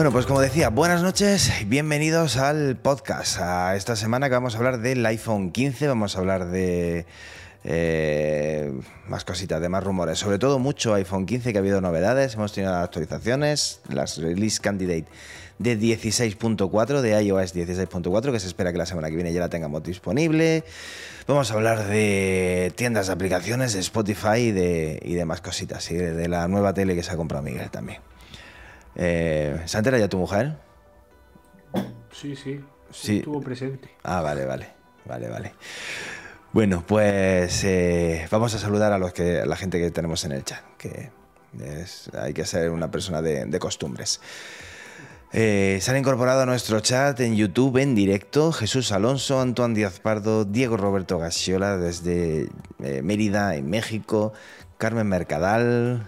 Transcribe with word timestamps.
Bueno, 0.00 0.12
pues 0.12 0.24
como 0.24 0.40
decía, 0.40 0.70
buenas 0.70 1.02
noches, 1.02 1.52
bienvenidos 1.66 2.38
al 2.38 2.78
podcast. 2.78 3.38
A 3.38 3.76
esta 3.76 3.96
semana 3.96 4.28
que 4.28 4.34
vamos 4.34 4.54
a 4.54 4.56
hablar 4.56 4.78
del 4.78 5.04
iPhone 5.04 5.52
15, 5.52 5.88
vamos 5.88 6.16
a 6.16 6.20
hablar 6.20 6.46
de 6.46 7.04
eh, 7.64 8.72
más 9.08 9.24
cositas, 9.24 9.60
de 9.60 9.68
más 9.68 9.84
rumores, 9.84 10.18
sobre 10.18 10.38
todo 10.38 10.58
mucho 10.58 10.94
iPhone 10.94 11.26
15 11.26 11.52
que 11.52 11.58
ha 11.58 11.60
habido 11.60 11.80
novedades, 11.80 12.34
hemos 12.34 12.52
tenido 12.52 12.74
actualizaciones, 12.74 13.80
las 13.88 14.18
release 14.18 14.60
candidate 14.60 15.06
de 15.58 15.78
16.4, 15.78 17.02
de 17.02 17.22
iOS 17.22 17.54
16.4, 17.54 18.32
que 18.32 18.40
se 18.40 18.46
espera 18.46 18.72
que 18.72 18.78
la 18.78 18.86
semana 18.86 19.10
que 19.10 19.14
viene 19.14 19.30
ya 19.32 19.40
la 19.40 19.50
tengamos 19.50 19.82
disponible. 19.82 20.64
Vamos 21.28 21.50
a 21.50 21.54
hablar 21.54 21.86
de 21.86 22.72
tiendas 22.76 23.08
de 23.08 23.12
aplicaciones, 23.12 23.74
de 23.74 23.80
Spotify 23.80 24.38
y 24.38 24.52
de, 24.52 25.00
y 25.02 25.14
demás 25.14 25.42
cositas, 25.42 25.90
y 25.90 25.96
de 25.96 26.28
la 26.28 26.48
nueva 26.48 26.72
tele 26.72 26.94
que 26.94 27.02
se 27.02 27.12
ha 27.12 27.16
comprado 27.16 27.44
Miguel 27.44 27.70
también. 27.70 28.00
Eh, 28.96 29.60
¿Se 29.66 29.82
ya 29.82 30.08
tu 30.08 30.16
mujer? 30.16 30.56
Sí, 32.10 32.34
sí, 32.36 32.60
sí. 32.90 33.18
Estuvo 33.18 33.42
presente. 33.42 33.90
Ah, 34.02 34.22
vale, 34.22 34.46
vale. 34.46 34.80
Vale, 35.04 35.28
vale. 35.28 35.52
Bueno, 36.52 36.82
pues 36.84 37.62
eh, 37.62 38.26
vamos 38.28 38.52
a 38.54 38.58
saludar 38.58 38.92
a 38.92 38.98
los 38.98 39.12
que, 39.12 39.46
la 39.46 39.54
gente 39.54 39.78
que 39.78 39.92
tenemos 39.92 40.24
en 40.24 40.32
el 40.32 40.44
chat, 40.44 40.60
que 40.78 41.10
hay 42.18 42.34
que 42.34 42.44
ser 42.44 42.70
una 42.70 42.90
persona 42.90 43.22
de, 43.22 43.58
costumbres. 43.60 44.20
Eh, 45.32 45.78
se 45.80 45.90
han 45.92 45.96
incorporado 45.96 46.40
a 46.40 46.46
nuestro 46.46 46.80
chat 46.80 47.20
en 47.20 47.36
YouTube 47.36 47.76
en 47.76 47.94
directo 47.94 48.50
Jesús 48.50 48.90
Alonso, 48.90 49.40
Antoine 49.40 49.76
Díaz 49.76 50.00
Pardo, 50.00 50.44
Diego 50.44 50.76
Roberto 50.76 51.18
Gasiola 51.18 51.76
desde 51.76 52.48
eh, 52.82 53.00
Mérida, 53.04 53.54
en 53.54 53.70
México, 53.70 54.32
Carmen 54.76 55.06
Mercadal, 55.06 56.04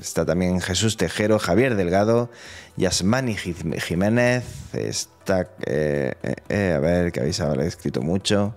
está 0.00 0.24
también 0.24 0.62
Jesús 0.62 0.96
Tejero, 0.96 1.38
Javier 1.38 1.74
Delgado, 1.74 2.30
Yasmani 2.78 3.36
Jiménez, 3.36 4.44
está, 4.72 5.40
a 5.40 6.78
ver, 6.78 7.12
que 7.12 7.20
habéis 7.20 7.40
escrito 7.40 8.00
mucho, 8.00 8.54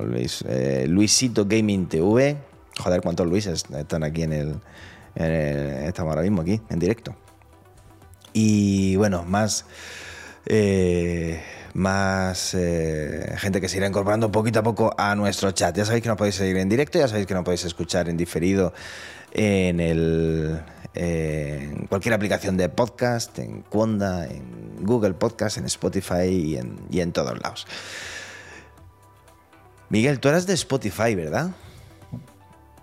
Luis, 0.00 0.44
Luisito 0.86 1.44
Gaming 1.46 1.86
TV, 1.86 2.36
joder, 2.78 3.00
cuántos 3.00 3.26
Luises 3.26 3.64
están 3.76 4.04
aquí 4.04 4.22
en 4.22 4.32
el, 4.32 4.60
estamos 5.14 6.10
ahora 6.10 6.22
mismo 6.22 6.42
aquí, 6.42 6.60
en 6.70 6.78
directo. 6.78 7.14
Y 8.32 8.96
bueno, 8.96 9.24
más 9.24 9.66
más 11.74 12.54
eh, 12.54 13.34
gente 13.38 13.60
que 13.60 13.68
se 13.68 13.78
irá 13.78 13.86
incorporando 13.86 14.30
poquito 14.30 14.60
a 14.60 14.62
poco 14.62 14.94
a 14.96 15.14
nuestro 15.14 15.50
chat. 15.52 15.76
Ya 15.76 15.84
sabéis 15.84 16.02
que 16.02 16.08
nos 16.08 16.18
podéis 16.18 16.36
seguir 16.36 16.56
en 16.58 16.68
directo, 16.68 16.98
ya 16.98 17.08
sabéis 17.08 17.26
que 17.26 17.34
nos 17.34 17.44
podéis 17.44 17.64
escuchar 17.64 18.08
en 18.08 18.16
diferido 18.16 18.72
en, 19.32 19.80
el, 19.80 20.60
en 20.94 21.86
cualquier 21.86 22.14
aplicación 22.14 22.56
de 22.56 22.68
podcast, 22.68 23.38
en 23.38 23.62
Conda, 23.62 24.26
en 24.26 24.84
Google 24.84 25.14
Podcast, 25.14 25.58
en 25.58 25.64
Spotify 25.66 26.26
y 26.26 26.56
en, 26.56 26.78
y 26.90 27.00
en 27.00 27.12
todos 27.12 27.40
lados. 27.40 27.66
Miguel, 29.92 30.20
tú 30.20 30.30
eras 30.30 30.46
de 30.46 30.54
Spotify, 30.54 31.14
¿verdad? 31.14 31.50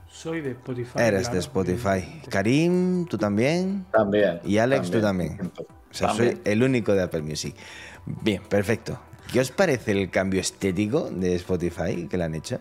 Soy 0.07 0.41
de 0.41 0.51
Spotify. 0.51 0.99
Eres 0.99 1.31
de 1.31 1.39
Spotify. 1.39 2.21
Karim, 2.29 3.07
tú 3.07 3.17
también. 3.17 3.87
También. 3.91 4.39
Y 4.43 4.59
Alex, 4.59 4.91
tú 4.91 5.01
también. 5.01 5.51
O 5.57 5.93
sea, 5.93 6.09
soy 6.09 6.39
el 6.45 6.61
único 6.61 6.93
de 6.93 7.01
Apple 7.01 7.23
Music. 7.23 7.55
Bien, 8.05 8.43
perfecto. 8.47 8.99
¿Qué 9.33 9.39
os 9.39 9.49
parece 9.49 9.93
el 9.93 10.11
cambio 10.11 10.39
estético 10.39 11.09
de 11.09 11.33
Spotify 11.33 12.07
que 12.07 12.15
le 12.15 12.25
han 12.25 12.35
hecho? 12.35 12.59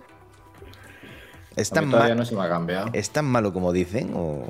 ¿Es 1.55 1.69
tan, 1.69 1.91
todavía 1.91 2.15
no 2.15 2.25
se 2.25 2.35
me 2.35 2.41
ha 2.41 2.49
cambiado. 2.49 2.89
¿Es 2.95 3.11
tan 3.11 3.27
malo 3.27 3.53
como 3.53 3.71
dicen? 3.71 4.13
O... 4.15 4.47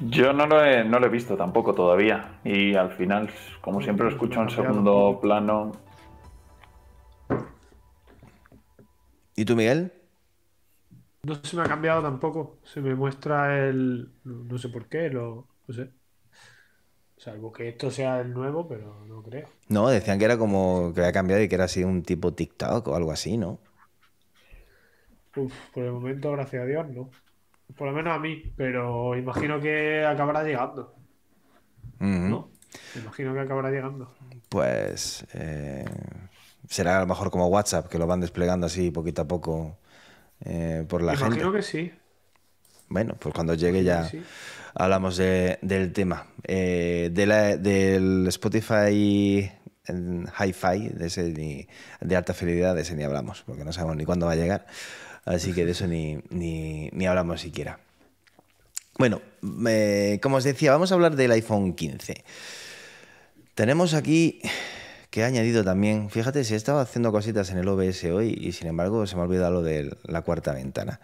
Yo 0.00 0.32
no 0.32 0.48
lo, 0.48 0.64
he, 0.64 0.82
no 0.82 0.98
lo 0.98 1.06
he 1.06 1.10
visto 1.10 1.36
tampoco 1.36 1.74
todavía. 1.74 2.40
Y 2.42 2.74
al 2.74 2.90
final, 2.90 3.30
como 3.60 3.82
siempre 3.82 4.04
lo 4.04 4.10
escucho 4.10 4.42
en 4.42 4.50
segundo 4.50 5.20
plano. 5.22 5.70
¿Y 9.38 9.44
tú, 9.44 9.54
Miguel? 9.54 9.92
No 11.22 11.36
se 11.36 11.54
me 11.56 11.62
ha 11.62 11.66
cambiado 11.66 12.02
tampoco. 12.02 12.58
Se 12.64 12.80
me 12.80 12.96
muestra 12.96 13.68
el. 13.68 14.10
No 14.24 14.58
sé 14.58 14.68
por 14.68 14.86
qué, 14.86 15.10
lo, 15.10 15.46
no 15.68 15.74
sé. 15.74 15.90
Salvo 17.16 17.52
que 17.52 17.68
esto 17.68 17.88
sea 17.88 18.20
el 18.20 18.34
nuevo, 18.34 18.66
pero 18.66 19.04
no 19.06 19.22
creo. 19.22 19.48
No, 19.68 19.90
decían 19.90 20.18
que 20.18 20.24
era 20.24 20.36
como 20.36 20.92
que 20.92 21.02
había 21.02 21.12
cambiado 21.12 21.40
y 21.40 21.48
que 21.48 21.54
era 21.54 21.66
así 21.66 21.84
un 21.84 22.02
tipo 22.02 22.34
TikTok 22.34 22.88
o 22.88 22.96
algo 22.96 23.12
así, 23.12 23.36
¿no? 23.36 23.60
Uf, 25.36 25.54
por 25.72 25.84
el 25.84 25.92
momento, 25.92 26.32
gracias 26.32 26.64
a 26.64 26.66
Dios, 26.66 26.88
no. 26.88 27.08
Por 27.76 27.86
lo 27.86 27.94
menos 27.94 28.16
a 28.16 28.18
mí, 28.18 28.42
pero 28.56 29.16
imagino 29.16 29.60
que 29.60 30.04
acabará 30.04 30.42
llegando. 30.42 30.96
¿No? 32.00 32.50
Imagino 32.96 33.34
que 33.34 33.40
acabará 33.40 33.70
llegando. 33.70 34.12
Pues 34.48 35.24
eh, 35.32 35.84
será 36.68 36.98
a 36.98 37.00
lo 37.00 37.06
mejor 37.06 37.30
como 37.30 37.46
WhatsApp, 37.46 37.88
que 37.88 37.98
lo 37.98 38.06
van 38.06 38.20
desplegando 38.20 38.66
así 38.66 38.90
poquito 38.90 39.22
a 39.22 39.28
poco 39.28 39.78
eh, 40.44 40.84
por 40.88 41.02
la 41.02 41.16
gente. 41.16 41.36
Imagino 41.36 41.52
que 41.52 41.62
sí. 41.62 41.92
Bueno, 42.88 43.16
pues 43.18 43.34
cuando 43.34 43.54
llegue 43.54 43.84
ya 43.84 44.10
hablamos 44.74 45.16
del 45.16 45.92
tema. 45.92 46.26
Eh, 46.44 47.10
del 47.12 48.26
Spotify 48.28 49.50
Hi-Fi, 49.88 50.88
de, 50.90 51.06
ese 51.06 51.66
de 52.00 52.16
alta 52.16 52.34
fidelidad, 52.34 52.74
de 52.74 52.82
ese 52.82 52.94
ni 52.94 53.04
hablamos, 53.04 53.42
porque 53.46 53.64
no 53.64 53.72
sabemos 53.72 53.96
ni 53.96 54.04
cuándo 54.04 54.26
va 54.26 54.32
a 54.32 54.36
llegar. 54.36 54.66
Así 55.24 55.52
que 55.52 55.66
de 55.66 55.72
eso 55.72 55.86
ni, 55.86 56.18
ni, 56.30 57.06
hablamos 57.06 57.40
siquiera. 57.40 57.80
Bueno, 58.98 59.20
como 60.22 60.36
os 60.36 60.44
decía, 60.44 60.72
vamos 60.72 60.90
a 60.90 60.94
hablar 60.94 61.16
del 61.16 61.30
iPhone 61.32 61.74
15. 61.74 62.24
Tenemos 63.54 63.94
aquí 63.94 64.40
que 65.10 65.20
he 65.20 65.24
añadido 65.24 65.64
también, 65.64 66.10
fíjate, 66.10 66.44
si 66.44 66.54
he 66.54 66.56
estado 66.56 66.80
haciendo 66.80 67.12
cositas 67.12 67.50
en 67.50 67.58
el 67.58 67.68
OBS 67.68 68.04
hoy 68.04 68.36
y 68.40 68.52
sin 68.52 68.68
embargo 68.68 69.06
se 69.06 69.16
me 69.16 69.22
ha 69.22 69.24
olvidado 69.24 69.52
lo 69.52 69.62
de 69.62 69.96
la 70.04 70.22
cuarta 70.22 70.52
ventana. 70.52 71.00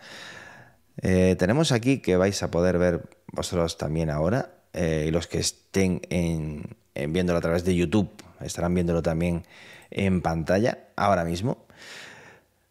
Eh, 1.03 1.37
tenemos 1.38 1.72
aquí 1.72 1.98
que 1.98 2.16
vais 2.16 2.43
a 2.43 2.50
poder 2.50 2.78
ver 2.78 3.09
vosotros 3.32 3.78
también 3.78 4.10
ahora, 4.10 4.50
eh, 4.72 5.06
y 5.09 5.10
los 5.10 5.26
que 5.26 5.38
estén 5.38 6.03
en, 6.10 6.76
viéndolo 6.94 7.38
a 7.38 7.43
través 7.43 7.64
de 7.64 7.75
YouTube 7.75 8.10
estarán 8.41 8.75
viéndolo 8.75 9.03
también 9.03 9.44
en 9.91 10.20
pantalla 10.20 10.78
ahora 10.97 11.25
mismo. 11.25 11.64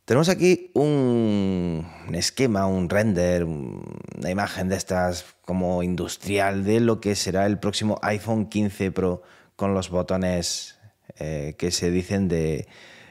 Tenemos 0.06 0.28
aquí 0.28 0.70
un, 0.74 1.88
esquema, 2.14 2.66
un 2.66 2.90
render, 2.90 3.46
una 3.46 4.30
imagen 4.30 4.68
de 4.68 4.76
estas 4.76 5.26
como 5.46 5.82
industrial 5.82 6.66
de 6.66 6.82
lo 6.82 7.00
que 7.00 7.16
será 7.16 7.46
el 7.46 7.58
próximo 7.58 8.00
iPhone 8.02 8.48
15 8.48 8.92
Pro 8.92 9.24
con 9.56 9.74
los 9.74 9.90
botones 9.90 10.73
eh, 11.20 11.56
que 11.58 11.72
se 11.72 11.92
dicen 11.92 12.28
de 12.28 12.68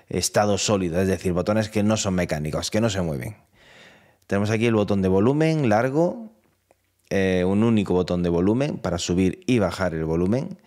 estado 0.09 0.59
sólido, 0.59 1.01
es 1.01 1.09
decir, 1.09 1.33
botones 1.33 1.69
que 1.69 1.83
no 1.83 1.97
son 1.97 2.15
mecánicos, 2.15 2.71
que 2.71 2.81
no 2.81 2.91
se 2.91 3.01
mueven. 3.01 3.37
Tenemos 4.27 4.51
aquí 4.51 4.67
el 4.67 4.75
botón 4.75 5.03
de 5.03 5.09
volumen 5.09 5.69
largo, 5.69 6.33
eh, 7.11 7.45
un 7.47 7.63
único 7.63 7.95
botón 7.95 8.23
de 8.23 8.29
volumen 8.29 8.79
para 8.79 8.99
subir 8.99 9.41
y 9.47 9.59
bajar 9.59 9.95
el 9.95 10.05
volumen. 10.05 10.59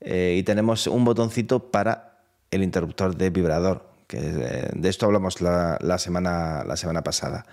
Eh, 0.00 0.36
y 0.38 0.42
tenemos 0.42 0.86
un 0.86 1.04
botoncito 1.04 1.70
para 1.70 2.22
el 2.50 2.62
interruptor 2.62 3.16
de 3.16 3.30
vibrador, 3.30 3.88
que 4.06 4.20
de 4.20 4.88
esto 4.88 5.06
hablamos 5.06 5.40
la, 5.40 5.98
semana, 5.98 6.64
la 6.64 6.76
semana 6.76 7.02
pasada. 7.02 7.46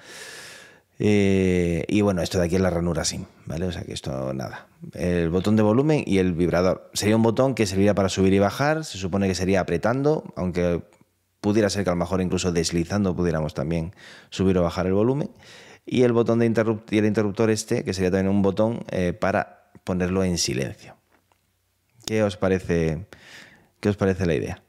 Y 0.99 2.01
bueno, 2.01 2.21
esto 2.21 2.39
de 2.39 2.45
aquí 2.45 2.55
es 2.55 2.61
la 2.61 2.69
ranura 2.69 3.05
SIM, 3.05 3.25
¿vale? 3.45 3.67
O 3.67 3.71
sea 3.71 3.83
que 3.83 3.93
esto 3.93 4.33
nada. 4.33 4.67
El 4.93 5.29
botón 5.29 5.55
de 5.55 5.63
volumen 5.63 6.03
y 6.05 6.17
el 6.17 6.33
vibrador. 6.33 6.89
Sería 6.93 7.15
un 7.15 7.23
botón 7.23 7.53
que 7.53 7.65
serviría 7.67 7.93
para 7.93 8.09
subir 8.09 8.33
y 8.33 8.39
bajar, 8.39 8.83
se 8.83 8.97
supone 8.97 9.27
que 9.27 9.35
sería 9.35 9.59
apretando, 9.61 10.33
aunque 10.35 10.81
pudiera 11.41 11.69
ser 11.69 11.83
que 11.83 11.91
a 11.91 11.93
lo 11.93 11.99
mejor 11.99 12.21
incluso 12.21 12.51
deslizando 12.51 13.15
pudiéramos 13.15 13.53
también 13.53 13.93
subir 14.29 14.57
o 14.57 14.63
bajar 14.63 14.87
el 14.87 14.93
volumen. 14.93 15.29
Y 15.85 16.03
el 16.03 16.11
botón 16.11 16.39
de 16.39 16.45
interruptor, 16.45 16.93
y 16.93 16.97
el 16.97 17.05
interruptor 17.05 17.49
este, 17.49 17.83
que 17.83 17.93
sería 17.93 18.11
también 18.11 18.27
un 18.35 18.41
botón 18.41 18.83
eh, 18.91 19.13
para 19.13 19.69
ponerlo 19.83 20.23
en 20.23 20.37
silencio. 20.37 20.97
¿Qué 22.05 22.23
os 22.23 22.37
parece, 22.37 23.05
qué 23.79 23.89
os 23.89 23.95
parece 23.95 24.25
la 24.25 24.33
idea? 24.33 24.63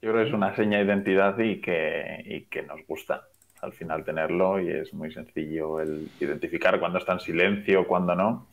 Yo 0.00 0.12
creo 0.12 0.22
que 0.22 0.28
es 0.28 0.34
una 0.34 0.54
seña 0.54 0.78
de 0.78 0.84
identidad 0.84 1.38
y 1.38 1.60
que, 1.60 2.22
y 2.24 2.42
que 2.42 2.62
nos 2.62 2.86
gusta 2.86 3.24
al 3.60 3.72
final 3.72 4.04
tenerlo 4.04 4.60
y 4.60 4.70
es 4.70 4.94
muy 4.94 5.12
sencillo 5.12 5.80
el 5.80 6.08
identificar 6.20 6.78
cuándo 6.78 6.98
está 6.98 7.14
en 7.14 7.20
silencio, 7.20 7.86
cuándo 7.86 8.14
no. 8.14 8.46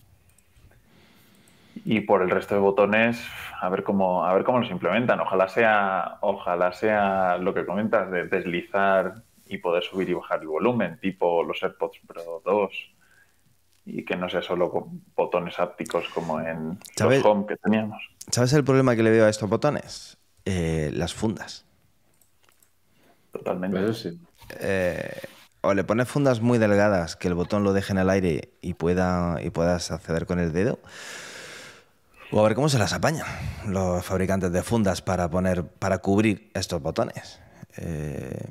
Y 1.84 2.02
por 2.02 2.24
el 2.24 2.32
resto 2.32 2.56
de 2.56 2.62
botones, 2.62 3.24
a 3.62 3.70
ver 3.70 3.84
cómo, 3.84 4.26
a 4.26 4.34
ver 4.34 4.44
cómo 4.44 4.60
los 4.60 4.72
implementan. 4.72 5.20
Ojalá 5.20 5.48
sea, 5.48 6.18
ojalá 6.22 6.74
sea 6.74 7.38
lo 7.38 7.54
que 7.54 7.66
comentas 7.66 8.10
de 8.10 8.26
deslizar 8.26 9.22
y 9.48 9.60
poder 9.60 9.84
subir 9.84 10.10
y 10.10 10.14
bajar 10.14 10.42
el 10.42 10.48
volumen, 10.48 11.00
tipo 11.00 11.44
los 11.44 11.62
AirPods 11.62 12.00
Pro 12.08 12.42
2, 12.44 12.72
y 13.86 14.04
que 14.04 14.16
no 14.16 14.28
sea 14.30 14.42
solo 14.42 14.72
con 14.72 15.04
botones 15.16 15.60
ápticos 15.60 16.08
como 16.10 16.40
en 16.42 16.80
los 17.00 17.26
Home 17.26 17.46
que 17.46 17.58
teníamos. 17.58 18.02
¿Sabes 18.32 18.54
el 18.54 18.64
problema 18.64 18.96
que 18.96 19.04
le 19.04 19.12
veo 19.12 19.26
a 19.26 19.30
estos 19.30 19.48
botones? 19.48 20.18
Eh, 20.46 20.92
las 20.94 21.14
fundas. 21.14 21.66
Totalmente. 23.32 23.94
sí. 23.94 24.20
Eh, 24.60 25.22
o 25.62 25.74
le 25.74 25.84
pones 25.84 26.08
fundas 26.08 26.42
muy 26.42 26.60
delgadas 26.60 27.16
que 27.16 27.28
el 27.28 27.34
botón 27.34 27.64
lo 27.64 27.74
deje 27.74 27.92
en 27.92 27.98
el 27.98 28.10
aire 28.10 28.50
y, 28.62 28.76
pueda, 28.76 29.40
y 29.42 29.50
puedas 29.50 29.92
acceder 29.92 30.28
con 30.28 30.40
el 30.40 30.54
dedo. 30.54 30.80
O 32.32 32.40
a 32.40 32.44
ver 32.44 32.56
cómo 32.56 32.70
se 32.70 32.78
las 32.78 32.94
apañan 32.94 33.26
los 33.68 34.06
fabricantes 34.06 34.52
de 34.52 34.62
fundas 34.62 35.02
para 35.02 35.30
poner, 35.30 35.66
para 35.66 36.00
cubrir 36.00 36.52
estos 36.54 36.82
botones. 36.82 37.40
Eh, 37.78 38.48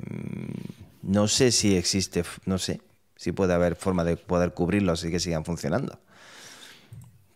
no 1.03 1.27
sé 1.27 1.51
si 1.51 1.77
existe, 1.77 2.23
no 2.45 2.57
sé 2.57 2.81
si 3.15 3.31
puede 3.31 3.53
haber 3.53 3.75
forma 3.75 4.03
de 4.03 4.17
poder 4.17 4.53
cubrirlos 4.53 5.03
y 5.05 5.11
que 5.11 5.19
sigan 5.19 5.45
funcionando. 5.45 5.99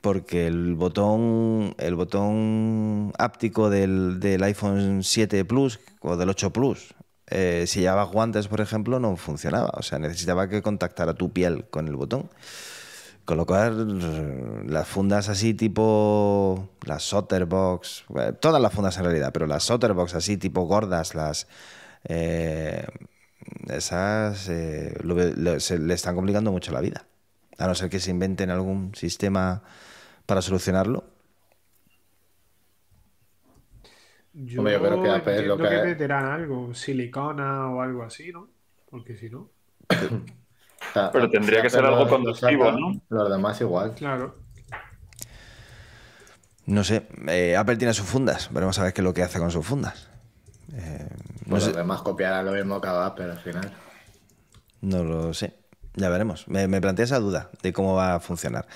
Porque 0.02 0.48
el 0.48 0.76
botón, 0.76 1.76
el 1.78 1.96
botón 1.96 3.12
áptico 3.18 3.70
del, 3.70 4.20
del 4.20 4.42
iPhone 4.44 5.04
7 5.04 5.44
Plus 5.46 5.80
o 6.02 6.16
del 6.16 6.30
8 6.30 6.52
Plus, 6.54 6.96
eh, 7.28 7.66
si 7.68 7.82
llevaba 7.82 8.04
guantes, 8.04 8.48
por 8.48 8.62
ejemplo, 8.62 9.00
no 9.00 9.16
funcionaba. 9.18 9.72
O 9.74 9.84
sea, 9.84 10.00
necesitaba 10.00 10.48
que 10.48 10.62
contactara 10.62 11.14
tu 11.14 11.32
piel 11.32 11.66
con 11.70 11.88
el 11.88 11.96
botón. 11.96 12.30
Con 13.26 13.38
lo 13.38 13.46
cual, 13.46 14.68
las 14.68 14.88
fundas 14.88 15.30
así 15.30 15.54
tipo 15.54 16.70
las 16.84 17.04
Sotterbox, 17.04 18.06
eh, 18.18 18.34
todas 18.40 18.60
las 18.60 18.74
fundas 18.74 18.98
en 18.98 19.04
realidad, 19.04 19.32
pero 19.32 19.46
las 19.46 19.64
Sotterbox 19.66 20.16
así 20.16 20.38
tipo 20.38 20.62
gordas, 20.64 21.14
las 21.14 21.48
eh, 22.06 22.88
esas 23.68 24.40
se, 24.40 24.96
le 25.04 25.94
están 25.94 26.16
complicando 26.16 26.52
mucho 26.52 26.72
la 26.72 26.82
vida. 26.82 27.06
A 27.60 27.68
no 27.68 27.76
ser 27.76 27.90
que 27.90 28.00
se 28.00 28.10
inventen 28.10 28.50
algún 28.50 28.96
sistema 28.96 29.62
para 30.30 30.44
solucionarlo. 30.44 31.04
Yo, 34.32 34.64
creo 34.64 35.02
que 35.02 35.10
Apple 35.10 35.42
lo 35.48 35.58
que, 35.58 35.68
que 35.68 35.82
meterán 35.82 36.26
algo, 36.26 36.72
silicona 36.76 37.68
o 37.72 37.82
algo 37.82 38.04
así, 38.04 38.32
¿no? 38.32 38.48
Porque 38.92 39.18
si 39.18 39.28
no. 39.28 39.50
Pero 41.12 41.32
tendría 41.32 41.64
que 41.64 41.72
ser 41.72 41.84
algo 41.84 42.08
conductivo, 42.08 42.72
¿no? 42.72 43.02
Los 43.10 43.32
demás 43.32 43.60
igual. 43.62 43.96
Claro. 43.96 44.36
No 46.68 46.84
sé, 46.84 47.08
eh, 47.28 47.58
Apple 47.58 47.78
tiene 47.78 47.96
sus 47.96 48.06
fundas, 48.06 48.54
veremos 48.54 48.78
a 48.78 48.84
ver 48.84 48.94
qué 48.94 49.02
es 49.02 49.06
lo 49.06 49.16
que 49.16 49.24
hace 49.24 49.40
con 49.40 49.50
sus 49.50 49.66
fundas. 49.66 50.10
Eh, 50.76 51.10
no 51.46 51.50
pues 51.50 51.66
los 51.66 51.76
demás 51.76 52.04
copiarán 52.04 52.46
lo 52.46 52.52
mismo 52.52 52.80
que 52.80 52.88
Apple 52.88 53.32
al 53.32 53.40
final. 53.40 53.74
No 54.82 55.04
lo 55.04 55.34
sé, 55.34 55.56
ya 55.96 56.08
veremos. 56.10 56.48
Me, 56.48 56.68
me 56.68 56.80
plantea 56.80 57.06
esa 57.06 57.18
duda 57.18 57.50
de 57.64 57.74
cómo 57.74 57.96
va 57.96 58.14
a 58.14 58.20
funcionar. 58.20 58.68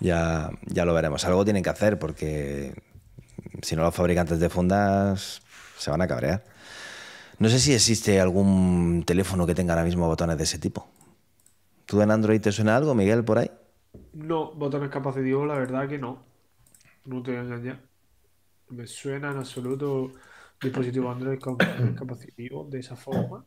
Ya, 0.00 0.50
ya 0.66 0.84
lo 0.84 0.94
veremos. 0.94 1.24
Algo 1.24 1.44
tienen 1.44 1.62
que 1.62 1.70
hacer 1.70 1.98
porque 1.98 2.74
si 3.62 3.76
no 3.76 3.82
los 3.82 3.94
fabricantes 3.94 4.40
de 4.40 4.48
fundas 4.48 5.42
se 5.76 5.90
van 5.90 6.02
a 6.02 6.08
cabrear. 6.08 6.44
No 7.38 7.48
sé 7.48 7.58
si 7.58 7.72
existe 7.72 8.20
algún 8.20 9.04
teléfono 9.06 9.46
que 9.46 9.54
tenga 9.54 9.74
ahora 9.74 9.84
mismo 9.84 10.06
botones 10.06 10.36
de 10.36 10.44
ese 10.44 10.58
tipo. 10.58 10.88
¿Tú 11.86 12.02
en 12.02 12.10
Android 12.10 12.40
te 12.40 12.52
suena 12.52 12.76
algo, 12.76 12.94
Miguel, 12.94 13.24
por 13.24 13.38
ahí? 13.38 13.50
No, 14.12 14.52
botones 14.52 14.90
capacitivos, 14.90 15.46
la 15.46 15.54
verdad 15.54 15.88
que 15.88 15.98
no. 15.98 16.24
No 17.04 17.22
te 17.22 17.30
voy 17.30 17.40
a 17.40 17.42
engañar. 17.44 17.80
Me 18.70 18.86
suena 18.86 19.30
en 19.30 19.38
absoluto 19.38 20.12
dispositivo 20.60 21.10
Android 21.10 21.38
con 21.38 21.56
capacitivos 21.96 22.68
de 22.70 22.80
esa 22.80 22.96
forma. 22.96 23.44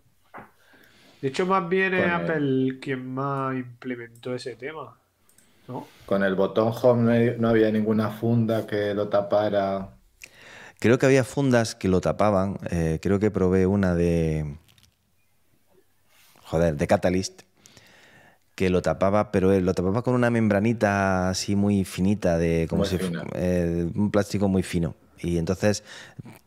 De 1.21 1.27
hecho, 1.27 1.45
más 1.45 1.69
bien 1.69 1.93
es 1.93 2.09
Apple 2.09 2.79
quien 2.81 3.13
más 3.13 3.55
implementó 3.55 4.33
ese 4.33 4.55
tema. 4.55 5.00
¿No? 5.67 5.87
Con 6.05 6.23
el 6.23 6.35
botón 6.35 6.73
Home 6.81 7.35
no 7.37 7.49
había 7.49 7.71
ninguna 7.71 8.09
funda 8.09 8.67
que 8.67 8.93
lo 8.93 9.07
tapara 9.07 10.01
Creo 10.81 10.97
que 10.97 11.05
había 11.05 11.23
fundas 11.23 11.75
que 11.75 11.87
lo 11.87 12.01
tapaban. 12.01 12.57
Eh, 12.71 12.97
creo 13.03 13.19
que 13.19 13.29
probé 13.29 13.67
una 13.67 13.93
de. 13.93 14.57
Joder, 16.41 16.75
de 16.75 16.87
Catalyst. 16.87 17.43
Que 18.55 18.71
lo 18.71 18.81
tapaba, 18.81 19.31
pero 19.31 19.59
lo 19.59 19.73
tapaba 19.75 20.01
con 20.01 20.15
una 20.15 20.31
membranita 20.31 21.29
así 21.29 21.55
muy 21.55 21.85
finita, 21.85 22.39
de 22.39 22.65
como 22.67 22.85
si 22.85 22.97
eh, 23.35 23.91
un 23.93 24.09
plástico 24.09 24.47
muy 24.47 24.63
fino. 24.63 24.95
Y 25.19 25.37
entonces 25.37 25.83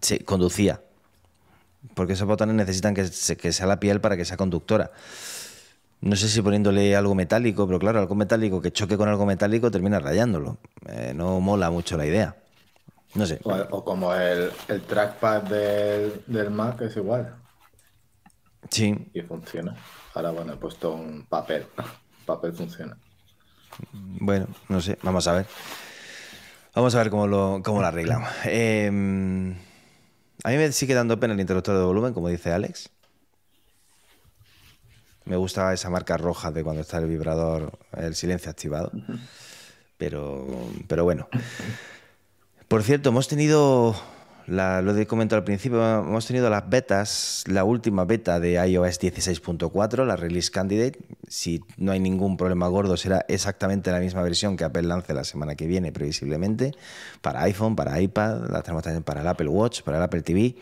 se 0.00 0.24
conducía. 0.24 0.80
Porque 1.94 2.14
esos 2.14 2.26
botones 2.26 2.56
necesitan 2.56 2.92
que, 2.92 3.06
sea 3.06 3.66
la 3.66 3.78
piel 3.78 4.00
para 4.00 4.16
que 4.16 4.24
sea 4.24 4.36
conductora. 4.36 4.90
No 6.04 6.16
sé 6.16 6.28
si 6.28 6.42
poniéndole 6.42 6.94
algo 6.94 7.14
metálico, 7.14 7.66
pero 7.66 7.78
claro, 7.78 7.98
algo 7.98 8.14
metálico 8.14 8.60
que 8.60 8.70
choque 8.70 8.98
con 8.98 9.08
algo 9.08 9.24
metálico 9.24 9.70
termina 9.70 9.98
rayándolo. 10.00 10.58
Eh, 10.86 11.14
no 11.16 11.40
mola 11.40 11.70
mucho 11.70 11.96
la 11.96 12.04
idea. 12.04 12.36
No 13.14 13.24
sé. 13.24 13.40
O, 13.42 13.82
como 13.82 14.14
el, 14.14 14.50
trackpad 14.86 15.44
del, 15.44 16.50
Mac 16.50 16.82
es 16.82 16.94
igual. 16.98 17.34
Sí. 18.68 18.94
Y 19.14 19.22
funciona. 19.22 19.74
Ahora, 20.12 20.30
bueno, 20.32 20.52
he 20.52 20.56
puesto 20.56 20.92
un 20.92 21.24
papel. 21.26 21.64
papel 22.26 22.52
funciona. 22.52 22.98
Bueno, 23.92 24.48
no 24.68 24.82
sé, 24.82 24.98
vamos 25.02 25.26
a 25.26 25.32
ver. 25.32 25.46
Vamos 26.74 26.94
a 26.94 26.98
ver 26.98 27.08
cómo 27.08 27.26
lo, 27.26 27.62
cómo 27.64 27.80
lo 27.80 27.86
arreglamos. 27.86 28.28
Em, 28.44 29.52
a 30.42 30.50
mí 30.50 30.56
me 30.58 30.70
sigue 30.72 30.92
dando 30.92 31.18
pena 31.18 31.32
el 31.32 31.40
interruptor 31.40 31.78
de 31.78 31.84
volumen, 31.84 32.12
como 32.12 32.28
dice 32.28 32.52
Alex. 32.52 32.90
Me 35.24 35.36
gusta 35.36 35.72
esa 35.72 35.88
marca 35.88 36.16
roja 36.16 36.50
de 36.52 36.62
cuando 36.62 36.82
está 36.82 36.98
el 36.98 37.06
vibrador, 37.06 37.78
el 37.96 38.14
silencio 38.14 38.50
activado. 38.50 38.92
Pero, 39.96 40.46
pero 40.86 41.04
bueno. 41.04 41.28
Por 42.68 42.82
cierto, 42.82 43.10
hemos 43.10 43.28
tenido, 43.28 43.94
lo 44.46 44.98
he 44.98 45.06
comentado 45.06 45.38
al 45.38 45.44
principio, 45.44 46.00
hemos 46.00 46.26
tenido 46.26 46.50
las 46.50 46.68
betas, 46.68 47.44
la 47.46 47.64
última 47.64 48.04
beta 48.04 48.40
de 48.40 48.54
iOS 48.54 49.00
16.4, 49.00 50.04
la 50.04 50.16
Release 50.16 50.50
Candidate. 50.50 50.98
Si 51.28 51.62
no 51.76 51.92
hay 51.92 52.00
ningún 52.00 52.36
problema 52.36 52.66
gordo, 52.68 52.96
será 52.96 53.24
exactamente 53.28 53.92
la 53.92 54.00
misma 54.00 54.22
versión 54.22 54.56
que 54.56 54.64
Apple 54.64 54.82
lance 54.82 55.14
la 55.14 55.24
semana 55.24 55.54
que 55.54 55.66
viene, 55.66 55.92
previsiblemente, 55.92 56.72
para 57.20 57.42
iPhone, 57.42 57.76
para 57.76 58.00
iPad, 58.00 58.50
la 58.50 58.62
tenemos 58.62 58.82
también 58.82 59.04
para 59.04 59.20
el 59.20 59.28
Apple 59.28 59.48
Watch, 59.48 59.82
para 59.82 59.98
el 59.98 60.02
Apple 60.02 60.22
TV 60.22 60.56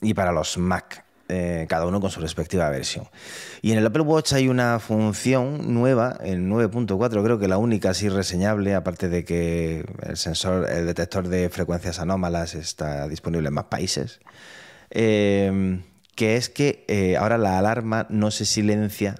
y 0.00 0.14
para 0.14 0.32
los 0.32 0.56
Mac. 0.58 1.05
Eh, 1.28 1.66
cada 1.68 1.86
uno 1.86 2.00
con 2.00 2.08
su 2.08 2.20
respectiva 2.20 2.70
versión. 2.70 3.08
Y 3.60 3.72
en 3.72 3.78
el 3.78 3.86
Apple 3.86 4.02
Watch 4.02 4.32
hay 4.32 4.46
una 4.46 4.78
función 4.78 5.74
nueva, 5.74 6.16
en 6.20 6.48
9.4, 6.48 7.24
creo 7.24 7.40
que 7.40 7.48
la 7.48 7.58
única 7.58 7.90
así 7.90 8.08
reseñable, 8.08 8.76
aparte 8.76 9.08
de 9.08 9.24
que 9.24 9.84
el 10.02 10.16
sensor, 10.16 10.70
el 10.70 10.86
detector 10.86 11.26
de 11.26 11.48
frecuencias 11.48 11.98
anómalas 11.98 12.54
está 12.54 13.08
disponible 13.08 13.48
en 13.48 13.54
más 13.54 13.64
países, 13.64 14.20
eh, 14.90 15.82
que 16.14 16.36
es 16.36 16.48
que 16.48 16.84
eh, 16.86 17.16
ahora 17.16 17.38
la 17.38 17.58
alarma 17.58 18.06
no 18.08 18.30
se 18.30 18.44
silencia 18.44 19.16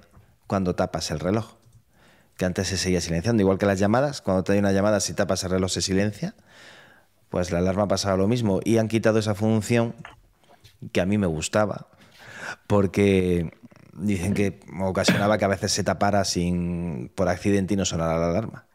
cuando 0.46 0.76
tapas 0.76 1.10
el 1.10 1.18
reloj, 1.18 1.54
que 2.36 2.44
antes 2.44 2.68
se 2.68 2.76
seguía 2.76 3.00
silenciando, 3.00 3.40
igual 3.40 3.58
que 3.58 3.66
las 3.66 3.80
llamadas, 3.80 4.22
cuando 4.22 4.44
te 4.44 4.52
hay 4.52 4.60
una 4.60 4.70
llamada 4.70 5.00
si 5.00 5.12
tapas 5.12 5.42
el 5.42 5.50
reloj 5.50 5.72
se 5.72 5.82
silencia, 5.82 6.36
pues 7.30 7.50
la 7.50 7.58
alarma 7.58 7.88
pasaba 7.88 8.16
lo 8.16 8.28
mismo 8.28 8.60
y 8.62 8.78
han 8.78 8.86
quitado 8.86 9.18
esa 9.18 9.34
función 9.34 9.96
que 10.92 11.00
a 11.00 11.06
mí 11.06 11.18
me 11.18 11.26
gustaba, 11.26 11.88
porque 12.66 13.50
dicen 13.92 14.34
que 14.34 14.60
ocasionaba 14.80 15.38
que 15.38 15.44
a 15.44 15.48
veces 15.48 15.72
se 15.72 15.84
tapara 15.84 16.24
sin 16.24 17.10
por 17.14 17.28
accidente 17.28 17.74
y 17.74 17.76
no 17.76 17.84
sonara 17.84 18.18
la 18.18 18.30
alarma. 18.30 18.66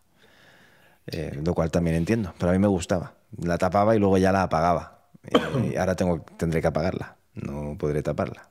Eh, 1.08 1.40
lo 1.44 1.54
cual 1.54 1.72
también 1.72 1.96
entiendo, 1.96 2.34
pero 2.38 2.52
a 2.52 2.54
mí 2.54 2.60
me 2.60 2.68
gustaba. 2.68 3.16
La 3.38 3.58
tapaba 3.58 3.96
y 3.96 4.00
luego 4.00 4.18
ya 4.18 4.32
la 4.32 4.44
apagaba. 4.44 5.08
Y 5.72 5.76
ahora 5.76 5.96
tengo, 5.96 6.26
tendré 6.38 6.62
que 6.62 6.68
apagarla, 6.68 7.18
no 7.36 7.78
podré 7.78 8.02
taparla. 8.02 8.50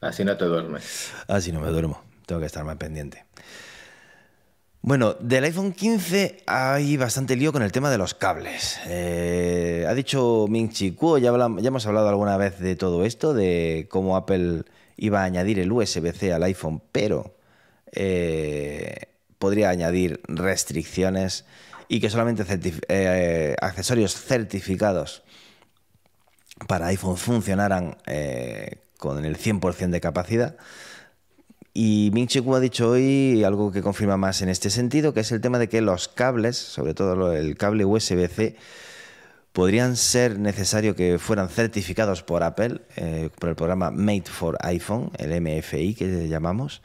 Así 0.00 0.24
no 0.24 0.36
te 0.36 0.44
duermes. 0.44 1.12
Así 1.26 1.52
no 1.52 1.60
me 1.60 1.68
duermo, 1.68 2.02
tengo 2.26 2.40
que 2.40 2.46
estar 2.46 2.64
más 2.64 2.76
pendiente. 2.76 3.24
Bueno, 4.86 5.16
del 5.18 5.42
iPhone 5.42 5.72
15 5.72 6.44
hay 6.46 6.96
bastante 6.96 7.34
lío 7.34 7.52
con 7.52 7.64
el 7.64 7.72
tema 7.72 7.90
de 7.90 7.98
los 7.98 8.14
cables. 8.14 8.78
Eh, 8.86 9.84
ha 9.88 9.92
dicho 9.94 10.46
Ming 10.48 10.70
Chi 10.70 10.92
Kuo, 10.92 11.18
ya, 11.18 11.30
hemos 11.30 11.86
hablado 11.86 12.08
alguna 12.08 12.36
vez 12.36 12.60
de 12.60 12.76
todo 12.76 13.04
esto, 13.04 13.34
de 13.34 13.88
cómo 13.90 14.16
Apple 14.16 14.62
iba 14.96 15.22
a 15.22 15.24
añadir 15.24 15.58
el 15.58 15.72
USB-C 15.72 16.32
al 16.32 16.44
iPhone, 16.44 16.80
pero 16.92 17.34
eh, 17.90 19.08
podría 19.40 19.70
añadir 19.70 20.20
restricciones 20.28 21.46
y 21.88 21.98
que 21.98 22.08
solamente 22.08 22.44
eh, 22.86 23.56
accesorios 23.60 24.14
certificados 24.14 25.24
para 26.68 26.86
iPhone 26.86 27.16
funcionaran 27.16 27.96
con 28.98 29.24
el 29.24 29.36
100% 29.36 29.90
de 29.90 30.00
capacidad 30.00 30.56
y 31.78 32.10
Ming 32.14 32.26
Chi 32.26 32.42
ha 32.42 32.58
dicho 32.58 32.88
hoy 32.88 33.44
algo 33.44 33.70
que 33.70 33.82
confirma 33.82 34.16
más 34.16 34.40
en 34.40 34.48
este 34.48 34.70
sentido, 34.70 35.12
que 35.12 35.20
es 35.20 35.30
el 35.30 35.42
tema 35.42 35.58
de 35.58 35.68
que 35.68 35.82
los 35.82 36.08
cables, 36.08 36.56
sobre 36.56 36.94
todo 36.94 37.34
el 37.34 37.58
cable 37.58 37.84
USB-C, 37.84 38.56
podrían 39.52 39.96
ser 39.96 40.38
necesario 40.38 40.96
que 40.96 41.18
fueran 41.18 41.50
certificados 41.50 42.22
por 42.22 42.42
Apple, 42.44 42.80
eh, 42.96 43.28
por 43.38 43.50
el 43.50 43.56
programa 43.56 43.90
Made 43.90 44.24
for 44.24 44.56
iPhone, 44.60 45.10
el 45.18 45.38
MFI 45.38 45.94
que 45.94 46.28
llamamos, 46.28 46.80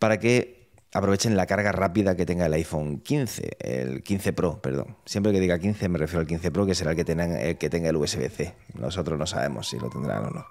para 0.00 0.18
que 0.18 0.68
aprovechen 0.92 1.36
la 1.36 1.46
carga 1.46 1.70
rápida 1.70 2.16
que 2.16 2.26
tenga 2.26 2.46
el 2.46 2.54
iPhone 2.54 2.98
15, 2.98 3.56
el 3.60 4.02
15 4.02 4.32
Pro, 4.32 4.60
perdón. 4.60 4.96
Siempre 5.04 5.30
que 5.30 5.38
diga 5.38 5.60
15 5.60 5.88
me 5.88 5.96
refiero 5.96 6.22
al 6.22 6.26
15 6.26 6.50
Pro, 6.50 6.66
que 6.66 6.74
será 6.74 6.90
el 6.90 6.96
que, 6.96 7.12
el 7.12 7.56
que 7.56 7.70
tenga 7.70 7.90
el 7.90 7.96
USB-C. 7.96 8.52
Nosotros 8.74 9.16
no 9.16 9.28
sabemos 9.28 9.68
si 9.68 9.78
lo 9.78 9.88
tendrán 9.88 10.24
o 10.24 10.30
no. 10.30 10.44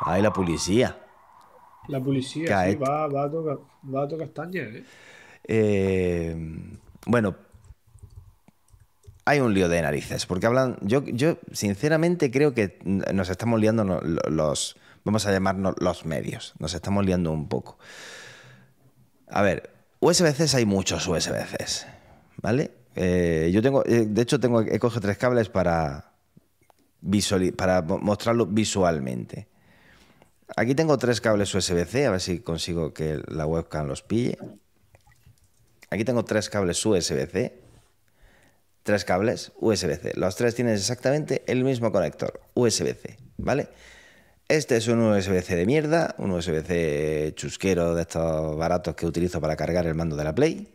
Ahí 0.00 0.20
la 0.20 0.32
policía. 0.32 1.05
La 1.88 2.00
policía, 2.00 2.64
sí, 2.64 2.76
va, 2.76 3.06
va, 3.06 3.24
a 3.24 3.30
tocar, 3.30 3.58
va 3.94 4.02
a 4.02 4.08
tocar 4.08 4.28
¿eh? 4.54 4.84
¿eh? 5.44 6.36
Bueno, 7.06 7.36
hay 9.24 9.40
un 9.40 9.52
lío 9.54 9.68
de 9.68 9.82
narices, 9.82 10.24
porque 10.24 10.46
hablan, 10.46 10.76
yo, 10.82 11.04
yo 11.04 11.38
sinceramente 11.52 12.30
creo 12.30 12.54
que 12.54 12.78
nos 12.84 13.28
estamos 13.28 13.60
liando 13.60 13.84
los, 13.84 14.76
vamos 15.04 15.26
a 15.26 15.32
llamarnos 15.32 15.74
los 15.80 16.06
medios, 16.06 16.54
nos 16.60 16.74
estamos 16.74 17.04
liando 17.04 17.32
un 17.32 17.48
poco. 17.48 17.76
A 19.28 19.42
ver, 19.42 19.70
USB-Cs 19.98 20.54
hay 20.54 20.64
muchos 20.64 21.08
USB-Cs, 21.08 21.86
¿vale? 22.40 22.70
Eh, 22.94 23.50
yo 23.52 23.62
tengo, 23.62 23.84
eh, 23.84 24.06
de 24.06 24.22
hecho 24.22 24.38
tengo, 24.38 24.60
he 24.60 24.78
cogido 24.78 25.00
tres 25.00 25.18
cables 25.18 25.48
para, 25.48 26.12
para 27.56 27.82
mostrarlo 27.82 28.46
visualmente. 28.46 29.48
Aquí 30.54 30.74
tengo 30.74 30.96
tres 30.98 31.20
cables 31.20 31.54
USB-C, 31.54 32.06
a 32.06 32.10
ver 32.12 32.20
si 32.20 32.40
consigo 32.40 32.94
que 32.94 33.20
la 33.26 33.46
webcam 33.46 33.88
los 33.88 34.02
pille. 34.02 34.38
Aquí 35.90 36.04
tengo 36.04 36.24
tres 36.24 36.48
cables 36.48 36.84
USB-C 36.84 37.66
tres 38.86 39.04
cables 39.04 39.52
USB-C. 39.58 40.12
Los 40.14 40.36
tres 40.36 40.54
tienen 40.54 40.74
exactamente 40.74 41.42
el 41.48 41.64
mismo 41.64 41.90
conector 41.90 42.40
USB-C, 42.54 43.18
¿vale? 43.36 43.68
Este 44.48 44.76
es 44.76 44.86
un 44.86 45.00
USB-C 45.00 45.56
de 45.56 45.66
mierda, 45.66 46.14
un 46.18 46.30
USB-C 46.30 47.32
chusquero 47.34 47.96
de 47.96 48.02
estos 48.02 48.56
baratos 48.56 48.94
que 48.94 49.04
utilizo 49.04 49.40
para 49.40 49.56
cargar 49.56 49.86
el 49.86 49.96
mando 49.96 50.14
de 50.14 50.22
la 50.22 50.36
Play. 50.36 50.72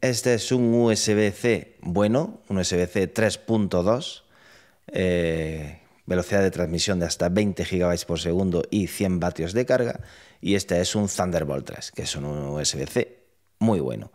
Este 0.00 0.34
es 0.34 0.52
un 0.52 0.72
USB-C 0.72 1.78
bueno, 1.80 2.40
un 2.48 2.58
USB-C 2.58 3.12
3.2, 3.12 4.22
eh, 4.92 5.80
velocidad 6.08 6.42
de 6.42 6.50
transmisión 6.50 6.98
de 6.98 7.06
hasta 7.06 7.28
20 7.28 7.64
GB 7.64 8.06
por 8.06 8.18
segundo 8.18 8.64
y 8.70 8.86
100 8.86 9.20
vatios 9.20 9.52
de 9.52 9.66
carga. 9.66 10.00
Y 10.40 10.54
este 10.54 10.80
es 10.80 10.94
un 10.94 11.06
Thunderbolt 11.06 11.66
3, 11.66 11.92
que 11.92 12.02
es 12.02 12.16
un 12.16 12.24
USB-C 12.24 13.18
muy 13.58 13.80
bueno. 13.80 14.10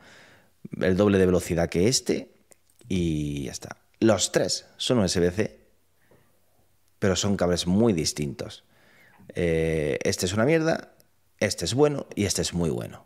El 0.82 0.98
doble 0.98 1.20
de 1.20 1.26
velocidad 1.28 1.70
que 1.70 1.88
este 1.88 2.34
y 2.90 3.44
ya 3.44 3.52
está. 3.52 3.78
Los 4.00 4.32
tres 4.32 4.66
son 4.78 5.00
USB-C, 5.00 5.60
pero 7.00 7.16
son 7.16 7.38
cables 7.38 7.68
muy 7.68 7.94
distintos. 7.94 8.66
Eh, 9.36 10.00
este 10.04 10.26
es 10.26 10.34
una 10.34 10.46
mierda, 10.46 10.94
este 11.40 11.66
es 11.66 11.74
bueno 11.74 12.08
y 12.16 12.26
este 12.26 12.42
es 12.42 12.54
muy 12.54 12.70
bueno. 12.70 13.06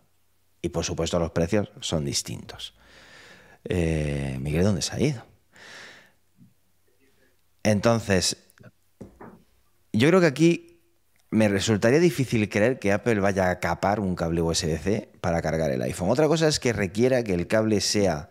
Y 0.61 0.69
por 0.69 0.85
supuesto 0.85 1.19
los 1.19 1.31
precios 1.31 1.69
son 1.81 2.05
distintos. 2.05 2.73
Eh, 3.65 4.37
Miguel, 4.39 4.63
¿dónde 4.63 4.81
se 4.81 4.95
ha 4.95 4.99
ido? 4.99 5.25
Entonces, 7.63 8.46
yo 9.97 10.07
creo 10.09 10.21
que 10.21 10.27
aquí 10.27 10.79
me 11.29 11.49
resultaría 11.49 11.99
difícil 11.99 12.47
creer 12.49 12.79
que 12.79 12.91
Apple 12.91 13.19
vaya 13.19 13.49
a 13.49 13.59
capar 13.59 13.99
un 13.99 14.15
cable 14.15 14.41
USB-C 14.41 15.09
para 15.19 15.41
cargar 15.41 15.71
el 15.71 15.81
iPhone. 15.81 16.09
Otra 16.09 16.27
cosa 16.27 16.47
es 16.47 16.59
que 16.59 16.71
requiera 16.71 17.23
que 17.23 17.33
el 17.33 17.47
cable 17.47 17.81
sea 17.81 18.29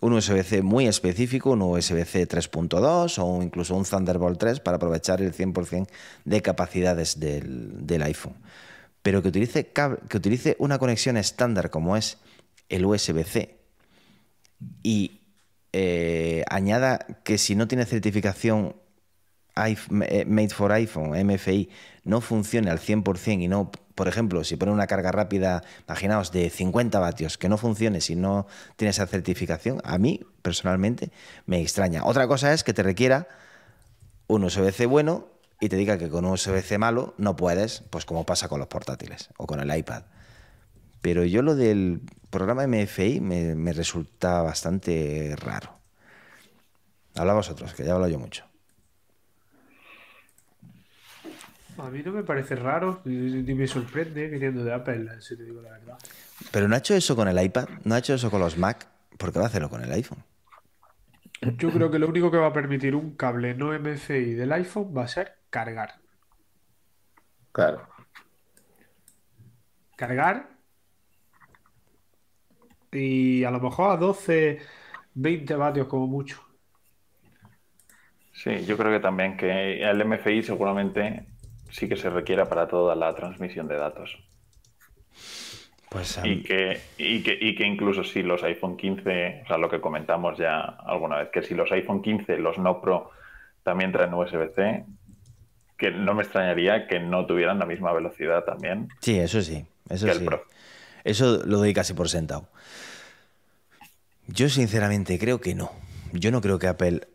un 0.00 0.12
USB-C 0.12 0.62
muy 0.62 0.86
específico, 0.86 1.50
un 1.50 1.62
USB-C 1.62 2.28
3.2 2.28 3.18
o 3.18 3.42
incluso 3.42 3.74
un 3.74 3.84
Thunderbolt 3.84 4.38
3 4.38 4.60
para 4.60 4.76
aprovechar 4.76 5.20
el 5.20 5.34
100% 5.34 5.88
de 6.24 6.42
capacidades 6.42 7.18
del, 7.18 8.02
iPhone. 8.02 8.36
Pero 9.02 9.22
que 9.22 9.28
utilice, 9.28 9.66
que 9.66 10.16
utilice 10.16 10.56
una 10.60 10.78
conexión 10.78 11.16
estándar 11.16 11.70
como 11.70 11.96
es 11.96 12.18
el 12.68 12.84
USB-C 12.84 13.56
y 14.82 15.20
eh, 15.72 16.44
añada 16.48 16.98
que 17.24 17.38
si 17.38 17.54
no 17.54 17.68
tiene 17.68 17.84
certificación 17.84 18.76
Made 19.90 20.50
for 20.50 20.72
iPhone, 20.72 21.16
MFI, 21.24 21.68
no 22.04 22.20
funcione 22.20 22.70
al 22.70 22.78
100% 22.78 23.42
y 23.42 23.48
no 23.48 23.70
por 23.98 24.06
ejemplo, 24.06 24.44
si 24.44 24.54
pone 24.54 24.70
una 24.70 24.86
carga 24.86 25.10
rápida, 25.10 25.64
imaginaos, 25.88 26.30
de 26.30 26.50
50 26.50 27.00
vatios, 27.00 27.36
que 27.36 27.48
no 27.48 27.58
funcione 27.58 28.00
si 28.00 28.14
no 28.14 28.46
tiene 28.76 28.90
esa 28.90 29.08
certificación, 29.08 29.80
a 29.82 29.98
mí 29.98 30.20
personalmente 30.40 31.10
me 31.46 31.60
extraña. 31.60 32.04
Otra 32.04 32.28
cosa 32.28 32.52
es 32.52 32.62
que 32.62 32.72
te 32.72 32.84
requiera 32.84 33.26
un 34.28 34.44
USB-C 34.44 34.86
bueno 34.86 35.26
y 35.60 35.68
te 35.68 35.74
diga 35.74 35.98
que 35.98 36.08
con 36.08 36.24
un 36.24 36.34
USB-C 36.34 36.78
malo 36.78 37.14
no 37.18 37.34
puedes, 37.34 37.82
pues 37.90 38.04
como 38.04 38.24
pasa 38.24 38.48
con 38.48 38.60
los 38.60 38.68
portátiles 38.68 39.30
o 39.36 39.48
con 39.48 39.58
el 39.58 39.76
iPad. 39.76 40.04
Pero 41.00 41.24
yo 41.24 41.42
lo 41.42 41.56
del 41.56 42.00
programa 42.30 42.68
MFI 42.68 43.20
me, 43.20 43.56
me 43.56 43.72
resulta 43.72 44.42
bastante 44.42 45.34
raro. 45.36 45.74
Habla 47.16 47.34
vosotros, 47.34 47.74
que 47.74 47.84
ya 47.84 47.94
hablo 47.94 48.06
yo 48.06 48.20
mucho. 48.20 48.44
A 51.78 51.90
mí 51.90 52.02
no 52.02 52.12
me 52.12 52.24
parece 52.24 52.56
raro 52.56 53.00
ni 53.04 53.54
me 53.54 53.66
sorprende 53.66 54.26
viniendo 54.26 54.64
de 54.64 54.74
Apple, 54.74 55.20
si 55.20 55.36
te 55.36 55.44
digo 55.44 55.62
la 55.62 55.70
verdad. 55.70 55.98
Pero 56.50 56.66
no 56.66 56.74
ha 56.74 56.78
hecho 56.78 56.94
eso 56.94 57.14
con 57.14 57.28
el 57.28 57.40
iPad, 57.40 57.68
no 57.84 57.94
ha 57.94 57.98
hecho 57.98 58.14
eso 58.14 58.30
con 58.30 58.40
los 58.40 58.58
Mac, 58.58 58.88
¿por 59.16 59.32
qué 59.32 59.38
va 59.38 59.44
a 59.44 59.48
hacerlo 59.48 59.70
con 59.70 59.82
el 59.82 59.92
iPhone? 59.92 60.22
Yo 61.40 61.70
creo 61.70 61.88
que 61.90 62.00
lo 62.00 62.08
único 62.08 62.32
que 62.32 62.36
va 62.36 62.48
a 62.48 62.52
permitir 62.52 62.96
un 62.96 63.14
cable 63.14 63.54
no 63.54 63.72
MFI 63.72 64.34
del 64.34 64.52
iPhone 64.52 64.92
va 64.96 65.04
a 65.04 65.08
ser 65.08 65.38
cargar. 65.50 65.94
Claro. 67.52 67.88
Cargar 69.96 70.48
y 72.90 73.44
a 73.44 73.50
lo 73.50 73.60
mejor 73.60 73.92
a 73.92 73.96
12, 73.96 74.58
20 75.14 75.54
vatios 75.54 75.86
como 75.86 76.08
mucho. 76.08 76.42
Sí, 78.32 78.64
yo 78.64 78.76
creo 78.76 78.92
que 78.92 79.00
también 79.00 79.36
que 79.36 79.82
el 79.82 80.04
MFI 80.04 80.42
seguramente 80.42 81.26
sí 81.70 81.88
que 81.88 81.96
se 81.96 82.10
requiera 82.10 82.48
para 82.48 82.68
toda 82.68 82.94
la 82.94 83.14
transmisión 83.14 83.68
de 83.68 83.76
datos. 83.76 84.18
Pues, 85.88 86.20
y, 86.22 86.42
que, 86.42 86.80
y, 86.98 87.22
que, 87.22 87.38
y 87.40 87.54
que 87.54 87.64
incluso 87.66 88.04
si 88.04 88.22
los 88.22 88.42
iPhone 88.42 88.76
15, 88.76 89.42
o 89.44 89.46
sea, 89.48 89.56
lo 89.56 89.70
que 89.70 89.80
comentamos 89.80 90.36
ya 90.36 90.60
alguna 90.60 91.16
vez, 91.16 91.30
que 91.32 91.42
si 91.42 91.54
los 91.54 91.72
iPhone 91.72 92.02
15, 92.02 92.36
los 92.38 92.58
no 92.58 92.80
Pro, 92.82 93.10
también 93.62 93.92
traen 93.92 94.12
USB-C, 94.12 94.84
que 95.78 95.90
no 95.90 96.12
me 96.14 96.24
extrañaría 96.24 96.86
que 96.86 97.00
no 97.00 97.24
tuvieran 97.24 97.58
la 97.58 97.64
misma 97.64 97.92
velocidad 97.92 98.44
también. 98.44 98.88
Sí, 99.00 99.18
eso 99.18 99.40
sí, 99.40 99.64
eso 99.88 100.12
sí. 100.12 100.26
Eso 101.04 101.42
lo 101.46 101.58
doy 101.58 101.72
casi 101.72 101.94
por 101.94 102.10
sentado. 102.10 102.48
Yo 104.26 104.50
sinceramente 104.50 105.18
creo 105.18 105.40
que 105.40 105.54
no. 105.54 105.72
Yo 106.12 106.30
no 106.30 106.42
creo 106.42 106.58
que 106.58 106.66
Apple 106.66 107.08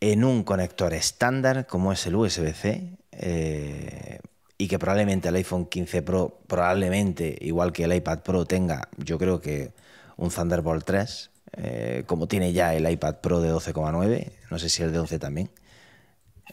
en 0.00 0.24
un 0.24 0.42
conector 0.42 0.94
estándar 0.94 1.66
como 1.66 1.92
es 1.92 2.06
el 2.06 2.16
USB-C 2.16 2.96
eh, 3.18 4.18
y 4.58 4.68
que 4.68 4.78
probablemente 4.78 5.28
el 5.28 5.34
iPhone 5.36 5.66
15 5.66 6.02
Pro, 6.02 6.40
probablemente 6.46 7.36
igual 7.40 7.72
que 7.72 7.84
el 7.84 7.94
iPad 7.94 8.20
Pro 8.20 8.44
tenga, 8.46 8.88
yo 8.96 9.18
creo 9.18 9.40
que 9.40 9.72
un 10.16 10.30
Thunderbolt 10.30 10.84
3, 10.84 11.30
eh, 11.58 12.02
como 12.06 12.26
tiene 12.26 12.52
ya 12.52 12.74
el 12.74 12.88
iPad 12.90 13.16
Pro 13.16 13.40
de 13.40 13.52
12,9, 13.52 14.32
no 14.50 14.58
sé 14.58 14.68
si 14.68 14.82
el 14.82 14.92
de 14.92 14.98
11 14.98 15.18
también. 15.18 15.50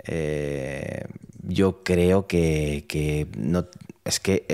Eh, 0.05 1.05
yo 1.43 1.83
creo 1.83 2.27
que, 2.27 2.85
es 4.05 4.19
que 4.19 4.47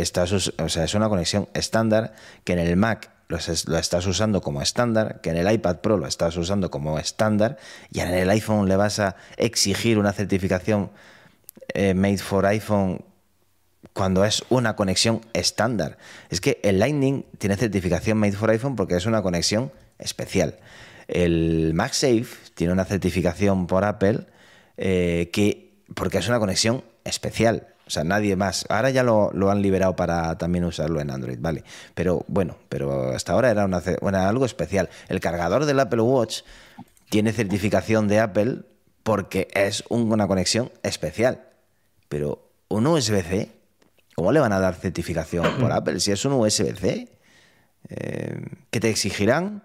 o 0.60 0.70
sea, 0.70 0.84
es 0.84 0.94
una 0.96 1.10
conexión 1.10 1.48
estándar 1.54 2.14
que 2.44 2.54
en 2.54 2.60
el 2.60 2.76
Mac 2.76 3.12
lo, 3.30 3.38
estás 3.38 4.06
usando 4.08 4.42
como 4.42 4.62
estándar, 4.62 5.22
que 5.22 5.30
en 5.30 5.38
el 5.38 5.52
iPad 5.52 5.78
Pro 5.78 5.98
lo 5.98 6.08
estás 6.08 6.36
usando 6.36 6.72
como 6.72 6.98
estándar 6.98 7.58
y 7.92 8.00
en 8.00 8.10
el 8.10 8.30
iPhone 8.32 8.68
le 8.68 8.76
vas 8.76 9.00
a 9.00 9.16
exigir 9.38 10.00
una 10.00 10.14
certificación 10.14 10.90
eh, 11.74 11.94
made 11.94 12.18
for 12.18 12.46
iPhone 12.46 13.04
cuando 13.94 14.26
es 14.26 14.44
una 14.50 14.76
conexión 14.76 15.22
estándar. 15.34 15.98
Es 16.30 16.42
que 16.42 16.60
el 16.64 16.80
Lightning 16.80 17.26
tiene 17.38 17.56
certificación 17.56 18.18
Made 18.18 18.34
for 18.34 18.50
iPhone 18.50 18.76
porque 18.76 18.96
es 18.96 19.06
una 19.06 19.22
conexión 19.22 19.72
especial. 19.98 20.60
El 21.08 21.74
MagSafe 21.74 22.28
tiene 22.56 22.74
una 22.74 22.86
certificación 22.86 23.68
por 23.68 23.84
Apple 23.84 24.28
eh, 24.78 25.30
que, 25.34 25.84
porque 25.96 26.20
es 26.20 26.28
una 26.28 26.40
conexión 26.40 26.84
especial. 27.04 27.68
O 27.88 27.90
sea, 27.90 28.04
nadie 28.04 28.36
más. 28.36 28.66
Ahora 28.70 28.92
ya 28.92 29.02
lo, 29.02 29.32
han 29.50 29.62
liberado 29.64 29.96
para 29.96 30.38
también 30.38 30.64
usarlo 30.64 31.02
en 31.02 31.10
Android, 31.10 31.40
¿vale? 31.42 31.64
Pero 31.96 32.24
bueno, 32.28 32.58
pero 32.70 33.12
hasta 33.12 33.34
ahora 33.34 33.50
era 33.50 34.30
algo 34.30 34.46
especial. 34.46 34.90
El 35.08 35.20
cargador 35.20 35.66
del 35.66 35.80
Apple 35.80 36.02
Watch 36.02 36.42
tiene 37.10 37.34
certificación 37.34 38.08
de 38.08 38.20
Apple 38.20 38.60
porque 39.02 39.48
es 39.54 39.84
una 39.90 40.28
conexión 40.28 40.72
especial. 40.84 41.49
Pero 42.10 42.52
un 42.68 42.86
USB-C, 42.86 43.60
¿Cómo 44.20 44.34
le 44.34 44.42
van 44.42 44.52
a 44.52 44.60
dar 44.60 44.76
certificación 44.76 45.46
por 45.62 45.72
Apple 45.72 46.02
si 46.02 46.12
es 46.12 46.26
un 46.26 46.34
USB-C? 46.34 47.08
Eh, 47.88 48.42
que 48.70 48.80
te 48.82 48.90
exigirán 48.90 49.64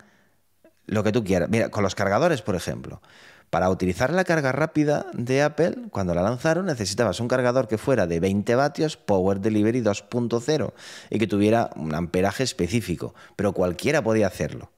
lo 0.86 1.02
que 1.02 1.10
tú 1.10 1.24
quieras. 1.24 1.48
Mira, 1.48 1.70
con 1.70 1.82
los 1.82 1.96
cargadores, 1.96 2.40
por 2.40 2.54
ejemplo. 2.54 3.02
Para 3.50 3.68
utilizar 3.68 4.12
la 4.12 4.22
carga 4.22 4.52
rápida 4.52 5.06
de 5.12 5.42
Apple, 5.42 5.88
cuando 5.90 6.14
la 6.14 6.22
lanzaron, 6.22 6.66
necesitabas 6.66 7.18
un 7.18 7.26
cargador 7.26 7.66
que 7.66 7.78
fuera 7.78 8.06
de 8.06 8.20
20 8.20 8.54
vatios, 8.54 8.96
Power 8.96 9.40
Delivery 9.40 9.80
2.0, 9.80 10.72
y 11.10 11.18
que 11.18 11.26
tuviera 11.26 11.70
un 11.74 11.92
amperaje 11.92 12.44
específico. 12.44 13.12
Pero 13.34 13.54
cualquiera 13.54 14.04
podía 14.04 14.28
hacerlo. 14.28 14.70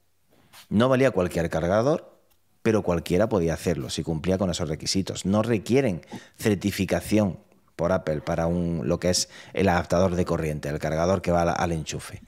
No 0.71 0.89
valía 0.89 1.11
cualquier 1.11 1.51
cargador, 1.51 2.19
pero 2.63 2.81
cualquiera 2.81 3.29
podía 3.29 3.53
hacerlo 3.53 3.91
si 3.91 4.03
cumplía 4.03 4.39
con 4.39 4.49
esos 4.49 4.71
requisitos. 4.71 5.27
No 5.27 5.43
requieren 5.43 6.01
certificación 6.39 7.41
por 7.76 7.92
Apple 7.92 8.23
para 8.23 8.47
un, 8.47 8.88
lo 8.88 8.99
que 8.99 9.11
es 9.11 9.28
el 9.52 9.68
adaptador 9.68 10.16
de 10.16 10.25
corriente, 10.25 10.68
el 10.68 10.78
cargador 10.78 11.23
que 11.23 11.30
va 11.30 11.42
al, 11.42 11.73
enchufe. 11.73 12.23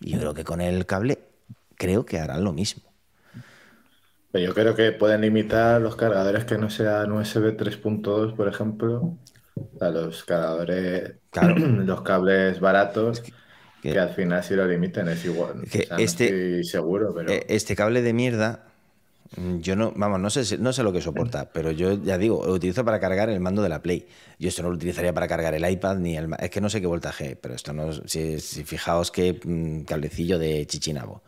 Y 0.00 0.12
yo 0.12 0.20
creo 0.20 0.34
que 0.34 0.44
con 0.44 0.60
el 0.60 0.86
cable 0.86 1.18
creo 1.76 2.04
que 2.04 2.18
harán 2.18 2.44
lo 2.44 2.52
mismo. 2.52 2.84
Yo 4.32 4.52
creo 4.52 4.74
que 4.74 4.92
pueden 4.92 5.20
limitar 5.20 5.80
los 5.80 5.96
cargadores 5.96 6.44
que 6.44 6.58
no 6.58 6.68
sean 6.68 7.12
USB 7.12 7.56
3.2, 7.56 8.34
por 8.34 8.48
ejemplo, 8.48 9.16
a 9.80 9.88
los 9.88 10.24
cargadores, 10.24 11.14
los 11.56 12.02
cables 12.02 12.60
baratos, 12.60 13.22
que, 13.80 13.98
al 13.98 14.10
final 14.10 14.42
si 14.42 14.54
lo 14.54 14.66
limiten 14.66 15.08
es 15.08 15.24
igual. 15.24 15.62
este, 15.98 16.64
seguro, 16.64 17.14
pero... 17.14 17.30
E, 17.30 17.46
este 17.48 17.76
cable 17.76 18.02
de 18.02 18.12
mierda 18.12 18.73
yo 19.36 19.74
no, 19.74 19.92
vamos, 19.96 20.20
no 20.20 20.30
sé, 20.30 20.58
no 20.58 20.72
sé 20.72 20.82
lo 20.82 20.92
que 20.92 21.00
soporta, 21.00 21.50
pero 21.52 21.72
yo 21.72 21.94
ya 21.94 22.18
digo, 22.18 22.44
lo 22.46 22.52
utilizo 22.52 22.84
para 22.84 23.00
cargar 23.00 23.30
el 23.30 23.40
mando 23.40 23.62
de 23.62 23.68
la 23.68 23.82
Play. 23.82 24.06
Yo 24.38 24.48
esto 24.48 24.62
no 24.62 24.70
lo 24.70 24.76
utilizaría 24.76 25.12
para 25.12 25.26
cargar 25.26 25.54
el 25.54 25.68
iPad 25.68 25.96
ni 25.96 26.16
el. 26.16 26.28
Es 26.38 26.50
que 26.50 26.60
no 26.60 26.70
sé 26.70 26.80
qué 26.80 26.86
voltaje, 26.86 27.36
pero 27.36 27.54
esto 27.54 27.72
no. 27.72 27.92
Si, 27.92 28.38
fijaos 28.38 29.10
qué 29.10 29.40
mm, 29.42 29.82
cablecillo 29.82 30.38
de 30.38 30.66
chichinabo. 30.66 31.22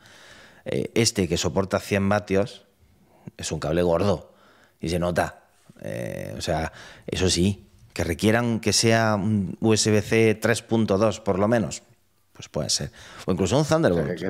Eh, 0.64 0.90
este 0.94 1.28
que 1.28 1.36
soporta 1.36 1.80
100 1.80 2.08
vatios 2.08 2.66
es 3.36 3.50
un 3.50 3.58
cable 3.58 3.82
gordo 3.82 4.32
y 4.80 4.88
se 4.88 4.98
nota. 4.98 5.42
Eh, 5.80 6.34
o 6.36 6.40
sea, 6.40 6.72
eso 7.06 7.28
sí, 7.28 7.66
que 7.92 8.04
requieran 8.04 8.60
que 8.60 8.72
sea 8.72 9.16
un 9.16 9.56
USB-C 9.60 10.40
3.2 10.40 11.22
por 11.22 11.38
lo 11.38 11.48
menos, 11.48 11.82
pues 12.32 12.48
puede 12.48 12.70
ser. 12.70 12.92
O 13.26 13.32
incluso 13.32 13.58
un 13.58 13.64
Thunderbolt 13.64 14.20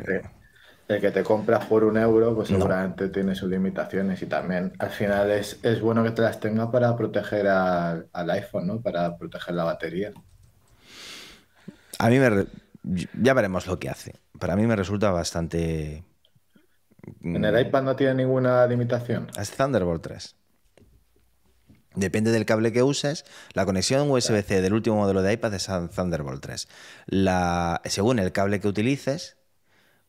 el 0.89 1.01
que 1.01 1.11
te 1.11 1.25
compras 1.25 1.67
por 1.67 1.83
un 1.83 1.97
euro, 1.97 2.35
pues 2.35 2.49
seguramente 2.49 3.09
tiene 3.09 3.35
sus 3.35 3.51
limitaciones 3.51 4.23
y 4.23 4.27
también 4.27 4.73
al 4.79 4.91
final 4.91 5.31
es, 5.33 5.59
es 5.63 5.81
bueno 5.81 6.05
que 6.05 6.13
te 6.13 6.23
las 6.23 6.39
tenga 6.39 6.71
para 6.71 6.97
proteger 6.97 7.49
al, 7.49 8.31
iPhone, 8.31 8.67
¿no? 8.69 8.81
Para 8.81 9.17
proteger 9.17 9.55
la 9.55 9.65
batería. 9.65 10.13
A 11.99 12.09
mí 12.09 12.19
me... 12.19 12.47
Ya 13.21 13.35
veremos 13.35 13.67
lo 13.67 13.81
que 13.81 13.89
hace. 13.89 14.15
Para 14.39 14.55
mí 14.55 14.65
me 14.67 14.77
resulta 14.77 15.11
bastante... 15.11 16.05
¿En 17.23 17.45
el 17.45 17.67
iPad 17.67 17.83
no 17.83 17.97
tiene 17.97 18.15
ninguna 18.15 18.65
limitación? 18.67 19.27
Es 19.39 19.51
Thunderbolt 19.51 20.03
3. 20.03 20.37
Depende 21.97 22.31
del 22.31 22.45
cable 22.47 22.73
que 22.73 22.85
uses. 22.85 23.25
La 23.55 23.65
conexión 23.65 24.09
USB-C 24.11 24.61
del 24.61 24.75
último 24.75 24.97
modelo 24.97 25.23
de 25.23 25.33
iPad 25.33 25.55
es 25.55 25.69
Thunderbolt 25.95 26.43
3. 26.43 26.69
La, 27.07 27.81
según 27.87 28.21
el 28.21 28.31
cable 28.33 28.61
que 28.61 28.69
utilices, 28.69 29.36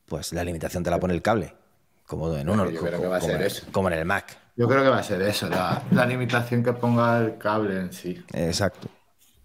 pues 0.07 0.33
la 0.33 0.43
limitación 0.43 0.83
te 0.83 0.89
la 0.89 0.99
pone 0.99 1.13
el 1.13 1.21
cable. 1.21 1.53
Como 2.05 2.33
en 2.35 2.49
uno, 2.49 2.69
yo 2.69 2.79
creo 2.81 3.01
que 3.01 3.07
va 3.07 3.17
a 3.17 3.21
ser 3.21 3.41
eso. 3.41 3.67
Como 3.71 3.89
en 3.89 3.97
el 3.99 4.05
Mac. 4.05 4.37
Yo 4.55 4.67
creo 4.67 4.81
que 4.81 4.89
va 4.89 4.99
a 4.99 5.03
ser 5.03 5.21
eso, 5.21 5.47
la, 5.49 6.05
limitación 6.07 6.63
que 6.63 6.73
ponga 6.73 7.19
el 7.19 7.37
cable 7.37 7.79
en 7.79 7.93
sí. 7.93 8.23
Exacto. 8.33 8.89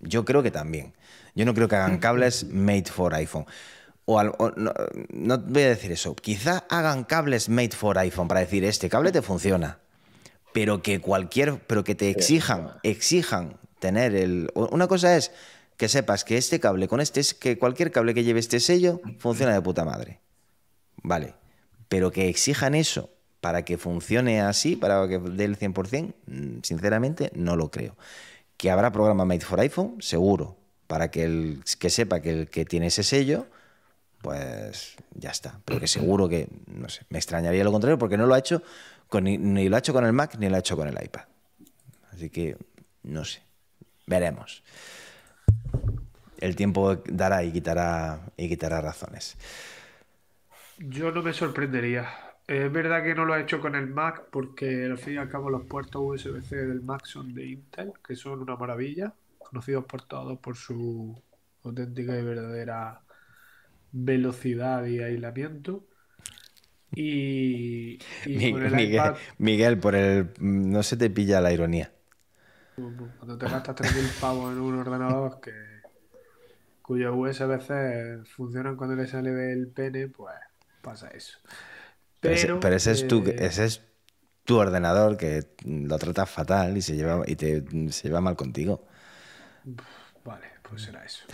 Yo 0.01 0.25
creo 0.25 0.43
que 0.43 0.51
también. 0.51 0.95
Yo 1.35 1.45
no 1.45 1.55
creo 1.55 1.69
que 1.69 1.77
hagan 1.77 1.99
cables 1.99 2.45
made 2.45 2.85
for 2.85 3.13
iPhone. 3.15 3.45
O, 4.05 4.23
no, 4.23 4.73
no, 5.11 5.39
voy 5.39 5.63
a 5.63 5.69
decir 5.69 5.93
eso. 5.93 6.15
Quizá 6.15 6.65
hagan 6.71 7.05
cables 7.05 7.49
made 7.49 7.73
for 7.73 7.99
iPhone 7.99 8.29
para 8.29 8.41
decir 8.41 8.65
este 8.65 8.89
cable 8.89 9.13
te 9.13 9.23
funciona. 9.23 9.79
Pero 10.55 10.83
que 10.83 11.01
cualquier. 11.01 11.59
Pero 11.67 11.85
que 11.85 11.95
te 11.95 12.11
exijan, 12.11 12.71
exijan 12.83 13.59
tener 13.81 14.15
el. 14.15 14.51
Una 14.55 14.87
cosa 14.87 15.17
es 15.17 15.33
que 15.77 15.89
sepas 15.89 16.25
que 16.25 16.37
este 16.39 16.61
cable 16.61 16.89
con 16.89 17.01
este 17.01 17.21
es 17.21 17.35
que 17.35 17.59
cualquier 17.59 17.91
cable 17.91 18.15
que 18.15 18.25
lleve 18.25 18.41
este 18.41 18.61
sello 18.61 19.01
funciona 19.19 19.53
de 19.53 19.61
puta 19.61 19.85
madre. 19.85 20.22
Vale. 21.03 21.35
Pero 21.89 22.11
que 22.11 22.29
exijan 22.29 22.75
eso 22.75 23.11
para 23.41 23.65
que 23.65 23.77
funcione 23.77 24.41
así, 24.41 24.77
para 24.77 25.09
que 25.09 25.19
dé 25.19 25.45
el 25.45 25.59
100%, 25.59 26.15
mm, 26.27 26.61
sinceramente 26.63 27.33
no 27.35 27.57
lo 27.57 27.71
creo. 27.71 27.97
Que 28.57 28.71
habrá 28.71 28.93
programa 28.93 29.25
Made 29.25 29.41
for 29.41 29.59
iPhone, 29.61 29.97
seguro, 30.01 30.57
para 30.87 31.11
que 31.11 31.25
el 31.25 31.65
que 31.81 31.91
sepa 31.91 32.21
que 32.21 32.31
el 32.31 32.49
que 32.49 32.65
tiene 32.65 32.87
ese 32.87 33.03
sello, 33.03 33.47
pues 34.23 34.95
ya 35.15 35.31
está. 35.31 35.61
Pero 35.65 35.81
que 35.81 35.89
seguro 35.89 36.29
que, 36.29 36.49
no 36.67 36.89
sé, 36.89 37.03
me 37.11 37.19
extrañaría 37.19 37.65
lo 37.65 37.73
contrario 37.73 37.99
porque 37.99 38.17
no 38.17 38.27
lo 38.27 38.35
ha 38.35 38.39
hecho, 38.39 38.63
con, 39.09 39.25
ni 39.25 39.69
lo 39.69 39.75
ha 39.75 39.81
hecho 39.81 39.93
con 39.93 40.07
el 40.07 40.13
Mac 40.13 40.37
ni 40.39 40.49
lo 40.49 40.55
ha 40.55 40.61
hecho 40.61 40.77
con 40.77 40.87
el 40.87 40.95
iPad. 40.95 41.23
Así 42.13 42.31
que, 42.31 42.57
no 43.03 43.25
sé, 43.25 43.43
veremos. 44.07 44.63
El 46.39 46.55
tiempo 46.55 46.95
dará 47.07 47.43
y 47.43 47.51
quitará, 47.51 48.21
y 48.37 48.49
quitará 48.49 48.81
razones. 48.81 49.37
Yo 50.79 51.13
no 51.13 51.23
me 51.23 51.33
sorprendería. 51.33 52.09
Es 52.47 52.71
verdad 52.73 53.03
que 53.03 53.15
no 53.15 53.25
lo 53.25 53.35
ha 53.35 53.41
hecho 53.41 53.61
con 53.61 53.75
el 53.77 53.87
Mac 53.87 54.25
porque 54.31 54.85
al 54.85 54.99
fin 54.99 55.15
y 55.15 55.17
al 55.17 55.29
cabo 55.29 55.49
los 55.49 55.65
puertos 55.65 56.03
USB-C 56.05 56.57
del 56.57 56.83
Mac 56.83 57.07
son 57.07 57.35
de 57.35 57.47
Intel, 57.47 57.93
que 58.07 58.17
son 58.17 58.41
una 58.41 58.57
maravilla, 58.57 59.15
conocidos 59.39 59.85
por 59.85 60.03
todos 60.03 60.39
por 60.39 60.57
su 60.57 61.21
auténtica 61.65 62.19
y 62.19 62.23
verdadera 62.25 63.01
velocidad 63.93 64.85
y 64.87 65.01
aislamiento. 65.01 65.85
Y, 66.95 67.99
Miguel, 68.27 69.15
Miguel, 69.39 69.79
por 69.79 69.95
el 69.95 70.33
no 70.41 70.83
se 70.83 70.97
te 70.97 71.09
pilla 71.09 71.41
la 71.41 71.53
ironía. 71.53 71.93
Cuando 72.75 73.39
te 73.39 73.47
gastas 73.47 73.77
3.000 73.77 74.21
pavos 74.21 74.53
en 74.53 74.61
un 74.61 74.79
ordenador 74.79 75.41
que 75.41 75.53
cuyos 76.83 77.15
USB-C 77.17 78.25
funcionan 78.25 78.77
cuando 78.77 78.97
le 78.97 79.07
sale 79.07 79.31
del 79.31 79.69
pene, 79.69 80.09
pues 80.09 80.35
pasa 80.83 81.09
eso. 81.09 81.39
Pero, 82.21 82.61
ese, 82.77 82.93
es 82.93 83.09
tu, 83.09 83.25
eh, 83.27 83.37
ese 83.41 83.65
es 83.65 83.81
tu 84.45 84.59
ordenador 84.59 85.17
que 85.17 85.55
lo 85.65 85.99
trata 85.99 86.27
fatal 86.27 86.77
y 86.77 86.83
se 86.83 86.95
lleva, 86.95 87.23
y 87.27 87.37
te, 87.37 87.65
se 87.91 88.09
lleva 88.09 88.21
mal 88.21 88.37
contigo. 88.37 88.87
Vale, 90.25 90.47
pues 90.63 90.83
será 90.83 91.05
eso. 91.05 91.25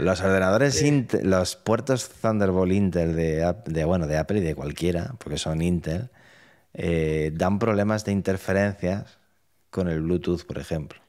los 0.00 0.20
ordenadores, 0.20 0.82
los 1.22 1.56
puertos 1.56 2.08
Thunderbolt 2.08 2.72
Intel 2.72 3.16
de, 3.16 3.54
de, 3.66 3.84
bueno, 3.84 4.06
de 4.06 4.16
Apple 4.16 4.38
y 4.38 4.42
de 4.42 4.54
cualquiera, 4.54 5.14
porque 5.18 5.38
son 5.38 5.60
Intel, 5.60 6.10
eh, 6.72 7.30
dan 7.34 7.58
problemas 7.58 8.04
de 8.04 8.12
interferencias 8.12 9.18
con 9.70 9.88
el 9.88 10.00
Bluetooth, 10.00 10.44
por 10.46 10.58
ejemplo. 10.58 11.00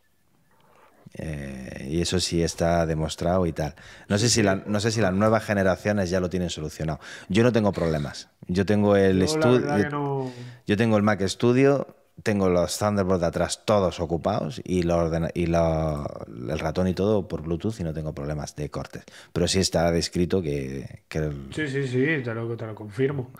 Eh, 1.13 1.87
y 1.89 2.01
eso 2.01 2.19
sí 2.19 2.43
está 2.43 2.85
demostrado 2.85 3.45
y 3.45 3.53
tal. 3.53 3.75
No 4.07 4.17
sé, 4.17 4.29
si 4.29 4.43
la, 4.43 4.55
no 4.55 4.79
sé 4.79 4.91
si 4.91 5.01
las 5.01 5.13
nuevas 5.13 5.43
generaciones 5.43 6.09
ya 6.09 6.19
lo 6.19 6.29
tienen 6.29 6.49
solucionado. 6.49 6.99
Yo 7.29 7.43
no 7.43 7.51
tengo 7.51 7.71
problemas. 7.71 8.29
Yo 8.47 8.65
tengo 8.65 8.95
el 8.95 9.21
estudio. 9.21 10.31
Yo 10.65 10.77
tengo 10.77 10.97
el 10.97 11.03
Mac 11.03 11.21
Studio, 11.27 11.95
tengo 12.23 12.49
los 12.49 12.77
Thunderbolt 12.77 13.21
de 13.21 13.27
atrás 13.27 13.63
todos 13.65 13.99
ocupados 13.99 14.61
y, 14.63 14.83
lo 14.83 15.09
y 15.33 15.43
el 15.45 16.59
ratón 16.59 16.87
y 16.87 16.93
todo 16.93 17.27
por 17.27 17.41
Bluetooth 17.41 17.79
y 17.79 17.83
no 17.83 17.93
tengo 17.93 18.13
problemas 18.13 18.55
de 18.55 18.69
cortes. 18.69 19.03
Pero 19.33 19.47
sí 19.47 19.59
está 19.59 19.91
descrito 19.91 20.41
que. 20.41 21.03
Sí, 21.51 21.67
sí, 21.67 21.87
sí, 21.87 22.05
te 22.23 22.33
lo, 22.33 22.55
te 22.55 22.65
lo 22.65 22.75
confirmo. 22.75 23.31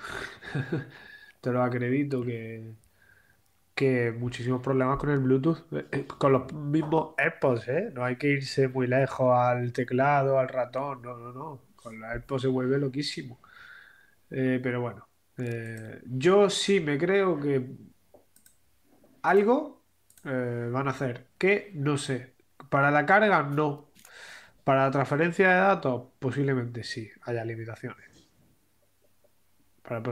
te 1.42 1.52
lo 1.52 1.64
acredito 1.64 2.24
que 2.24 2.74
que 3.80 4.12
muchísimos 4.12 4.62
problemas 4.62 4.98
con 4.98 5.10
el 5.10 5.20
Bluetooth, 5.20 5.60
eh, 5.72 5.86
eh, 5.94 6.06
con 6.06 6.34
los 6.34 6.52
mismos 6.54 7.14
AirPods, 7.18 7.68
¿eh? 7.70 7.92
No 7.94 8.04
hay 8.04 8.18
que 8.18 8.28
irse 8.28 8.68
muy 8.68 8.88
lejos 8.88 9.34
al 9.34 9.72
teclado, 9.72 10.38
al 10.38 10.50
ratón, 10.50 11.02
no, 11.02 11.16
no, 11.18 11.32
no. 11.32 11.62
Con 11.78 11.98
los 11.98 12.10
AirPods 12.12 12.42
se 12.42 12.48
vuelve 12.50 12.78
loquísimo. 12.78 13.40
Eh, 14.32 14.60
pero 14.62 14.82
bueno, 14.82 15.08
yo 16.06 16.50
sí 16.50 16.82
me 16.82 16.98
creo 16.98 17.40
que 17.40 17.66
algo 19.22 19.82
van 20.24 20.88
a 20.88 20.92
hacer, 20.92 21.28
que 21.38 21.72
no 21.74 21.98
sé. 21.98 22.34
Para 22.70 22.92
la 22.92 23.06
carga, 23.06 23.44
no. 23.44 23.92
Para 24.66 24.86
la 24.86 24.92
transferencia 24.92 25.50
de 25.50 25.56
datos, 25.56 26.04
posiblemente 26.20 26.84
sí, 26.84 27.10
haya 27.22 27.46
limitaciones. 27.46 28.28
Para, 29.84 30.04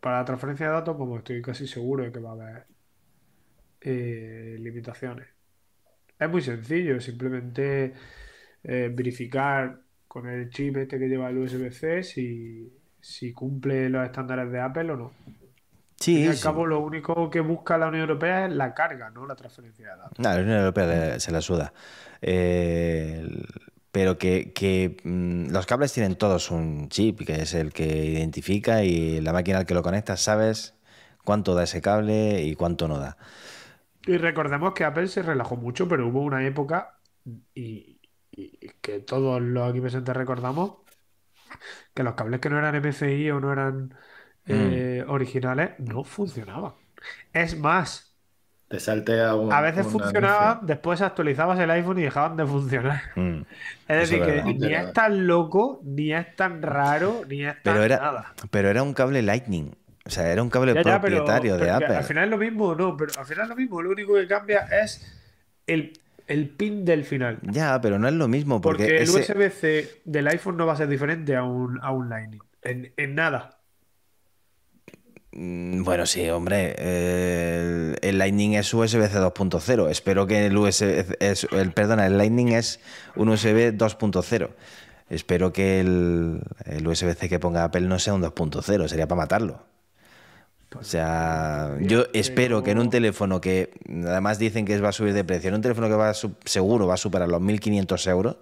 para 0.00 0.18
la 0.20 0.24
transferencia 0.24 0.66
de 0.68 0.72
datos, 0.72 0.96
como 0.96 1.18
estoy 1.18 1.42
casi 1.42 1.66
seguro 1.66 2.04
de 2.04 2.12
que 2.12 2.20
va 2.20 2.30
a 2.30 2.32
haber 2.34 2.77
eh, 3.80 4.56
limitaciones. 4.58 5.26
Es 6.18 6.28
muy 6.28 6.42
sencillo, 6.42 7.00
simplemente 7.00 7.92
eh, 8.64 8.90
verificar 8.92 9.80
con 10.06 10.28
el 10.28 10.50
chip 10.50 10.76
este 10.78 10.98
que 10.98 11.08
lleva 11.08 11.28
el 11.28 11.38
USB-C 11.38 12.02
si, 12.02 12.72
si 13.00 13.32
cumple 13.32 13.88
los 13.88 14.04
estándares 14.04 14.50
de 14.50 14.60
Apple 14.60 14.90
o 14.92 14.96
no. 14.96 15.12
Sí, 16.00 16.26
al 16.26 16.38
cabo, 16.40 16.64
lo 16.66 16.80
único 16.80 17.28
que 17.28 17.40
busca 17.40 17.76
la 17.76 17.88
Unión 17.88 18.02
Europea 18.02 18.46
es 18.46 18.52
la 18.52 18.72
carga, 18.72 19.10
no 19.10 19.26
la 19.26 19.34
transferencia 19.34 19.90
de 19.90 19.96
datos. 19.96 20.18
la 20.18 20.36
Unión 20.36 20.58
Europea 20.58 21.18
se 21.18 21.32
la 21.32 21.40
suda. 21.40 21.72
pero 23.90 24.18
que, 24.18 24.96
mm, 25.02 25.50
los 25.50 25.66
cables 25.66 25.92
tienen 25.92 26.16
todos 26.16 26.50
un 26.50 26.88
chip, 26.88 27.24
que 27.26 27.42
es 27.42 27.54
el 27.54 27.72
que 27.72 28.04
identifica 28.06 28.84
y 28.84 29.20
la 29.20 29.32
máquina 29.32 29.58
al 29.58 29.66
que 29.66 29.74
lo 29.74 29.82
conectas 29.82 30.20
sabes 30.20 30.74
cuánto 31.28 31.54
da 31.54 31.64
ese 31.64 31.82
cable 31.82 32.42
y 32.42 32.54
cuánto 32.54 32.88
no 32.88 32.98
da. 32.98 33.18
Y 34.08 34.16
recordemos 34.16 34.72
que 34.72 34.84
Apple 34.84 35.06
se 35.06 35.22
relajó 35.22 35.56
mucho, 35.56 35.86
pero 35.86 36.08
hubo 36.08 36.22
una 36.22 36.44
época 36.46 36.94
y, 37.54 38.00
que 38.80 39.00
todos 39.00 39.42
los 39.42 39.68
aquí 39.68 39.80
presentes 39.80 40.16
recordamos 40.16 40.78
que 41.92 42.02
los 42.02 42.14
cables 42.14 42.40
que 42.40 42.48
no 42.48 42.58
eran 42.58 42.80
MCI 42.80 43.30
o 43.32 43.40
no 43.40 43.52
eran 43.52 43.94
mm. 44.46 44.50
eh, 44.50 45.04
originales 45.06 45.72
no 45.78 46.04
funcionaban. 46.04 46.72
Es 47.34 47.58
más, 47.58 48.08
te 48.68 48.80
saltea 48.80 49.30
A 49.30 49.60
veces 49.60 49.86
funcionaba, 49.86 50.60
después 50.62 51.00
actualizabas 51.00 51.58
el 51.58 51.70
iPhone 51.70 51.98
y 51.98 52.02
dejaban 52.02 52.36
de 52.36 52.46
funcionar. 52.46 53.02
Mm. 53.14 53.42
Es 53.88 54.10
decir, 54.10 54.22
que 54.22 54.42
ni 54.42 54.72
es 54.72 54.92
tan 54.92 55.26
loco, 55.26 55.80
ni 55.84 56.12
es 56.12 56.34
tan 56.36 56.62
raro, 56.62 57.22
ni 57.28 57.44
es 57.44 57.62
tan 57.62 57.74
pero 57.74 57.84
era, 57.84 57.96
nada. 57.96 58.34
Pero 58.50 58.68
era 58.68 58.82
un 58.82 58.92
cable 58.92 59.22
Lightning. 59.22 59.74
O 60.08 60.10
sea, 60.10 60.32
era 60.32 60.42
un 60.42 60.50
cable 60.50 60.74
propietario 60.74 61.56
de 61.56 61.70
Apple. 61.70 61.96
Al 61.96 62.04
final 62.04 62.24
es 62.24 62.30
lo 62.30 62.38
mismo, 62.38 62.74
no, 62.74 62.96
pero 62.96 63.12
al 63.18 63.26
final 63.26 63.44
es 63.44 63.48
lo 63.50 63.56
mismo. 63.56 63.82
Lo 63.82 63.90
único 63.90 64.14
que 64.14 64.26
cambia 64.26 64.66
es 64.82 65.06
el, 65.66 65.92
pin 66.56 66.84
del 66.84 67.04
final. 67.04 67.38
Ya, 67.42 67.80
pero 67.80 67.98
no 67.98 68.08
es 68.08 68.14
lo 68.14 68.26
mismo. 68.26 68.60
Porque, 68.60 68.98
el 68.98 69.08
USB-C 69.08 70.00
del 70.04 70.26
iPhone 70.28 70.56
no 70.56 70.66
va 70.66 70.72
a 70.72 70.76
ser 70.76 70.88
diferente 70.88 71.36
a 71.36 71.44
un, 71.44 71.78
a 71.82 71.92
un 71.92 72.08
Lightning. 72.08 72.40
en 72.62 73.14
nada. 73.14 73.58
Mm, 75.32 75.84
bueno, 75.84 76.06
sí, 76.06 76.28
hombre. 76.30 76.74
el, 78.02 78.18
Lightning 78.18 78.54
es 78.54 78.72
USB-C 78.74 79.18
2.0. 79.18 79.90
Espero 79.90 80.26
que 80.26 80.46
el 80.46 80.56
USB. 80.56 81.16
Es, 81.20 81.46
el, 81.52 81.72
perdona, 81.72 82.06
el 82.06 82.18
Lightning 82.18 82.48
es 82.48 82.80
un 83.14 83.28
USB 83.28 83.76
2.0. 83.76 84.50
Espero 85.10 85.52
que 85.52 85.80
el, 85.80 86.42
USB-C 86.86 87.28
que 87.28 87.38
ponga 87.38 87.64
Apple 87.64 87.82
no 87.82 87.98
sea 87.98 88.14
un 88.14 88.22
2.0. 88.22 88.88
Sería 88.88 89.06
para 89.06 89.22
matarlo. 89.22 89.62
O 90.76 90.84
sea, 90.84 91.76
yo 91.80 92.06
espero 92.12 92.62
que 92.62 92.72
en 92.72 92.78
un 92.78 92.90
teléfono 92.90 93.40
que 93.40 93.70
además 94.04 94.38
dicen 94.38 94.66
que 94.66 94.78
va 94.80 94.90
a 94.90 94.92
subir 94.92 95.14
de 95.14 95.24
precio, 95.24 95.48
en 95.48 95.54
un 95.54 95.62
teléfono 95.62 95.88
que 95.88 95.94
va 95.94 96.12
seguro 96.14 96.86
va 96.86 96.94
a 96.94 96.98
superar 96.98 97.28
los 97.28 97.40
1.500 97.40 98.10
euros, 98.10 98.36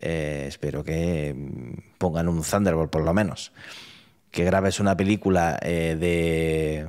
eh, 0.00 0.46
espero 0.48 0.82
que 0.82 1.34
pongan 1.98 2.28
un 2.28 2.42
Thunderbolt 2.42 2.90
por 2.90 3.02
lo 3.02 3.12
menos 3.12 3.52
que 4.34 4.44
grabes 4.44 4.80
una 4.80 4.96
película 4.96 5.58
eh, 5.62 5.96
de 5.96 6.88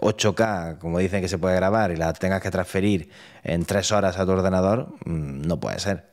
8K, 0.00 0.72
eh, 0.72 0.76
como 0.80 0.98
dicen 0.98 1.22
que 1.22 1.28
se 1.28 1.38
puede 1.38 1.54
grabar, 1.54 1.92
y 1.92 1.96
la 1.96 2.12
tengas 2.12 2.42
que 2.42 2.50
transferir 2.50 3.08
en 3.44 3.64
tres 3.64 3.92
horas 3.92 4.18
a 4.18 4.26
tu 4.26 4.32
ordenador, 4.32 4.88
mm, 5.04 5.42
no 5.42 5.60
puede 5.60 5.78
ser. 5.78 6.10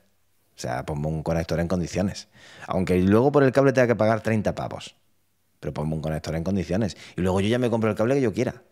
O 0.56 0.60
sea, 0.62 0.86
ponme 0.86 1.08
un 1.08 1.24
conector 1.24 1.60
en 1.60 1.68
condiciones. 1.68 2.28
Aunque 2.68 3.00
luego 3.02 3.32
por 3.32 3.42
el 3.44 3.52
cable 3.52 3.74
tenga 3.74 3.88
que 3.88 3.96
pagar 3.96 4.22
30 4.22 4.54
pavos. 4.54 4.96
Pero 5.62 5.74
ponme 5.74 5.96
un 5.96 6.02
conector 6.02 6.36
en 6.36 6.44
condiciones. 6.44 6.98
Y 7.16 7.22
luego 7.22 7.40
yo 7.40 7.48
ya 7.48 7.60
me 7.60 7.70
compro 7.70 7.90
el 7.90 7.96
cable 7.96 8.16
que 8.16 8.22
yo 8.22 8.34
quiera. 8.34 8.64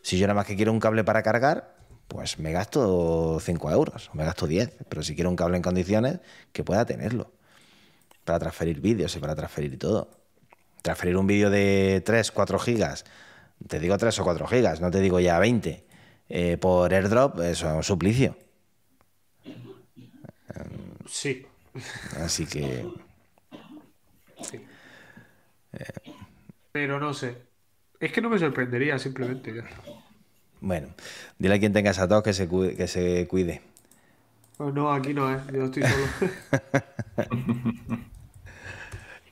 Si 0.00 0.16
yo 0.16 0.26
nada 0.26 0.36
más 0.36 0.46
que 0.46 0.56
quiero 0.56 0.72
un 0.72 0.80
cable 0.80 1.04
para 1.04 1.22
cargar, 1.22 1.76
pues 2.08 2.38
me 2.38 2.52
gasto 2.52 3.38
5 3.40 3.70
euros, 3.70 4.08
o 4.08 4.16
me 4.16 4.24
gasto 4.24 4.46
10. 4.46 4.78
Pero 4.88 5.02
si 5.02 5.14
quiero 5.14 5.28
un 5.28 5.36
cable 5.36 5.58
en 5.58 5.62
condiciones, 5.62 6.20
que 6.54 6.64
pueda 6.64 6.86
tenerlo. 6.86 7.32
Para 8.24 8.38
transferir 8.38 8.80
vídeos 8.80 9.14
y 9.14 9.18
para 9.18 9.34
transferir 9.34 9.78
todo 9.78 10.16
transferir 10.86 11.16
un 11.16 11.26
vídeo 11.26 11.50
de 11.50 12.00
3, 12.04 12.30
4 12.30 12.58
gigas, 12.60 13.04
te 13.66 13.80
digo 13.80 13.98
3 13.98 14.16
o 14.20 14.24
4 14.24 14.46
gigas, 14.46 14.80
no 14.80 14.90
te 14.90 15.00
digo 15.00 15.18
ya 15.18 15.38
20, 15.40 15.84
eh, 16.28 16.56
por 16.58 16.94
airdrop, 16.94 17.40
eso 17.40 17.68
es 17.68 17.74
un 17.74 17.82
suplicio. 17.82 18.36
Sí. 21.08 21.44
Así 22.20 22.46
que... 22.46 22.86
Sí. 24.42 24.64
Pero 26.72 27.00
no 27.00 27.14
sé. 27.14 27.36
Es 28.00 28.12
que 28.12 28.20
no 28.20 28.28
me 28.28 28.38
sorprendería 28.38 28.98
simplemente. 28.98 29.64
Bueno, 30.60 30.88
dile 31.38 31.54
a 31.54 31.58
quien 31.58 31.72
tenga 31.72 31.90
esa 31.90 32.08
tos 32.08 32.22
que 32.22 32.32
se 32.32 32.48
cuide. 32.48 32.76
Que 32.76 32.86
se 32.86 33.26
cuide. 33.28 33.62
Pues 34.56 34.72
no, 34.74 34.92
aquí 34.92 35.12
no, 35.12 35.32
¿eh? 35.32 35.38
Yo 35.52 35.64
estoy 35.64 35.82
solo. 35.82 36.06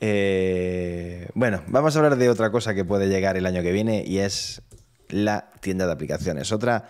Eh, 0.06 1.30
bueno, 1.32 1.62
vamos 1.66 1.96
a 1.96 1.98
hablar 1.98 2.16
de 2.16 2.28
otra 2.28 2.50
cosa 2.50 2.74
que 2.74 2.84
puede 2.84 3.08
llegar 3.08 3.38
el 3.38 3.46
año 3.46 3.62
que 3.62 3.72
viene 3.72 4.04
y 4.06 4.18
es 4.18 4.60
la 5.08 5.50
tienda 5.60 5.86
de 5.86 5.92
aplicaciones. 5.92 6.52
Otra 6.52 6.88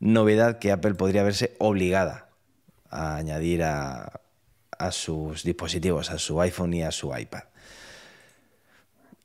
novedad 0.00 0.58
que 0.58 0.70
Apple 0.70 0.94
podría 0.94 1.22
verse 1.22 1.56
obligada 1.58 2.28
a 2.90 3.16
añadir 3.16 3.62
a, 3.62 4.20
sus 4.90 5.44
dispositivos, 5.44 6.10
a 6.10 6.18
su 6.18 6.40
iPhone 6.42 6.74
y 6.74 6.82
a 6.82 6.90
su 6.90 7.16
iPad. 7.16 7.44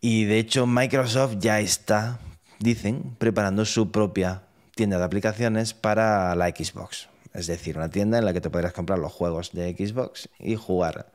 Y 0.01 0.25
de 0.25 0.39
hecho 0.39 0.67
Microsoft 0.67 1.37
ya 1.39 1.59
está, 1.59 2.19
dicen, 2.59 3.15
preparando 3.17 3.65
su 3.65 3.91
propia 3.91 4.43
tienda 4.75 4.97
de 4.97 5.03
aplicaciones 5.03 5.73
para 5.73 6.35
la 6.35 6.49
Xbox. 6.49 7.09
Es 7.33 7.47
decir, 7.47 7.77
una 7.77 7.89
tienda 7.89 8.17
en 8.17 8.25
la 8.25 8.33
que 8.33 8.41
te 8.41 8.49
podrás 8.49 8.73
comprar 8.73 8.99
los 8.99 9.11
juegos 9.11 9.51
de 9.51 9.73
Xbox 9.75 10.29
y 10.39 10.55
jugar 10.55 11.11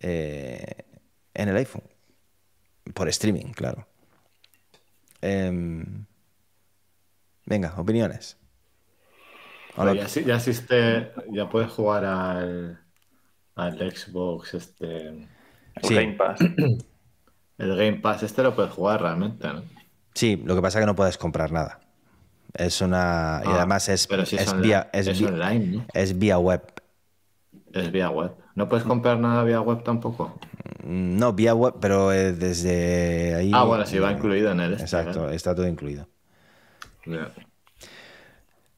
eh, 0.00 0.84
en 1.34 1.48
el 1.48 1.56
iPhone. 1.56 1.84
Por 2.94 3.08
streaming, 3.08 3.52
claro. 3.52 3.86
Em, 5.20 6.06
venga, 7.44 7.74
opiniones. 7.76 8.38
ya, 9.76 10.06
ya 10.06 10.36
existe, 10.36 11.12
ya 11.30 11.48
puedes 11.50 11.70
jugar 11.70 12.04
al, 12.04 12.80
al 13.54 13.78
Xbox, 13.78 14.54
este. 14.54 15.08
El 15.08 15.26
Game 15.82 16.12
Pass. 16.14 16.40
El 17.58 17.76
Game 17.76 17.94
Pass, 17.94 18.22
este 18.22 18.42
lo 18.42 18.54
puedes 18.54 18.72
jugar 18.72 19.02
realmente, 19.02 19.46
¿no? 19.48 19.62
Sí, 20.14 20.40
lo 20.44 20.54
que 20.54 20.62
pasa 20.62 20.78
es 20.78 20.82
que 20.82 20.86
no 20.86 20.94
puedes 20.94 21.18
comprar 21.18 21.52
nada. 21.52 21.80
Es 22.54 22.80
una. 22.80 23.42
y 23.44 23.48
ah, 23.48 23.56
además 23.56 23.88
es, 23.88 24.08
es, 24.10 24.60
vía, 24.60 24.88
es, 24.92 25.20
online, 25.20 25.84
es 25.92 26.18
vía 26.18 26.38
web. 26.38 26.62
Es 27.72 27.92
vía 27.92 28.10
web. 28.10 28.32
¿No 28.54 28.68
puedes 28.68 28.84
comprar 28.84 29.18
nada 29.18 29.44
vía 29.44 29.60
web 29.60 29.82
tampoco? 29.82 30.38
Mm, 30.82 31.18
no, 31.18 31.32
vía 31.34 31.54
web, 31.54 31.74
pero 31.80 32.12
eh, 32.12 32.32
desde 32.32 33.34
ahí. 33.34 33.50
Ah, 33.54 33.64
bueno, 33.64 33.84
sí, 33.86 33.98
va 33.98 34.10
incluido 34.10 34.50
en 34.50 34.60
él. 34.60 34.72
Este, 34.72 34.84
exacto, 34.84 35.30
está 35.30 35.54
todo 35.54 35.68
incluido. 35.68 36.08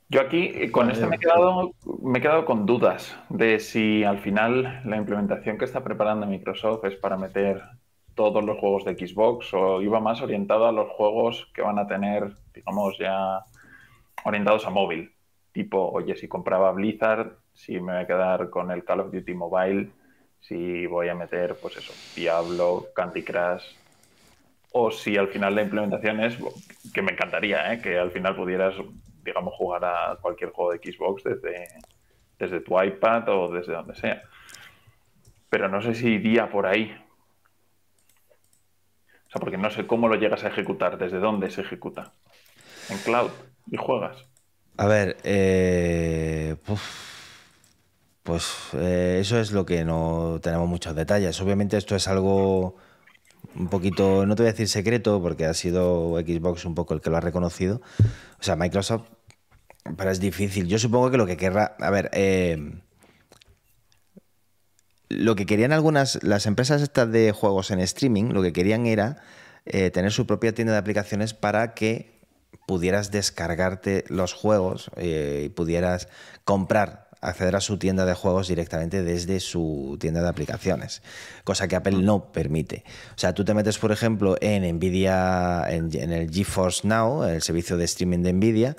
Yo 0.09 0.21
aquí 0.21 0.51
eh, 0.55 0.71
con 0.71 0.91
esto 0.91 1.07
me 1.07 1.17
he, 1.17 1.19
quedado, 1.19 1.73
me 2.03 2.19
he 2.19 2.23
quedado 2.23 2.45
con 2.45 2.67
dudas 2.67 3.17
de 3.29 3.61
si 3.61 4.05
al 4.05 4.19
final 4.19 4.83
la 4.85 4.97
implementación 4.97 5.57
que 5.57 5.65
está 5.65 5.83
preparando 5.85 6.27
Microsoft 6.27 6.85
es 6.85 6.97
para 6.97 7.17
meter 7.17 7.63
todos 8.21 8.45
los 8.45 8.59
juegos 8.59 8.85
de 8.85 8.95
Xbox 8.95 9.55
o 9.55 9.81
iba 9.81 9.99
más 9.99 10.21
orientado 10.21 10.67
a 10.67 10.73
los 10.73 10.91
juegos 10.91 11.49
que 11.55 11.63
van 11.63 11.79
a 11.79 11.87
tener, 11.87 12.31
digamos, 12.53 12.99
ya 12.99 13.47
orientados 14.27 14.67
a 14.67 14.71
móvil. 14.71 15.11
Tipo, 15.53 15.91
oye, 15.91 16.15
si 16.17 16.29
compraba 16.29 16.71
Blizzard, 16.73 17.39
si 17.55 17.81
me 17.81 17.95
voy 17.95 18.03
a 18.03 18.07
quedar 18.07 18.51
con 18.51 18.71
el 18.71 18.85
Call 18.85 19.01
of 19.01 19.11
Duty 19.11 19.33
Mobile, 19.33 19.89
si 20.39 20.87
voy 20.87 21.09
a 21.09 21.15
meter, 21.15 21.57
pues 21.63 21.79
eso, 21.79 21.95
Diablo, 22.15 22.89
Candy 22.95 23.23
Crush, 23.23 23.65
o 24.73 24.91
si 24.91 25.17
al 25.17 25.29
final 25.29 25.55
la 25.55 25.63
implementación 25.63 26.21
es, 26.21 26.37
que 26.93 27.01
me 27.01 27.13
encantaría, 27.13 27.73
¿eh? 27.73 27.81
que 27.81 27.99
al 27.99 28.11
final 28.11 28.37
pudieras, 28.37 28.75
digamos, 29.25 29.55
jugar 29.55 29.83
a 29.87 30.19
cualquier 30.21 30.51
juego 30.51 30.73
de 30.73 30.79
Xbox 30.79 31.25
desde, 31.25 31.69
desde 32.39 32.61
tu 32.61 32.79
iPad 32.81 33.31
o 33.31 33.51
desde 33.51 33.73
donde 33.73 33.95
sea. 33.95 34.23
Pero 35.49 35.71
no 35.71 35.81
sé 35.81 35.95
si 35.95 36.09
iría 36.09 36.51
por 36.51 36.67
ahí. 36.67 36.95
O 39.31 39.33
sea, 39.33 39.41
porque 39.41 39.57
no 39.57 39.71
sé 39.71 39.87
cómo 39.87 40.09
lo 40.09 40.17
llegas 40.17 40.43
a 40.43 40.49
ejecutar, 40.49 40.99
desde 40.99 41.21
dónde 41.21 41.53
se 41.53 41.61
ejecuta. 41.61 42.13
En 42.89 42.99
cloud 42.99 43.31
y 43.71 43.77
juegas. 43.77 44.25
A 44.77 44.87
ver, 44.87 45.19
eh, 45.23 46.57
pues 48.25 48.71
eh, 48.73 49.19
eso 49.21 49.39
es 49.39 49.53
lo 49.53 49.65
que 49.65 49.85
no 49.85 50.41
tenemos 50.43 50.69
muchos 50.69 50.97
detalles. 50.97 51.41
Obviamente 51.41 51.77
esto 51.77 51.95
es 51.95 52.09
algo 52.09 52.75
un 53.55 53.69
poquito, 53.69 54.27
no 54.27 54.35
te 54.35 54.43
voy 54.43 54.49
a 54.49 54.53
decir 54.53 54.67
secreto, 54.67 55.23
porque 55.23 55.47
ha 55.47 55.55
sido 55.55 56.19
Xbox 56.19 56.65
un 56.65 56.75
poco 56.75 56.95
el 56.95 57.01
que 57.01 57.11
lo 57.11 57.17
ha 57.17 57.21
reconocido. 57.21 57.81
O 58.41 58.43
sea, 58.43 58.57
Microsoft, 58.57 59.07
pero 59.97 60.11
es 60.11 60.19
difícil. 60.19 60.67
Yo 60.67 60.81
supongo 60.81 61.13
que 61.13 61.19
lo 61.19 61.27
que 61.27 61.37
querrá, 61.37 61.77
a 61.79 61.91
ver, 61.91 62.11
eh, 62.15 62.81
lo 65.11 65.37
que 65.37 65.45
querían 65.45 65.73
algunas, 65.73 66.23
las 66.23 66.47
empresas 66.47 66.81
estas 66.81 67.13
de 67.13 67.33
juegos 67.33 67.71
en 67.71 67.81
streaming, 67.81 68.33
lo 68.33 68.43
que 68.43 68.53
querían 68.55 68.87
era 68.87 69.19
eh, 69.67 69.91
tener 69.91 70.13
su 70.13 70.27
propia 70.27 70.55
tienda 70.55 70.73
de 70.73 70.79
aplicaciones 70.79 71.35
para 71.35 71.75
que 71.75 72.19
pudieras 72.67 73.11
descargarte 73.11 74.05
los 74.09 74.33
juegos 74.33 74.91
y 74.97 75.49
pudieras 75.51 76.09
comprar 76.45 77.11
acceder 77.21 77.57
a 77.57 77.61
su 77.61 77.79
tienda 77.79 78.07
de 78.07 78.15
juegos 78.15 78.49
directamente 78.49 79.03
desde 79.03 79.41
su 79.41 79.99
tienda 80.01 80.23
de 80.23 80.29
aplicaciones, 80.29 81.03
cosa 81.45 81.69
que 81.69 81.77
Apple 81.77 81.99
no 81.99 82.33
permite. 82.33 82.85
O 83.15 83.19
sea, 83.19 83.35
tú 83.35 83.45
te 83.45 83.55
metes, 83.55 83.79
por 83.79 83.93
ejemplo, 83.93 84.37
en 84.41 84.63
Nvidia, 84.77 85.65
en, 85.69 85.93
el 86.13 86.31
GeForce 86.31 86.87
Now, 86.87 87.25
el 87.25 87.43
servicio 87.43 87.77
de 87.77 87.85
streaming 87.85 88.23
de 88.23 88.33
Nvidia, 88.33 88.77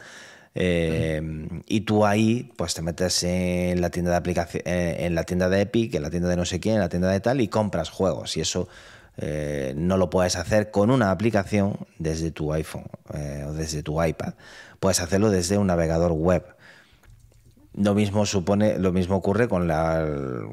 Eh, 0.53 1.21
y 1.67 1.81
tú 1.81 2.05
ahí, 2.05 2.51
pues 2.57 2.73
te 2.73 2.81
metes 2.81 3.23
en 3.23 3.79
la 3.79 3.89
tienda 3.89 4.11
de 4.11 4.17
aplicación, 4.17 4.63
eh, 4.65 4.97
en 4.99 5.15
la 5.15 5.23
tienda 5.23 5.49
de 5.49 5.61
Epic, 5.61 5.95
en 5.95 6.01
la 6.01 6.09
tienda 6.09 6.29
de 6.29 6.35
no 6.35 6.45
sé 6.45 6.59
quién, 6.59 6.75
en 6.75 6.81
la 6.81 6.89
tienda 6.89 7.09
de 7.09 7.19
tal, 7.19 7.41
y 7.41 7.47
compras 7.47 7.89
juegos. 7.89 8.35
Y 8.37 8.41
eso 8.41 8.67
eh, 9.17 9.73
no 9.75 9.97
lo 9.97 10.09
puedes 10.09 10.35
hacer 10.35 10.71
con 10.71 10.91
una 10.91 11.11
aplicación 11.11 11.77
desde 11.99 12.31
tu 12.31 12.53
iPhone 12.53 12.85
o 13.47 13.53
desde 13.53 13.83
tu 13.83 14.03
iPad. 14.03 14.33
Puedes 14.79 14.99
hacerlo 14.99 15.29
desde 15.29 15.57
un 15.57 15.67
navegador 15.67 16.11
web. 16.11 16.43
Lo 17.73 17.93
mismo 17.93 18.25
supone, 18.25 18.77
lo 18.77 18.91
mismo 18.91 19.15
ocurre 19.15 19.47
con 19.47 19.67
la, 19.67 20.05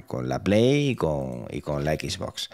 con 0.06 0.28
la 0.28 0.44
Play 0.44 0.90
y 0.90 0.96
con, 0.96 1.46
y 1.50 1.60
con 1.60 1.84
la 1.84 1.94
Xbox. 1.94 2.48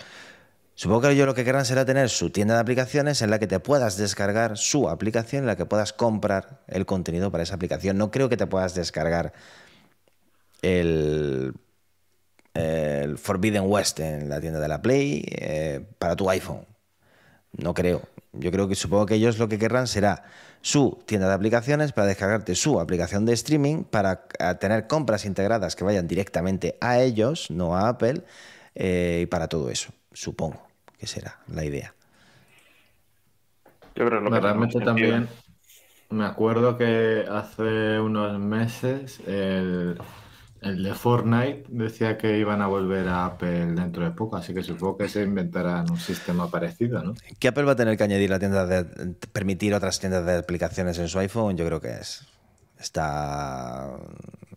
Supongo 0.77 1.03
que 1.03 1.11
ellos 1.11 1.27
lo 1.27 1.35
que 1.35 1.45
querrán 1.45 1.65
será 1.65 1.85
tener 1.85 2.09
su 2.09 2.31
tienda 2.31 2.55
de 2.55 2.61
aplicaciones 2.61 3.23
en 3.23 3.31
la 3.31 3.39
que 3.39 3.47
te 3.47 3.61
puedas 3.61 3.97
descargar 3.97 4.59
su 4.59 4.89
aplicación, 4.89 5.45
en 5.45 5.47
la 5.47 5.57
que 5.57 5.67
puedas 5.67 5.93
comprar 5.93 6.63
el 6.67 6.85
contenido 6.85 7.31
para 7.31 7.45
esa 7.45 7.55
aplicación. 7.55 7.97
No 7.97 8.11
creo 8.11 8.29
que 8.29 8.37
te 8.37 8.47
puedas 8.47 8.75
descargar 8.75 9.33
el, 10.63 11.55
Forbidden 13.17 13.65
West 13.67 14.01
en 14.01 14.29
la 14.29 14.41
tienda 14.41 14.61
de 14.61 14.69
la 14.69 14.83
Play 14.83 15.25
eh, 15.29 15.81
para 15.99 16.17
tu 16.17 16.29
iPhone. 16.29 16.67
No 17.53 17.73
creo. 17.73 18.03
Yo 18.33 18.51
creo 18.51 18.67
que 18.67 18.75
supongo 18.75 19.07
que 19.07 19.15
ellos 19.15 19.39
lo 19.39 19.49
que 19.49 19.59
querrán 19.59 19.87
será 19.87 20.25
su 20.61 20.99
tienda 21.07 21.29
de 21.29 21.35
aplicaciones 21.35 21.93
para 21.93 22.09
descargarte 22.09 22.55
su 22.57 22.81
aplicación 22.81 23.27
de 23.27 23.33
streaming 23.35 23.85
para 23.85 24.27
tener 24.59 24.89
compras 24.89 25.25
integradas 25.25 25.77
que 25.77 25.85
vayan 25.85 26.09
directamente 26.09 26.77
a 26.81 27.01
ellos, 27.01 27.51
no 27.51 27.77
a 27.77 27.89
Apple, 27.89 28.23
eh, 28.75 29.21
y 29.23 29.27
para 29.27 29.47
todo 29.49 29.71
eso. 29.71 29.93
Supongo 30.15 30.67
que 30.99 31.07
será 31.07 31.41
la 31.49 31.65
idea. 31.65 31.95
Yo 33.95 34.07
creo 34.07 34.25
que 34.31 34.41
realmente 34.41 34.81
también 34.81 35.29
me 36.11 36.25
acuerdo 36.25 36.77
que 36.79 37.27
hace 37.31 38.01
unos 38.01 38.39
meses 38.39 39.21
el, 39.27 39.99
el, 40.63 40.83
de 40.83 40.95
Fortnite 40.95 41.65
decía 41.69 42.17
que 42.17 42.39
iban 42.39 42.63
a 42.63 42.67
volver 42.67 43.09
a 43.09 43.27
Apple 43.27 43.67
dentro 43.67 44.05
de 44.05 44.11
poco, 44.13 44.37
así 44.37 44.55
que 44.55 44.63
supongo 44.63 44.99
que 44.99 45.09
se 45.09 45.23
inventarán 45.23 45.91
un 45.91 45.99
sistema 45.99 46.51
parecido, 46.51 47.03
¿no? 47.03 47.15
Que 47.39 47.49
Apple 47.49 47.65
va 47.65 47.73
a 47.73 47.77
tener 47.77 47.97
que 47.97 48.05
añadir 48.05 48.31
la 48.31 48.39
tienda 48.39 48.67
de 48.67 49.15
permitir 49.33 49.75
otras 49.75 50.01
tiendas 50.01 50.25
de 50.25 50.39
aplicaciones 50.39 50.99
en 50.99 51.09
su 51.09 51.19
iPhone, 51.19 51.57
yo 51.57 51.67
creo 51.67 51.81
que 51.81 51.91
es 51.91 52.27
está 52.79 53.97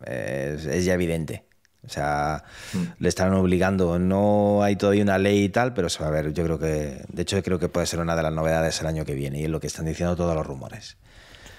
es 0.05 0.85
ya 0.85 0.93
evidente. 0.93 1.46
O 1.87 1.89
sea, 1.89 2.43
mm. 2.73 2.83
le 2.99 3.09
están 3.09 3.33
obligando. 3.33 3.97
No 3.97 4.61
hay 4.61 4.75
todavía 4.75 5.03
una 5.03 5.17
ley 5.17 5.45
y 5.45 5.49
tal, 5.49 5.73
pero 5.73 5.89
se 5.89 6.03
va 6.03 6.09
a 6.09 6.11
ver. 6.11 6.33
Yo 6.33 6.43
creo 6.43 6.59
que, 6.59 7.05
de 7.07 7.21
hecho, 7.21 7.41
creo 7.41 7.59
que 7.59 7.69
puede 7.69 7.87
ser 7.87 7.99
una 7.99 8.15
de 8.15 8.23
las 8.23 8.33
novedades 8.33 8.79
el 8.81 8.87
año 8.87 9.05
que 9.05 9.13
viene 9.13 9.39
y 9.39 9.45
es 9.45 9.49
lo 9.49 9.59
que 9.59 9.67
están 9.67 9.85
diciendo 9.85 10.15
todos 10.15 10.35
los 10.35 10.45
rumores. 10.45 10.97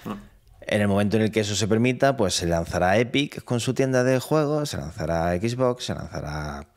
Mm. 0.05 0.13
En 0.61 0.81
el 0.81 0.87
momento 0.87 1.17
en 1.17 1.23
el 1.23 1.31
que 1.31 1.39
eso 1.39 1.55
se 1.55 1.67
permita, 1.67 2.15
pues 2.15 2.35
se 2.35 2.45
lanzará 2.45 2.97
Epic 2.97 3.43
con 3.43 3.59
su 3.59 3.73
tienda 3.73 4.03
de 4.03 4.19
juegos, 4.19 4.69
se 4.69 4.77
lanzará 4.77 5.35
Xbox, 5.35 5.85
se 5.85 5.95
lanzará, 5.95 6.67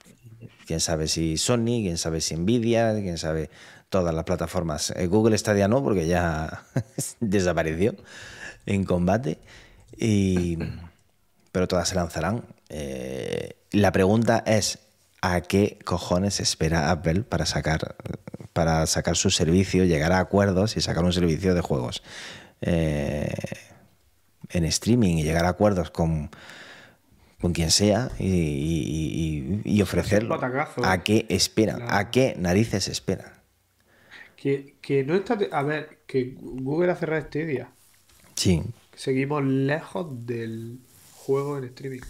quién 0.66 0.80
sabe 0.80 1.08
si 1.08 1.36
Sony, 1.36 1.82
quién 1.82 1.98
sabe 1.98 2.22
si 2.22 2.34
Nvidia, 2.34 2.94
quién 2.94 3.18
sabe 3.18 3.50
todas 3.90 4.14
las 4.14 4.24
plataformas. 4.24 4.94
Eh, 4.96 5.06
Google 5.08 5.36
Stadia 5.36 5.68
no, 5.68 5.84
porque 5.84 6.06
ya 6.06 6.64
desapareció 7.20 7.94
en 8.64 8.84
combate. 8.84 9.38
Y, 9.94 10.56
pero 11.52 11.68
todas 11.68 11.88
se 11.88 11.94
lanzarán. 11.94 12.42
Eh, 12.74 13.56
la 13.70 13.92
pregunta 13.92 14.42
es, 14.46 14.78
¿a 15.20 15.42
qué 15.42 15.78
cojones 15.84 16.40
espera 16.40 16.90
Apple 16.90 17.22
para 17.22 17.44
sacar, 17.44 17.96
para 18.54 18.86
sacar 18.86 19.14
su 19.14 19.30
servicio, 19.30 19.84
llegar 19.84 20.12
a 20.12 20.20
acuerdos 20.20 20.78
y 20.78 20.80
sacar 20.80 21.04
un 21.04 21.12
servicio 21.12 21.54
de 21.54 21.60
juegos 21.60 22.02
eh, 22.62 23.30
en 24.48 24.64
streaming 24.64 25.18
y 25.18 25.22
llegar 25.22 25.44
a 25.44 25.50
acuerdos 25.50 25.90
con, 25.90 26.30
con 27.42 27.52
quien 27.52 27.70
sea 27.70 28.10
y, 28.18 29.82
ofrecerlo? 29.82 30.40
¿A 30.82 31.02
qué 31.02 31.26
esperan? 31.28 31.82
¿A 31.88 32.10
qué 32.10 32.34
narices 32.38 32.88
esperan? 32.88 33.32
Que, 34.36 34.76
que, 34.80 35.04
no 35.04 35.14
está. 35.14 35.38
A 35.52 35.62
ver, 35.62 35.98
que 36.06 36.36
Google 36.40 36.90
ha 36.90 36.96
cerrado 36.96 37.20
este 37.20 37.44
día. 37.44 37.68
Sí. 38.34 38.62
Seguimos 38.96 39.44
lejos 39.44 40.26
del 40.26 40.80
juego 41.14 41.58
en 41.58 41.64
streaming. 41.64 42.00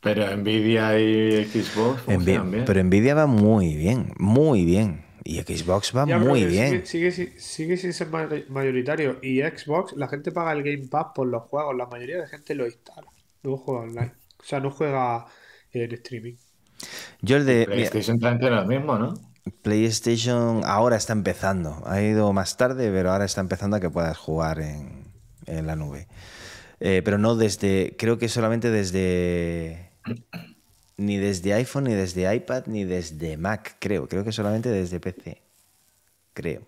Pero 0.00 0.36
Nvidia 0.36 0.98
y 0.98 1.44
Xbox 1.44 2.02
funcionan 2.02 2.50
bien. 2.50 2.64
Pero 2.64 2.84
Nvidia 2.84 3.14
va 3.14 3.26
muy 3.26 3.74
bien, 3.74 4.12
muy 4.18 4.64
bien. 4.64 5.04
Y 5.24 5.40
Xbox 5.42 5.94
va 5.94 6.06
muy 6.06 6.44
bien. 6.46 6.86
Sigue, 6.86 7.10
sigue, 7.12 7.76
sin 7.76 7.92
ser 7.92 8.08
mayoritario. 8.48 9.18
Y 9.20 9.42
Xbox, 9.42 9.92
la 9.94 10.08
gente 10.08 10.32
paga 10.32 10.52
el 10.52 10.62
Game 10.62 10.88
Pass 10.88 11.08
por 11.14 11.26
los 11.26 11.42
juegos. 11.42 11.76
La 11.76 11.86
mayoría 11.86 12.18
de 12.18 12.28
gente 12.28 12.54
lo 12.54 12.64
instala. 12.64 13.08
No 13.42 13.56
juega 13.58 13.82
online. 13.82 14.12
O 14.40 14.44
sea, 14.44 14.60
no 14.60 14.70
juega 14.70 15.26
en 15.72 15.92
streaming. 15.92 16.36
Yo 17.20 17.36
el 17.36 17.44
de. 17.44 17.66
PlayStation 17.66 18.18
también 18.18 18.54
lo 18.54 18.64
mismo, 18.64 18.98
¿no? 18.98 19.20
PlayStation 19.62 20.62
ahora 20.64 20.96
está 20.96 21.12
empezando. 21.12 21.82
Ha 21.84 22.00
ido 22.00 22.32
más 22.32 22.56
tarde, 22.56 22.90
pero 22.90 23.10
ahora 23.10 23.24
está 23.24 23.40
empezando 23.40 23.76
a 23.76 23.80
que 23.80 23.90
puedas 23.90 24.16
jugar 24.16 24.60
en, 24.60 25.12
en 25.46 25.66
la 25.66 25.76
nube. 25.76 26.06
Eh, 26.80 27.02
pero 27.04 27.18
no 27.18 27.34
desde. 27.34 27.96
Creo 27.98 28.16
que 28.18 28.28
solamente 28.28 28.70
desde 28.70 29.87
ni 30.96 31.16
desde 31.16 31.54
iPhone, 31.54 31.84
ni 31.84 31.94
desde 31.94 32.34
iPad, 32.34 32.66
ni 32.66 32.84
desde 32.84 33.36
Mac, 33.36 33.76
creo. 33.78 34.08
Creo 34.08 34.24
que 34.24 34.32
solamente 34.32 34.68
desde 34.68 35.00
PC. 35.00 35.40
Creo. 36.34 36.62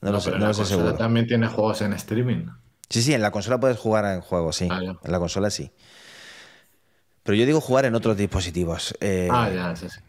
No, 0.00 0.10
lo 0.10 0.20
sé, 0.20 0.32
no 0.32 0.48
lo 0.48 0.54
sé 0.54 0.64
seguro. 0.66 0.94
también 0.94 1.26
tiene 1.26 1.46
juegos 1.46 1.80
en 1.82 1.92
streaming. 1.92 2.46
Sí, 2.90 3.02
sí, 3.02 3.14
en 3.14 3.22
la 3.22 3.30
consola 3.30 3.60
puedes 3.60 3.78
jugar 3.78 4.04
en 4.04 4.20
juegos, 4.20 4.56
sí. 4.56 4.68
Ah, 4.70 4.80
en 4.80 5.12
la 5.12 5.18
consola 5.18 5.48
sí. 5.48 5.70
Pero 7.22 7.36
yo 7.36 7.46
digo 7.46 7.60
jugar 7.60 7.84
en 7.84 7.94
otros 7.94 8.16
dispositivos. 8.16 8.96
Eh, 9.00 9.28
ah, 9.30 9.48
ya, 9.48 9.76
sí, 9.76 9.88
sí. 9.88 10.00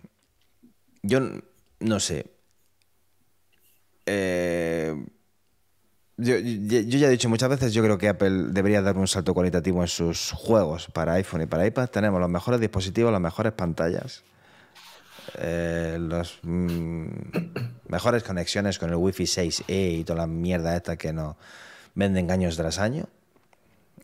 Yo 1.04 1.19
no 1.80 2.00
sé. 2.00 2.26
Eh, 4.06 4.96
yo, 6.17 6.38
ya 6.38 7.08
he 7.08 7.12
dicho 7.12 7.28
muchas 7.28 7.49
veces, 7.49 7.73
yo 7.73 7.82
creo 7.82 7.97
que 7.97 8.08
Apple 8.08 8.49
debería 8.49 8.82
dar 8.84 8.97
un 8.97 9.08
salto 9.08 9.34
cualitativo 9.34 9.82
en 9.82 9.88
sus 9.88 10.32
juegos 10.32 10.88
para 10.88 11.13
iPhone 11.13 11.41
y 11.41 11.45
para 11.47 11.65
iPad. 11.65 11.89
Tenemos 11.89 12.19
los 12.19 12.30
mejores 12.30 12.60
dispositivos, 12.60 13.12
las 13.12 13.21
mejores 13.21 13.54
pantallas, 13.54 14.23
eh, 15.39 15.97
las 15.99 16.38
mm, 16.43 17.08
mejores 17.88 18.23
conexiones 18.23 18.78
con 18.78 18.91
el 18.91 18.95
Wi-Fi 18.95 19.23
6E 19.23 19.99
y 19.99 20.04
toda 20.04 20.19
la 20.19 20.28
mierda 20.28 20.76
esta 20.76 20.97
que 20.97 21.13
nos 21.13 21.36
venden 21.95 22.30
años 22.30 22.58
tras 22.58 22.78
año. 22.78 23.06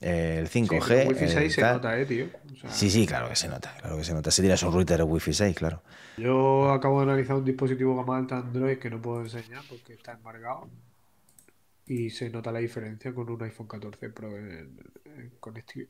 el 0.02 0.50
5G. 0.50 0.92
el 0.92 1.08
Wi-Fi 1.10 1.28
6 1.28 1.54
se 1.54 1.62
nota, 1.62 2.00
eh, 2.00 2.06
tío. 2.08 2.26
sí, 2.70 2.90
sí, 2.90 3.06
claro 3.06 3.30
que 3.30 3.36
se 3.36 3.48
nota. 3.48 3.76
Claro 3.82 3.98
que 3.98 4.04
se 4.04 4.16
nota. 4.16 4.32
Si 4.32 4.42
tienes 4.42 4.64
un 4.64 4.74
router 4.74 5.04
Wi-Fi 5.04 5.34
6, 5.34 5.56
claro. 5.56 5.84
Yo 6.18 6.72
acabo 6.72 7.02
de 7.02 7.12
analizar 7.12 7.36
un 7.36 7.46
dispositivo 7.46 7.96
gama 7.96 8.18
alta 8.18 8.38
Android 8.38 8.80
que 8.80 8.90
no 8.90 9.00
puedo 9.00 9.22
enseñar 9.22 9.62
porque 9.70 9.94
está 9.94 10.14
embargado 10.14 10.68
y 11.90 12.12
se 12.12 12.30
nota 12.30 12.52
la 12.52 12.60
diferencia 12.60 13.14
con 13.16 13.28
un 13.32 13.42
iPhone 13.42 13.68
14 13.68 14.10
Pro 14.12 14.38
en, 14.38 14.78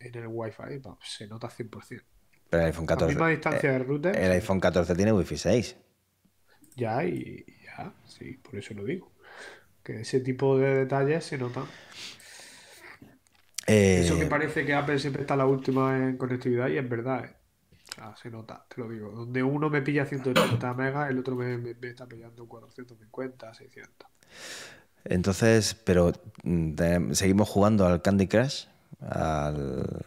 el 0.01 0.27
Wi-Fi, 0.27 0.81
se 1.03 1.27
nota 1.27 1.49
100%. 1.49 2.01
Pero 2.49 2.63
el 2.63 2.67
iPhone 2.67 2.85
14. 2.85 3.03
A 3.03 3.07
misma 3.09 3.29
distancia 3.29 3.71
de 3.73 3.79
router. 3.79 4.17
El 4.17 4.31
iPhone 4.31 4.62
14 4.62 4.95
tiene 4.95 5.12
Wi-Fi 5.12 5.38
6. 5.38 5.77
Ya, 6.77 7.03
y 7.03 7.45
ya, 7.65 7.93
sí, 8.07 8.39
por 8.41 8.55
eso 8.55 8.73
lo 8.73 8.85
digo. 8.85 9.12
Que 9.83 10.01
ese 10.01 10.21
tipo 10.21 10.57
de 10.57 10.73
detalles 10.73 11.25
se 11.25 11.38
notan. 11.38 11.65
Eso 13.67 14.17
que 14.17 14.23
eh, 14.23 14.29
parece 14.29 14.65
que 14.65 14.73
Apple 14.73 14.99
siempre 14.99 15.23
está 15.23 15.35
la 15.35 15.45
última 15.45 15.97
en 15.97 16.17
conectividad 16.17 16.69
y 16.69 16.77
es 16.77 16.89
verdad, 16.89 17.25
¿eh? 17.25 17.35
Se 18.15 18.29
nota, 18.29 18.65
te 18.73 18.79
lo 18.79 18.88
digo. 18.88 19.12
Donde 19.12 19.43
uno 19.43 19.69
me 19.69 19.81
pilla 19.81 20.05
180 20.05 20.73
megas, 20.75 21.09
el 21.09 21.19
otro 21.19 21.35
me, 21.35 21.57
me 21.57 21.89
está 21.89 22.07
pillando 22.07 22.47
450, 22.47 23.53
600. 23.53 24.09
Entonces, 25.05 25.75
pero 25.83 26.12
mm, 26.43 27.12
seguimos 27.12 27.49
jugando 27.49 27.85
al 27.85 28.01
Candy 28.01 28.27
Crush, 28.27 28.65
al, 29.01 30.03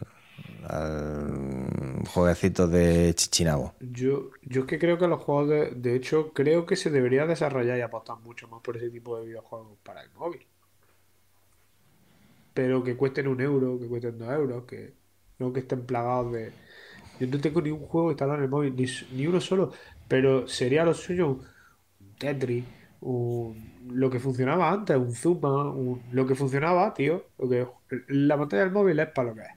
jueguecito 2.07 2.67
de 2.67 3.13
Chichinabo. 3.15 3.73
Yo, 3.79 4.31
yo 4.43 4.61
es 4.61 4.67
que 4.67 4.79
creo 4.79 4.97
que 4.97 5.07
los 5.07 5.21
juegos 5.21 5.49
de, 5.49 5.71
de 5.71 5.95
hecho, 5.95 6.31
creo 6.31 6.65
que 6.65 6.75
se 6.75 6.89
debería 6.89 7.25
desarrollar 7.25 7.77
y 7.77 7.81
apostar 7.81 8.17
mucho 8.19 8.47
más 8.47 8.61
por 8.61 8.77
ese 8.77 8.89
tipo 8.89 9.17
de 9.19 9.25
videojuegos 9.25 9.77
para 9.83 10.01
el 10.01 10.09
móvil. 10.11 10.45
Pero 12.53 12.83
que 12.83 12.95
cuesten 12.95 13.27
un 13.27 13.41
euro, 13.41 13.79
que 13.79 13.87
cuesten 13.87 14.17
dos 14.17 14.29
euros, 14.29 14.63
que 14.65 14.93
no 15.39 15.51
que 15.51 15.61
estén 15.61 15.85
plagados 15.85 16.31
de. 16.33 16.51
Yo 17.19 17.27
no 17.27 17.39
tengo 17.39 17.61
ni 17.61 17.71
un 17.71 17.85
juego 17.85 18.11
instalado 18.11 18.37
en 18.37 18.43
el 18.45 18.49
móvil, 18.49 18.75
ni, 18.75 18.85
ni 19.17 19.27
uno 19.27 19.41
solo, 19.41 19.71
pero 20.07 20.47
sería 20.47 20.85
lo 20.85 20.93
suyo 20.93 21.27
un 21.27 21.45
Tetris 22.17 22.63
lo 23.05 24.09
que 24.09 24.19
funcionaba 24.19 24.71
antes, 24.71 24.95
un 24.95 25.13
Zuma, 25.13 25.73
lo 26.11 26.25
que 26.25 26.35
funcionaba, 26.35 26.93
tío. 26.93 27.25
Lo 27.37 27.49
que, 27.49 27.67
la 28.07 28.37
pantalla 28.37 28.63
del 28.63 28.71
móvil 28.71 28.99
es 28.99 29.07
para 29.09 29.29
lo 29.29 29.35
que 29.35 29.41
es. 29.41 29.47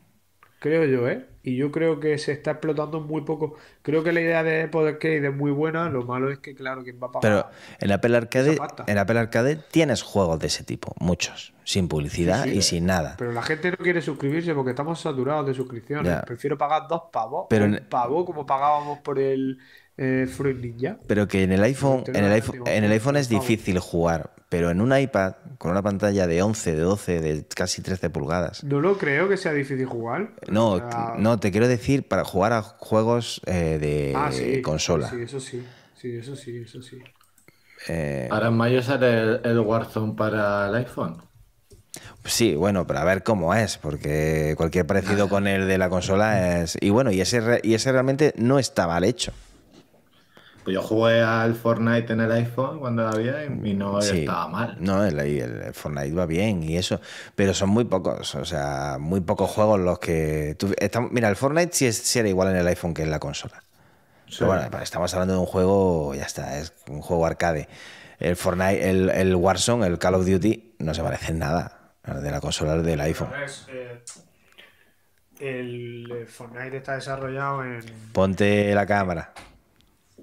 creo 0.59 0.85
yo, 0.85 1.09
¿eh? 1.09 1.27
Y 1.45 1.55
yo 1.57 1.71
creo 1.71 2.01
que 2.01 2.19
se 2.19 2.33
está 2.33 2.53
explotando 2.53 3.01
muy 3.01 3.21
poco. 3.23 3.55
Creo 3.83 4.03
que 4.03 4.11
la 4.11 4.21
idea 4.21 4.43
de 4.43 4.63
Apple 4.65 4.89
Arcade 4.89 5.29
es 5.29 5.33
muy 5.35 5.53
buena, 5.53 5.89
lo 5.91 6.03
malo 6.05 6.29
es 6.33 6.39
que, 6.41 6.57
claro, 6.57 6.83
¿quién 6.83 6.99
va 7.01 7.07
a 7.07 7.13
pagar? 7.13 7.23
Pero 7.23 7.47
en 7.79 7.93
Apple 7.93 8.17
Arcade, 8.17 8.59
en 8.89 8.99
Apple 8.99 9.19
Arcade 9.21 9.57
tienes 9.71 10.03
juegos 10.03 10.41
de 10.41 10.49
ese 10.49 10.65
tipo, 10.65 10.93
muchos, 10.99 11.55
sin 11.63 11.87
publicidad 11.87 12.43
Sí, 12.43 12.51
sí. 12.51 12.57
y 12.57 12.63
sin 12.63 12.87
nada. 12.87 13.15
Pero 13.17 13.31
la 13.31 13.43
gente 13.43 13.71
no 13.71 13.77
quiere 13.77 14.03
suscribirse 14.03 14.55
porque 14.55 14.71
estamos 14.71 14.99
saturados 15.01 15.47
de 15.47 15.55
suscripciones. 15.55 16.11
Ya. 16.11 16.23
Prefiero 16.23 16.59
pagar 16.59 16.89
dos 16.89 17.03
pavos, 17.13 17.47
Pero 17.49 17.67
un 17.67 17.75
en- 17.77 17.89
pavo 17.89 18.25
como 18.25 18.45
pagábamos 18.45 18.99
por 19.01 19.21
el 19.21 19.59
eh, 19.99 20.27
Fruit 20.31 20.59
Ninja. 20.59 20.99
Pero 21.07 21.27
que 21.29 21.43
en 21.43 21.53
el 21.53 21.63
iPhone, 21.63 22.05
en 22.07 22.25
el 22.25 22.33
iPhone, 22.33 22.53
digo, 22.53 22.67
en 22.69 22.85
el 22.85 22.93
iPhone 22.93 23.17
es 23.17 23.29
difícil 23.29 23.79
jugar, 23.79 24.31
pero 24.49 24.71
en 24.71 24.81
un 24.81 24.97
iPad 24.97 25.35
con 25.59 25.71
una 25.71 25.83
pantalla 25.83 26.27
de 26.27 26.43
11, 26.43 26.77
de 26.77 26.83
12, 26.83 27.21
de 27.21 27.45
casi 27.47 27.83
13 27.83 28.11
pulgadas. 28.11 28.63
No 28.65 28.81
lo 28.81 28.99
creo 28.99 29.29
que 29.29 29.37
sea 29.37 29.53
difícil 29.53 29.87
jugar. 29.87 30.33
No, 30.49 30.73
O 30.73 30.79
sea, 30.79 31.15
no, 31.19 31.39
te 31.41 31.51
quiero 31.51 31.67
decir 31.69 32.07
para 32.07 32.25
jugar 32.25 32.53
a 32.53 32.63
juegos 32.63 33.41
eh, 33.47 33.79
de 33.81 34.13
ah, 34.15 34.31
sí, 34.33 34.61
consola. 34.63 35.09
Sí, 35.09 35.23
eso 35.23 35.41
sí. 35.41 35.65
Sí, 35.95 36.17
eso 36.17 36.37
sí, 36.37 36.59
eso 36.65 36.83
sí. 36.83 36.99
Eh, 37.89 38.29
Ahora 38.31 38.49
en 38.49 38.55
mayo 38.55 38.83
sale 38.83 39.19
el, 39.21 39.41
el 39.45 39.61
Warzone 39.61 40.15
para 40.15 40.69
el 40.69 40.75
iPhone. 40.75 41.23
sí, 42.25 42.55
bueno, 42.55 42.87
pero 42.87 42.99
a 42.99 43.05
ver 43.05 43.23
cómo 43.23 43.55
es, 43.55 43.79
porque 43.79 44.55
cualquier 44.57 44.87
parecido 44.87 45.29
con 45.31 45.47
el 45.47 45.67
de 45.69 45.79
la 45.79 45.89
consola 45.89 46.61
es... 46.63 46.77
Y 46.81 46.91
bueno, 46.91 47.11
y 47.13 47.21
ese, 47.21 47.41
re- 47.41 47.61
y 47.63 47.75
ese 47.75 47.93
realmente 47.93 48.35
no 48.37 48.59
está 48.59 48.87
mal 48.87 49.05
hecho. 49.05 49.33
Pues 50.67 50.75
yo 50.75 50.83
jugué 50.83 51.23
al 51.23 51.55
Fortnite 51.55 52.13
en 52.13 52.21
el 52.23 52.33
iPhone 52.33 52.81
cuando 52.81 53.07
había 53.07 53.45
y, 53.45 53.73
no 53.75 54.03
Sí. 54.03 54.19
estaba 54.19 54.49
mal. 54.49 54.77
No, 54.81 55.05
el, 55.05 55.73
Fortnite 55.73 56.13
va 56.13 56.27
bien 56.27 56.61
y 56.65 56.77
eso, 56.77 57.01
pero 57.37 57.55
son 57.55 57.69
muy 57.69 57.85
pocos, 57.85 58.35
o 58.35 58.45
sea, 58.45 58.97
muy 58.99 59.21
pocos 59.21 59.49
juegos 59.49 59.79
los 59.79 60.01
que... 60.01 60.57
tú- 60.59 60.75
estamos- 60.77 61.13
mira, 61.13 61.29
el 61.29 61.37
Fortnite 61.37 61.71
sí, 61.73 61.87
es, 61.87 61.97
sí 61.99 62.19
era 62.19 62.29
igual 62.29 62.49
en 62.49 62.57
el 62.57 62.67
iPhone 62.67 62.95
que 62.95 63.03
en 63.05 63.13
la 63.13 63.21
consola. 63.21 63.63
Sí. 64.29 64.39
Pero 64.41 64.49
bueno, 64.51 64.67
pero 64.69 64.83
estamos 64.83 65.15
hablando 65.15 65.35
de 65.35 65.41
un 65.41 65.47
juego, 65.47 66.17
ya 66.17 66.25
está, 66.25 66.59
es 66.59 66.73
un 66.91 67.01
juego 67.01 67.25
arcade. 67.27 67.69
El 68.19 68.35
Fortnite, 68.35 68.91
el, 68.91 69.11
el 69.11 69.37
Warzone, 69.37 69.87
el 69.87 70.01
Call 70.01 70.17
of 70.17 70.27
Duty, 70.27 70.75
no 70.81 70.95
se 70.95 71.03
parece 71.05 71.31
en 71.31 71.39
nada 71.39 71.93
al 72.03 72.25
de 72.25 72.31
la 72.33 72.41
consola 72.41 72.73
al 72.73 72.83
del 72.85 73.01
iPhone. 73.03 73.29
Es, 73.45 73.67
eh, 73.69 74.03
el 75.39 76.27
Fortnite 76.27 76.79
está 76.79 76.95
desarrollado 76.97 77.63
en. 77.63 77.85
Ponte 78.13 78.75
la 78.75 78.85
cámara. 78.85 79.33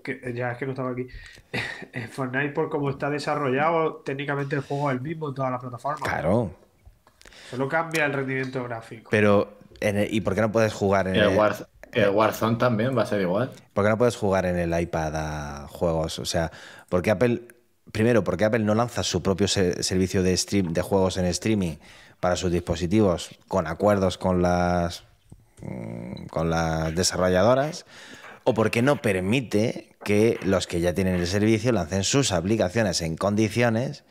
Que- 0.03 0.19
eh, 0.23 0.33
ya 0.35 0.51
es 0.51 0.57
que 0.57 0.65
no 0.65 0.71
estaba 0.73 0.91
aquí. 0.91 1.07
El 1.93 2.07
Fortnite, 2.09 2.49
por 2.49 2.69
cómo 2.69 2.89
está 2.89 3.09
desarrollado, 3.09 3.95
técnicamente 4.05 4.55
el 4.55 4.61
juego 4.61 4.91
es 4.91 4.97
el 4.97 5.01
mismo 5.01 5.29
en 5.29 5.35
todas 5.35 5.51
las 5.51 5.61
plataformas. 5.61 6.01
Claro. 6.07 6.51
Solo 7.49 7.67
cambia 7.69 8.05
el 8.05 8.13
rendimiento 8.13 8.63
gráfico. 8.63 9.09
Pero, 9.11 9.57
en 9.79 9.97
el- 9.97 10.13
¿y 10.13 10.21
por 10.21 10.35
qué 10.35 10.41
no 10.41 10.51
puedes 10.51 10.73
jugar 10.73 11.07
en 11.07 11.15
el, 11.15 11.21
el, 11.31 11.37
War- 11.37 11.67
el 11.91 12.09
Warzone 12.09 12.57
también 12.57 12.97
va 12.97 13.03
a 13.03 13.05
ser 13.05 13.21
igual. 13.21 13.51
¿Por 13.73 13.83
qué 13.83 13.89
no 13.89 13.97
puedes 13.97 14.15
jugar 14.15 14.45
en 14.45 14.57
el 14.57 14.79
iPad 14.79 15.13
a 15.15 15.67
juegos? 15.67 16.17
O 16.19 16.25
sea, 16.25 16.51
porque 16.89 17.11
Apple, 17.11 17.41
primero, 17.91 18.23
porque 18.23 18.45
Apple 18.45 18.63
no 18.63 18.73
lanza 18.75 19.03
su 19.03 19.21
propio 19.21 19.47
se- 19.47 19.83
servicio 19.83 20.23
de 20.23 20.35
stream 20.35 20.73
de 20.73 20.81
juegos 20.81 21.17
en 21.17 21.25
streaming 21.25 21.75
para 22.19 22.35
sus 22.35 22.51
dispositivos 22.51 23.29
con 23.47 23.67
acuerdos 23.67 24.17
con 24.17 24.41
las 24.41 25.03
mm, 25.61 26.25
con 26.27 26.49
las 26.49 26.95
desarrolladoras 26.95 27.85
o 28.45 28.53
porque 28.53 28.81
no 28.81 29.01
permite 29.01 29.92
que 30.03 30.39
los 30.43 30.67
que 30.67 30.81
ya 30.81 30.93
tienen 30.93 31.15
el 31.15 31.27
servicio 31.27 31.71
lancen 31.71 32.03
sus 32.03 32.31
aplicaciones 32.31 33.01
en 33.01 33.15
condiciones 33.17 34.03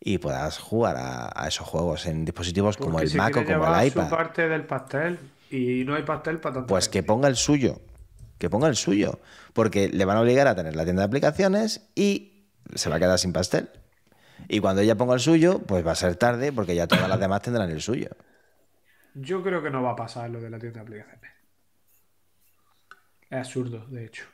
y 0.00 0.18
puedas 0.18 0.58
jugar 0.58 0.96
a, 0.96 1.30
a 1.34 1.48
esos 1.48 1.66
juegos 1.66 2.06
en 2.06 2.24
dispositivos 2.24 2.76
como 2.76 3.00
el 3.00 3.14
Mac 3.14 3.36
o 3.36 3.44
como 3.44 3.66
el 3.74 3.90
su 3.92 3.98
iPad. 3.98 4.10
parte 4.10 4.48
del 4.48 4.64
pastel 4.64 5.18
y 5.50 5.84
no 5.84 5.94
hay 5.94 6.02
pastel 6.02 6.40
para 6.40 6.54
tanto. 6.56 6.66
Pues 6.66 6.88
que 6.88 7.02
ponga 7.02 7.28
el 7.28 7.36
suyo. 7.36 7.80
Que 8.38 8.50
ponga 8.50 8.68
el 8.68 8.76
suyo. 8.76 9.20
Porque 9.52 9.88
le 9.88 10.04
van 10.04 10.16
a 10.16 10.20
obligar 10.20 10.46
a 10.48 10.54
tener 10.54 10.74
la 10.76 10.84
tienda 10.84 11.02
de 11.02 11.06
aplicaciones 11.06 11.88
y 11.94 12.48
se 12.74 12.90
va 12.90 12.96
a 12.96 12.98
quedar 12.98 13.18
sin 13.18 13.32
pastel. 13.32 13.70
Y 14.48 14.60
cuando 14.60 14.82
ella 14.82 14.96
ponga 14.96 15.14
el 15.14 15.20
suyo, 15.20 15.60
pues 15.60 15.86
va 15.86 15.92
a 15.92 15.94
ser 15.94 16.16
tarde 16.16 16.52
porque 16.52 16.74
ya 16.74 16.86
todas 16.86 17.08
las 17.08 17.20
demás 17.20 17.42
tendrán 17.42 17.70
el 17.70 17.80
suyo. 17.80 18.08
Yo 19.14 19.42
creo 19.42 19.62
que 19.62 19.70
no 19.70 19.82
va 19.82 19.92
a 19.92 19.96
pasar 19.96 20.28
lo 20.28 20.40
de 20.40 20.50
la 20.50 20.58
tienda 20.58 20.80
de 20.80 20.82
aplicaciones. 20.82 21.30
Es 23.30 23.38
absurdo, 23.38 23.86
de 23.86 24.06
hecho. 24.06 24.24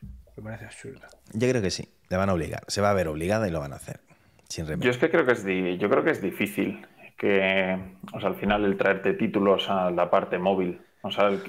Me 0.41 0.51
parece 0.51 0.65
absurdo. 0.67 1.07
Yo 1.33 1.49
creo 1.49 1.63
que 1.63 1.71
sí. 1.71 1.89
Le 2.09 2.17
van 2.17 2.29
a 2.29 2.35
obligar. 2.35 2.63
Se 2.69 2.81
va 2.81 2.91
a 2.91 2.95
ver 2.95 3.09
obligada 3.09 3.47
y 3.47 3.51
lo 3.51 3.61
van 3.61 3.73
a 3.73 3.77
hacer. 3.77 4.01
Sin 4.49 4.65
Yo 4.65 4.71
remedio. 4.71 4.91
es 4.91 4.99
que 4.99 5.11
creo 5.11 5.25
que 5.25 5.33
es, 5.33 5.45
di- 5.45 5.79
yo 5.79 5.89
creo 5.89 6.03
que 6.03 6.11
es 6.11 6.21
difícil 6.23 6.85
que, 7.17 7.79
o 8.13 8.19
sea, 8.21 8.31
al 8.31 8.37
final 8.37 8.65
el 8.65 8.77
traerte 8.77 9.13
títulos 9.13 9.69
a 9.69 9.91
la 9.91 10.11
parte 10.11 10.39
móvil, 10.39 10.81
o 11.03 11.11
sea, 11.11 11.29
el- 11.29 11.41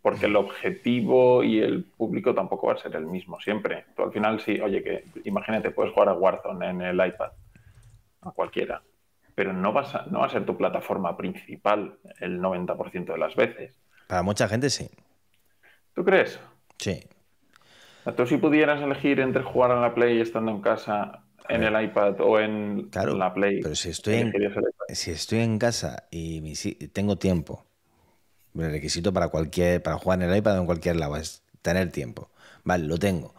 porque 0.00 0.26
el 0.26 0.36
objetivo 0.36 1.42
y 1.44 1.58
el 1.60 1.84
público 1.84 2.34
tampoco 2.34 2.68
va 2.68 2.74
a 2.74 2.78
ser 2.78 2.94
el 2.96 3.06
mismo 3.06 3.38
siempre. 3.40 3.84
Tú 3.96 4.04
al 4.04 4.12
final 4.12 4.40
sí, 4.40 4.60
oye, 4.60 4.82
que 4.82 5.04
imagínate, 5.24 5.70
puedes 5.70 5.92
jugar 5.92 6.08
a 6.10 6.14
Warzone 6.14 6.70
en 6.70 6.80
el 6.82 6.94
iPad, 7.06 7.32
a 8.22 8.30
cualquiera, 8.30 8.82
pero 9.34 9.52
no, 9.52 9.72
vas 9.72 9.94
a- 9.94 10.06
no 10.10 10.20
va 10.20 10.26
a 10.26 10.30
ser 10.30 10.46
tu 10.46 10.56
plataforma 10.56 11.16
principal 11.16 11.98
el 12.20 12.40
90% 12.40 13.12
de 13.12 13.18
las 13.18 13.34
veces. 13.36 13.74
Para 14.06 14.22
mucha 14.22 14.48
gente 14.48 14.70
sí. 14.70 14.88
¿Tú 15.94 16.04
crees? 16.04 16.38
Sí. 16.78 17.00
Tú 18.14 18.26
si 18.26 18.36
pudieras 18.36 18.80
elegir 18.82 19.20
entre 19.20 19.42
jugar 19.42 19.72
a 19.72 19.80
la 19.80 19.94
Play 19.94 20.20
estando 20.20 20.52
en 20.52 20.60
casa, 20.60 21.24
en 21.48 21.62
el 21.62 21.84
iPad 21.84 22.20
o 22.20 22.38
en 22.38 22.88
Claro, 22.90 23.16
la 23.16 23.34
Play, 23.34 23.60
pero 23.62 23.74
si 23.74 23.90
estoy 23.90 24.14
en-. 24.14 24.32
Si 24.88 25.10
estoy 25.10 25.40
en 25.40 25.58
casa 25.58 26.04
y 26.10 26.54
tengo 26.88 27.16
tiempo, 27.18 27.64
el 28.54 28.70
requisito 28.70 29.12
para 29.12 29.28
cualquier 29.28 29.82
para 29.82 29.98
jugar 29.98 30.22
en 30.22 30.30
el 30.30 30.36
iPad 30.36 30.58
o 30.58 30.60
en 30.60 30.66
cualquier 30.66 30.96
lado 30.96 31.16
es 31.16 31.42
tener 31.62 31.90
tiempo. 31.90 32.30
Vale, 32.64 32.84
lo 32.84 32.98
tengo. 32.98 33.34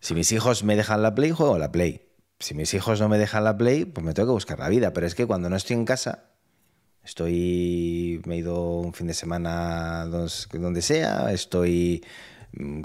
Si 0.00 0.14
mis 0.14 0.32
hijos 0.32 0.64
me 0.64 0.76
dejan 0.76 1.02
la 1.02 1.14
Play, 1.14 1.30
juego 1.30 1.58
la 1.58 1.72
Play. 1.72 2.02
Si 2.38 2.54
mis 2.54 2.74
hijos 2.74 3.00
no 3.00 3.08
me 3.08 3.16
dejan 3.16 3.44
la 3.44 3.56
Play, 3.56 3.84
pues 3.84 4.04
me 4.04 4.12
tengo 4.12 4.28
que 4.28 4.32
buscar 4.32 4.58
la 4.58 4.68
vida. 4.68 4.92
Pero 4.92 5.06
es 5.06 5.14
que 5.14 5.26
cuando 5.26 5.48
no 5.48 5.56
estoy 5.56 5.76
en 5.76 5.84
casa, 5.84 6.30
estoy. 7.04 8.20
Me 8.26 8.34
he 8.34 8.38
ido 8.38 8.80
un 8.80 8.92
fin 8.92 9.06
de 9.06 9.14
semana 9.14 10.04
donde 10.06 10.82
sea, 10.82 11.32
estoy 11.32 12.04
en 12.04 12.33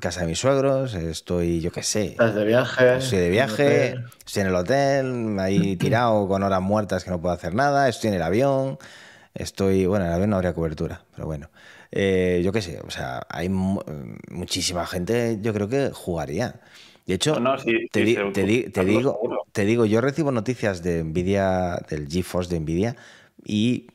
casa 0.01 0.21
de 0.21 0.27
mis 0.27 0.39
suegros, 0.39 0.93
estoy, 0.93 1.61
yo 1.61 1.71
qué 1.71 1.83
sé. 1.83 2.05
Estás 2.05 2.35
de 2.35 2.45
viaje. 2.45 2.97
Estoy 2.97 3.19
de 3.19 3.29
viaje, 3.29 3.99
estoy 4.25 4.41
en 4.41 4.47
el 4.47 4.55
hotel, 4.55 5.37
ahí 5.39 5.75
tirado 5.77 6.27
con 6.27 6.43
horas 6.43 6.61
muertas 6.61 7.03
que 7.03 7.11
no 7.11 7.21
puedo 7.21 7.33
hacer 7.35 7.53
nada, 7.53 7.87
estoy 7.89 8.09
en 8.09 8.15
el 8.15 8.21
avión, 8.23 8.77
estoy, 9.33 9.85
bueno, 9.85 10.05
en 10.05 10.09
el 10.11 10.15
avión 10.15 10.29
no 10.31 10.35
habría 10.37 10.53
cobertura, 10.53 11.03
pero 11.15 11.27
bueno, 11.27 11.49
Eh, 11.91 12.41
yo 12.45 12.51
qué 12.51 12.61
sé, 12.61 12.79
o 12.85 12.91
sea, 12.91 13.23
hay 13.29 13.49
mu- 13.49 13.81
muchísima 14.29 14.85
gente, 14.85 15.39
yo 15.41 15.53
creo 15.53 15.67
que 15.67 15.89
jugaría. 15.91 16.61
De 17.07 17.15
hecho, 17.15 17.35
No, 17.35 17.39
no, 17.39 17.57
sí, 17.57 17.87
te, 17.91 18.01
sí, 18.01 18.05
di- 18.05 18.15
seguro, 18.15 18.31
te 18.33 18.43
di- 18.43 18.63
te 18.69 18.85
seguro, 18.85 18.85
digo, 18.85 19.11
seguro. 19.13 19.41
te 19.51 19.65
digo, 19.65 19.85
yo 19.85 19.99
recibo 20.01 20.31
noticias 20.31 20.83
de 20.83 21.03
Nvidia, 21.03 21.77
del 21.89 22.07
GeForce 22.07 22.53
de 22.53 22.59
Nvidia, 22.59 22.95
y 23.43 23.87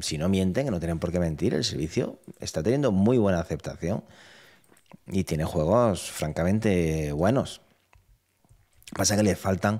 si 0.00 0.18
no 0.18 0.28
mienten, 0.28 0.66
que 0.66 0.70
no 0.70 0.78
tienen 0.80 0.98
por 0.98 1.12
qué 1.12 1.18
mentir, 1.18 1.54
el 1.54 1.64
servicio 1.64 2.18
está 2.40 2.62
teniendo 2.62 2.92
muy 2.92 3.18
buena 3.18 3.40
aceptación 3.40 4.04
y 5.06 5.24
tiene 5.24 5.44
juegos 5.44 6.10
francamente 6.10 7.12
buenos. 7.12 7.62
Pasa 8.94 9.16
que 9.16 9.22
le 9.22 9.36
faltan. 9.36 9.78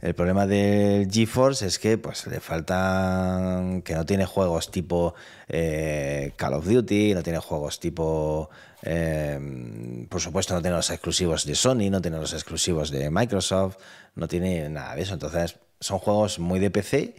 El 0.00 0.14
problema 0.14 0.46
del 0.46 1.10
GeForce 1.10 1.66
es 1.66 1.78
que 1.78 1.98
pues 1.98 2.26
le 2.26 2.40
faltan. 2.40 3.82
que 3.82 3.94
no 3.94 4.06
tiene 4.06 4.24
juegos 4.24 4.70
tipo 4.70 5.14
eh, 5.48 6.32
Call 6.36 6.54
of 6.54 6.66
Duty, 6.66 7.14
no 7.14 7.22
tiene 7.22 7.38
juegos 7.38 7.80
tipo. 7.80 8.48
eh, 8.82 10.06
por 10.08 10.20
supuesto, 10.20 10.54
no 10.54 10.62
tiene 10.62 10.76
los 10.76 10.90
exclusivos 10.90 11.44
de 11.44 11.54
Sony, 11.54 11.90
no 11.90 12.00
tiene 12.00 12.18
los 12.18 12.32
exclusivos 12.32 12.90
de 12.90 13.10
Microsoft, 13.10 13.76
no 14.14 14.26
tiene 14.28 14.68
nada 14.70 14.94
de 14.94 15.02
eso. 15.02 15.14
Entonces, 15.14 15.56
son 15.80 15.98
juegos 15.98 16.38
muy 16.38 16.60
de 16.60 16.70
PC, 16.70 17.16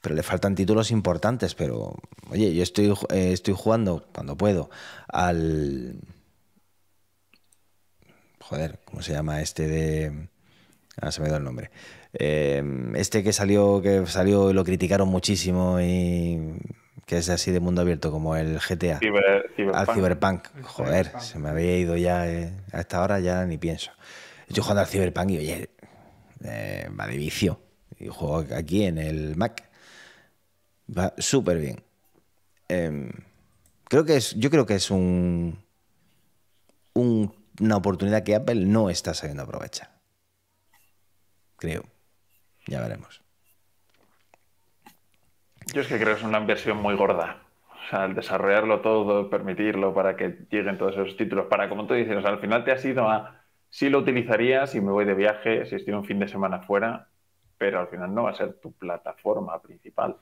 pero 0.00 0.14
le 0.14 0.22
faltan 0.22 0.54
títulos 0.54 0.90
importantes. 0.90 1.54
Pero, 1.54 1.94
oye, 2.30 2.54
yo 2.54 2.62
estoy, 2.62 2.94
eh, 3.10 3.32
estoy 3.32 3.54
jugando 3.56 4.06
cuando 4.12 4.36
puedo 4.36 4.70
al. 5.08 5.96
Joder, 8.40 8.80
¿cómo 8.84 9.02
se 9.02 9.12
llama 9.12 9.40
este 9.42 9.66
de.? 9.68 10.28
Ah, 11.00 11.12
se 11.12 11.20
me 11.20 11.28
dio 11.28 11.36
el 11.36 11.44
nombre. 11.44 11.70
Eh, 12.12 12.62
este 12.96 13.22
que 13.22 13.32
salió, 13.32 13.80
que 13.80 14.06
salió 14.06 14.50
y 14.50 14.54
lo 14.54 14.64
criticaron 14.64 15.08
muchísimo 15.08 15.80
y 15.80 16.58
que 17.06 17.18
es 17.18 17.28
así 17.28 17.52
de 17.52 17.60
mundo 17.60 17.80
abierto 17.82 18.10
como 18.10 18.36
el 18.36 18.58
GTA. 18.58 18.98
Ciber- 19.00 19.72
Al 19.74 19.86
Cyberpunk. 19.86 20.48
Joder, 20.62 21.06
Cyberpunk. 21.06 21.22
se 21.22 21.38
me 21.38 21.48
había 21.50 21.76
ido 21.78 21.96
ya 21.96 22.28
eh, 22.28 22.52
a 22.72 22.80
esta 22.80 23.02
hora, 23.02 23.20
ya 23.20 23.44
ni 23.46 23.56
pienso. 23.58 23.92
Estoy 24.48 24.62
jugando 24.62 24.80
al 24.82 24.86
Cyberpunk 24.88 25.30
y 25.30 25.38
oye, 25.38 25.70
eh, 26.44 26.88
va 26.98 27.06
de 27.06 27.16
vicio. 27.16 27.60
Y 27.98 28.08
juego 28.08 28.44
aquí 28.54 28.84
en 28.84 28.98
el 28.98 29.36
Mac. 29.36 29.69
Va 30.96 31.12
súper 31.18 31.58
bien. 31.58 31.82
Em, 32.68 33.10
creo 33.88 34.04
que 34.04 34.16
es, 34.16 34.34
yo 34.36 34.50
creo 34.50 34.66
que 34.66 34.74
es 34.74 34.90
un, 34.90 35.58
un- 36.94 37.34
una 37.60 37.76
oportunidad 37.76 38.22
que 38.24 38.34
Apple 38.34 38.64
no 38.66 38.90
está 38.90 39.14
sabiendo 39.14 39.42
aprovechar. 39.42 39.90
Creo. 41.56 41.84
Ya 42.66 42.80
veremos. 42.80 43.22
Yo 45.74 45.82
es 45.82 45.86
que 45.88 45.96
creo 45.98 46.14
que 46.14 46.20
es 46.20 46.26
una 46.26 46.38
inversión 46.38 46.78
muy 46.78 46.96
gorda. 46.96 47.42
O 47.86 47.90
sea, 47.90 48.04
el 48.04 48.14
desarrollarlo 48.14 48.80
todo, 48.80 49.30
permitirlo 49.30 49.94
para 49.94 50.16
que 50.16 50.46
lleguen 50.50 50.78
todos 50.78 50.94
esos 50.94 51.16
títulos, 51.16 51.46
para 51.46 51.68
como 51.68 51.86
tú 51.86 51.94
dices, 51.94 52.24
al 52.24 52.38
final 52.40 52.64
te 52.64 52.72
has 52.72 52.84
ido 52.84 53.08
a 53.08 53.42
si 53.68 53.88
lo 53.88 53.98
utilizaría 53.98 54.66
si 54.66 54.80
me 54.80 54.90
voy 54.90 55.04
de 55.04 55.14
viaje, 55.14 55.64
si 55.66 55.76
estoy 55.76 55.94
un 55.94 56.04
fin 56.04 56.18
de 56.18 56.28
semana 56.28 56.60
fuera, 56.60 57.08
pero 57.56 57.80
al 57.80 57.88
final 57.88 58.14
no 58.14 58.24
va 58.24 58.30
a 58.30 58.34
ser 58.34 58.54
tu 58.60 58.72
plataforma 58.72 59.60
principal. 59.62 60.16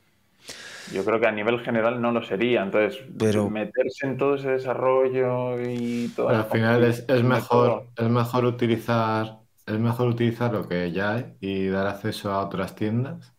Yo 0.92 1.04
creo 1.04 1.20
que 1.20 1.26
a 1.26 1.32
nivel 1.32 1.60
general 1.60 2.00
no 2.00 2.12
lo 2.12 2.22
sería. 2.22 2.62
Entonces, 2.62 3.02
pero... 3.18 3.50
meterse 3.50 4.06
en 4.06 4.16
todo 4.16 4.36
ese 4.36 4.50
desarrollo 4.50 5.60
y 5.60 6.08
todo. 6.14 6.28
al 6.30 6.44
final 6.44 6.84
es, 6.84 7.06
mejor, 7.22 7.88
es 7.96 8.08
mejor 8.08 8.44
utilizar, 8.46 9.38
es 9.66 9.78
mejor 9.78 10.08
utilizar 10.08 10.52
lo 10.52 10.66
que 10.66 10.90
ya 10.92 11.14
hay 11.14 11.36
y 11.40 11.68
dar 11.68 11.86
acceso 11.86 12.32
a 12.32 12.44
otras 12.44 12.74
tiendas 12.74 13.34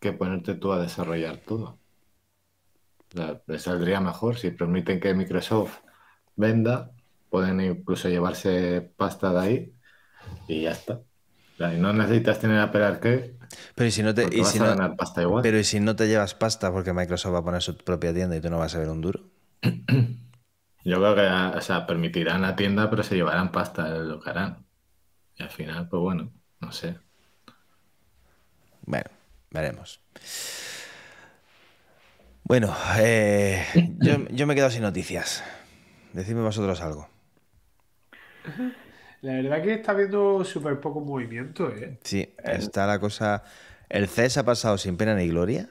que 0.00 0.12
ponerte 0.12 0.54
tú 0.54 0.72
a 0.72 0.80
desarrollar 0.80 1.36
todo. 1.38 1.78
O 3.16 3.58
saldría 3.58 4.00
mejor 4.00 4.36
si 4.36 4.50
permiten 4.50 5.00
que 5.00 5.14
Microsoft 5.14 5.80
venda, 6.36 6.92
pueden 7.28 7.60
incluso 7.60 8.08
llevarse 8.08 8.92
pasta 8.96 9.32
de 9.32 9.40
ahí 9.40 9.74
y 10.48 10.62
ya 10.62 10.72
está. 10.72 11.00
Y 11.60 11.78
no 11.78 11.92
necesitas 11.92 12.38
tener 12.38 12.60
a 12.60 12.70
pegar 12.70 13.00
que 13.00 13.38
pero 13.74 13.90
si 13.90 14.02
no 14.02 14.14
te, 14.14 14.28
y 14.32 14.44
si 14.44 14.58
no, 14.58 14.96
pasta 14.96 15.22
igual. 15.22 15.42
Pero 15.42 15.62
si 15.64 15.80
no 15.80 15.96
te 15.96 16.06
llevas 16.06 16.34
pasta 16.34 16.72
porque 16.72 16.92
Microsoft 16.92 17.34
va 17.34 17.38
a 17.38 17.44
poner 17.44 17.62
su 17.62 17.76
propia 17.76 18.14
tienda 18.14 18.36
y 18.36 18.40
tú 18.40 18.50
no 18.50 18.58
vas 18.58 18.74
a 18.74 18.78
ver 18.78 18.88
un 18.88 19.00
duro? 19.00 19.20
Yo 20.84 20.96
creo 20.96 21.14
que 21.14 21.58
o 21.58 21.60
sea, 21.60 21.86
permitirán 21.86 22.42
la 22.42 22.56
tienda, 22.56 22.88
pero 22.88 23.02
se 23.02 23.14
llevarán 23.14 23.52
pasta, 23.52 23.88
lo 23.88 24.20
que 24.20 24.30
harán. 24.30 24.64
Y 25.36 25.42
al 25.42 25.50
final, 25.50 25.88
pues 25.88 26.00
bueno, 26.00 26.30
no 26.60 26.72
sé. 26.72 26.96
Bueno, 28.86 29.10
veremos. 29.50 30.00
Bueno, 32.44 32.74
eh, 32.98 33.64
yo, 33.98 34.26
yo, 34.30 34.46
me 34.46 34.54
he 34.54 34.56
quedado 34.56 34.70
sin 34.72 34.82
noticias. 34.82 35.44
Decidme 36.12 36.42
vosotros 36.42 36.80
algo. 36.80 37.08
La 39.22 39.34
verdad 39.34 39.62
que 39.62 39.74
está 39.74 39.92
viendo 39.92 40.44
súper 40.44 40.80
poco 40.80 41.00
movimiento, 41.00 41.70
¿eh? 41.70 41.98
Sí, 42.02 42.34
está 42.42 42.86
la 42.86 42.98
cosa. 42.98 43.42
¿El 43.88 44.08
CES 44.08 44.38
ha 44.38 44.44
pasado 44.44 44.78
sin 44.78 44.96
pena 44.96 45.14
ni 45.14 45.28
gloria? 45.28 45.68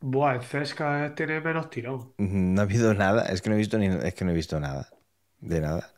Buah, 0.00 0.36
el 0.36 0.42
CES 0.42 0.74
cada 0.74 1.02
vez 1.02 1.14
tiene 1.14 1.40
menos 1.40 1.68
tirón. 1.68 2.12
No 2.16 2.60
ha 2.60 2.64
habido 2.64 2.94
nada, 2.94 3.26
es 3.26 3.42
que 3.42 3.50
no 3.50 3.56
he 3.56 3.58
visto 3.58 3.76
ni... 3.76 3.86
es 3.86 4.14
que 4.14 4.24
no 4.24 4.30
he 4.30 4.34
visto 4.34 4.58
nada. 4.60 4.88
De 5.40 5.60
nada. 5.60 5.92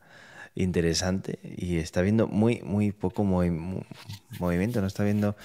Interesante. 0.55 1.39
Y 1.43 1.77
está 1.77 2.01
viendo 2.01 2.27
muy, 2.27 2.61
muy 2.63 2.91
poco 2.91 3.23
movimiento. 3.23 4.81
No 4.81 4.87
está 4.87 5.03
viendo. 5.03 5.37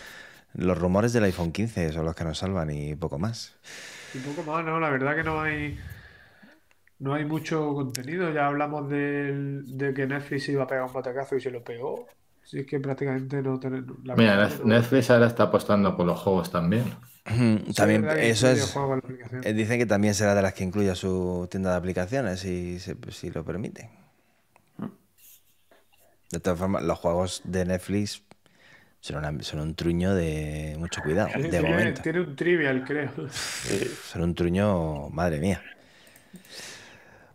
Los 0.54 0.78
rumores 0.78 1.12
del 1.12 1.24
iPhone 1.24 1.52
15 1.52 1.92
son 1.92 2.04
los 2.04 2.16
que 2.16 2.24
nos 2.24 2.38
salvan 2.38 2.70
y 2.70 2.96
poco 2.96 3.18
más. 3.18 3.54
Y 4.14 4.18
poco 4.18 4.42
más, 4.42 4.64
no, 4.64 4.80
la 4.80 4.90
verdad 4.90 5.14
que 5.14 5.22
no 5.22 5.40
hay 5.40 5.78
no 6.98 7.14
hay 7.14 7.24
mucho 7.24 7.74
contenido. 7.74 8.32
Ya 8.32 8.46
hablamos 8.46 8.88
de 8.88 9.92
que 9.94 10.06
Netflix 10.06 10.48
iba 10.48 10.64
a 10.64 10.66
pegar 10.66 10.84
un 10.84 10.92
patacazo 10.92 11.36
y 11.36 11.40
se 11.40 11.50
lo 11.50 11.62
pegó. 11.62 12.06
Así 12.48 12.64
que 12.64 12.80
prácticamente 12.80 13.42
no 13.42 13.60
tenemos. 13.60 13.98
Mira, 14.16 14.48
Netflix 14.64 15.10
ahora 15.10 15.26
está 15.26 15.44
apostando 15.44 15.94
por 15.94 16.06
los 16.06 16.18
juegos 16.18 16.50
también. 16.50 16.84
también, 17.76 18.08
eso 18.08 18.48
es. 18.48 18.74
Eh, 19.44 19.52
dicen 19.52 19.78
que 19.78 19.84
también 19.84 20.14
será 20.14 20.34
de 20.34 20.40
las 20.40 20.54
que 20.54 20.64
incluya 20.64 20.94
su 20.94 21.46
tienda 21.50 21.72
de 21.72 21.76
aplicaciones, 21.76 22.40
si, 22.40 22.78
si 22.80 23.30
lo 23.30 23.44
permite. 23.44 23.90
De 26.30 26.40
todas 26.40 26.58
formas, 26.58 26.82
los 26.82 26.98
juegos 26.98 27.42
de 27.44 27.66
Netflix 27.66 28.22
son, 29.00 29.42
son 29.42 29.60
un 29.60 29.74
truño 29.74 30.14
de 30.14 30.74
mucho 30.78 31.02
cuidado, 31.02 31.28
de 31.38 31.60
momento. 31.60 32.00
Tiene 32.00 32.20
un 32.20 32.34
trivial, 32.34 32.82
creo. 32.82 33.10
Son 34.10 34.22
un 34.22 34.34
truño, 34.34 35.10
madre 35.10 35.38
mía. 35.38 35.62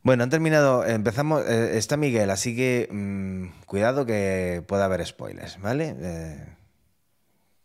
Bueno, 0.04 0.24
han 0.24 0.30
terminado. 0.30 0.86
Empezamos. 0.86 1.44
Eh, 1.48 1.78
está 1.78 1.96
Miguel, 1.96 2.30
así 2.30 2.56
que 2.56 2.90
mm, 2.92 3.66
cuidado 3.66 4.06
que 4.06 4.62
pueda 4.68 4.86
haber 4.86 5.06
spoilers, 5.06 5.60
¿vale? 5.62 5.96
Eh, 5.98 6.56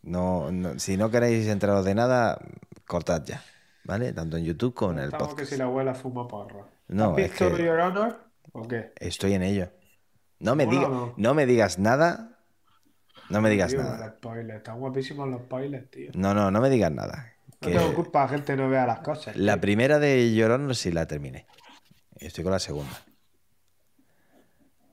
no, 0.03 0.49
si 0.77 0.95
no 0.95 1.11
queréis 1.11 1.47
enteraros 1.47 1.83
de 1.83 1.95
nada, 1.95 2.39
cortad 2.87 3.23
ya, 3.25 3.43
¿vale? 3.83 4.13
Tanto 4.13 4.37
en 4.37 4.45
YouTube 4.45 4.73
como 4.73 4.93
en 4.93 4.99
el 4.99 5.11
podcast. 5.11 5.37
que 5.37 5.45
si 5.45 5.57
la 5.57 5.65
abuela 5.65 5.93
fuma 5.93 6.27
porro. 6.27 6.69
No, 6.87 7.11
¿Has 7.11 7.15
visto 7.17 7.57
Your 7.57 7.79
Honor 7.79 8.17
o 8.53 8.67
qué? 8.67 8.93
Estoy 8.95 9.33
en 9.33 9.43
ello. 9.43 9.69
No 10.39 10.55
me, 10.55 10.65
diga, 10.65 10.89
no? 11.17 11.33
me 11.33 11.45
digas 11.45 11.77
nada. 11.77 12.37
No 13.29 13.41
me 13.41 13.49
digas 13.49 13.73
nada. 13.73 14.15
Están 14.55 14.79
guapísimos 14.79 15.27
los 15.27 15.41
spoilers, 15.41 15.91
tío. 15.91 16.11
No, 16.13 16.33
no, 16.33 16.49
no 16.49 16.61
me 16.61 16.69
digas 16.69 16.91
nada. 16.91 17.33
No 17.61 17.67
tengo 17.67 17.93
culpa, 17.93 18.21
la 18.21 18.29
gente 18.29 18.55
no 18.55 18.69
vea 18.69 18.87
las 18.87 18.99
cosas. 18.99 19.35
La 19.35 19.59
primera 19.59 19.99
de 19.99 20.45
Honor 20.45 20.73
sí 20.75 20.93
la 20.93 21.05
terminé. 21.05 21.45
Estoy 22.19 22.43
con 22.43 22.51
la 22.51 22.59
segunda. 22.59 23.05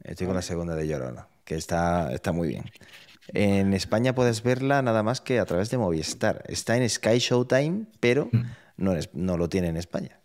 Estoy 0.03 0.27
con 0.27 0.37
la 0.37 0.43
segunda 0.43 0.77
de 0.77 0.87
Llorona, 0.87 1.29
que 1.45 1.57
está, 1.57 2.13
está 2.13 2.31
muy 2.33 2.49
bien. 2.49 2.65
En 3.29 3.75
España 3.75 4.15
puedes 4.15 4.43
verla 4.45 4.81
nada 4.83 5.03
más 5.03 5.21
que 5.21 5.41
a 5.41 5.45
través 5.47 5.69
de 5.71 5.79
Movistar. 5.79 6.45
Está 6.47 6.77
en 6.77 6.89
Sky 6.89 7.19
Showtime, 7.19 7.87
pero 7.99 8.31
no, 8.77 8.95
no 9.13 9.37
lo 9.37 9.49
tiene 9.49 9.69
en 9.69 9.77
España. 9.77 10.21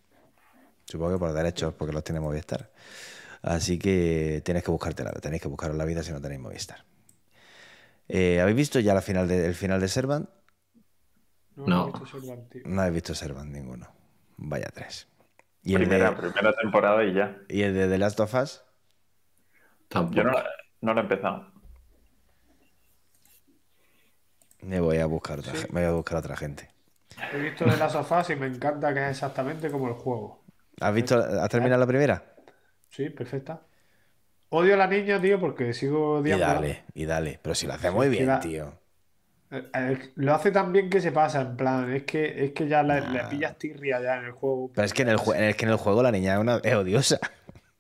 Supongo 0.86 1.14
que 1.14 1.20
por 1.20 1.34
derechos, 1.34 1.74
porque 1.74 1.94
los 1.94 2.04
tiene 2.04 2.20
Movistar. 2.20 2.70
Así 3.42 3.80
que 3.80 4.42
tienes 4.46 4.64
que 4.64 4.70
buscártela, 4.70 5.12
tenéis 5.14 5.42
que 5.42 5.48
buscaros 5.48 5.76
la 5.76 5.86
vida 5.86 6.04
si 6.04 6.12
no 6.12 6.22
tenéis 6.22 6.42
Movistar. 6.42 6.86
Eh, 8.08 8.40
¿Habéis 8.40 8.58
visto 8.58 8.80
ya 8.80 8.94
la 8.94 9.02
final 9.02 9.28
de, 9.28 9.48
el 9.48 9.56
final 9.56 9.82
de 9.82 9.88
Servant? 9.88 10.30
No, 11.56 11.66
no. 11.66 11.84
he 11.84 11.92
visto 11.92 12.06
Servant, 12.06 12.56
No 12.66 12.82
habéis 12.82 12.94
visto 12.96 13.16
Servant 13.16 13.52
ninguno. 13.52 13.88
Vaya 14.38 14.70
tres. 14.74 15.08
¿Y 15.64 15.76
primera, 15.76 16.10
el 16.10 16.16
de, 16.16 16.22
primera 16.22 16.54
temporada 16.54 17.04
y 17.04 17.14
ya. 17.14 17.38
¿Y 17.48 17.62
el 17.62 17.74
de 17.74 17.88
The 17.88 17.98
Last 17.98 18.20
of 18.20 18.34
Us? 18.34 18.64
Tampoco. 19.88 20.16
Yo 20.16 20.24
no, 20.82 20.94
lo 20.94 21.00
he 21.00 21.04
empezado. 21.04 21.52
Me 24.62 24.80
voy 24.80 24.98
a 24.98 25.06
buscar 25.06 25.40
otra, 25.40 25.54
me 25.72 25.82
voy 25.82 25.90
a 25.90 25.92
buscar 25.92 26.18
otra 26.18 26.36
gente. 26.36 26.70
He 27.34 27.38
visto 27.38 27.66
The 27.66 27.78
Last 27.78 27.96
of 27.96 28.12
Us 28.12 28.30
y 28.32 28.36
me 28.36 28.48
encanta 28.48 28.94
que 28.94 29.04
es 29.04 29.12
exactamente 29.12 29.70
como 29.70 29.88
el 29.88 29.94
juego. 29.94 30.44
¿Has 30.80 30.94
visto? 30.94 31.18
¿Has 31.18 31.50
terminado 31.50 31.80
la 31.80 31.88
primera? 31.88 32.36
Sí, 32.90 33.10
perfecta. 33.10 33.62
Odio 34.50 34.74
a 34.74 34.78
la 34.78 34.88
niña, 34.88 35.22
tío, 35.22 35.40
porque 35.40 35.74
sigo 35.74 36.18
odiando. 36.20 36.44
Y 36.44 36.48
dale, 36.48 36.84
y 36.94 37.06
dale. 37.06 37.40
Pero 37.42 37.56
si 37.56 37.68
lo 37.68 37.74
hace 37.74 37.92
muy 37.92 38.10
bien, 38.10 38.40
tío. 38.40 38.81
Eh, 39.52 39.70
eh, 39.74 40.12
lo 40.16 40.34
hace 40.34 40.50
tan 40.50 40.72
bien 40.72 40.90
que 40.90 41.02
se 41.02 41.12
pasa, 41.12 41.42
en 41.42 41.58
plan, 41.58 41.94
es 41.94 42.04
que, 42.04 42.46
es 42.46 42.54
que 42.54 42.68
ya 42.70 42.82
le, 42.84 43.02
pillas 43.30 43.58
tirria 43.58 44.02
ya 44.02 44.18
en 44.18 44.26
el 44.26 44.32
juego. 44.32 44.72
Pero 44.74 44.86
es 44.86 44.94
que 44.94 45.02
en 45.02 45.10
el, 45.10 45.20
es 45.36 45.56
que 45.58 45.66
en 45.66 45.72
el 45.72 45.78
juego 45.78 46.02
la 46.02 46.12
niña 46.12 46.36
es, 46.36 46.40
una, 46.40 46.56
odiosa. 46.56 47.20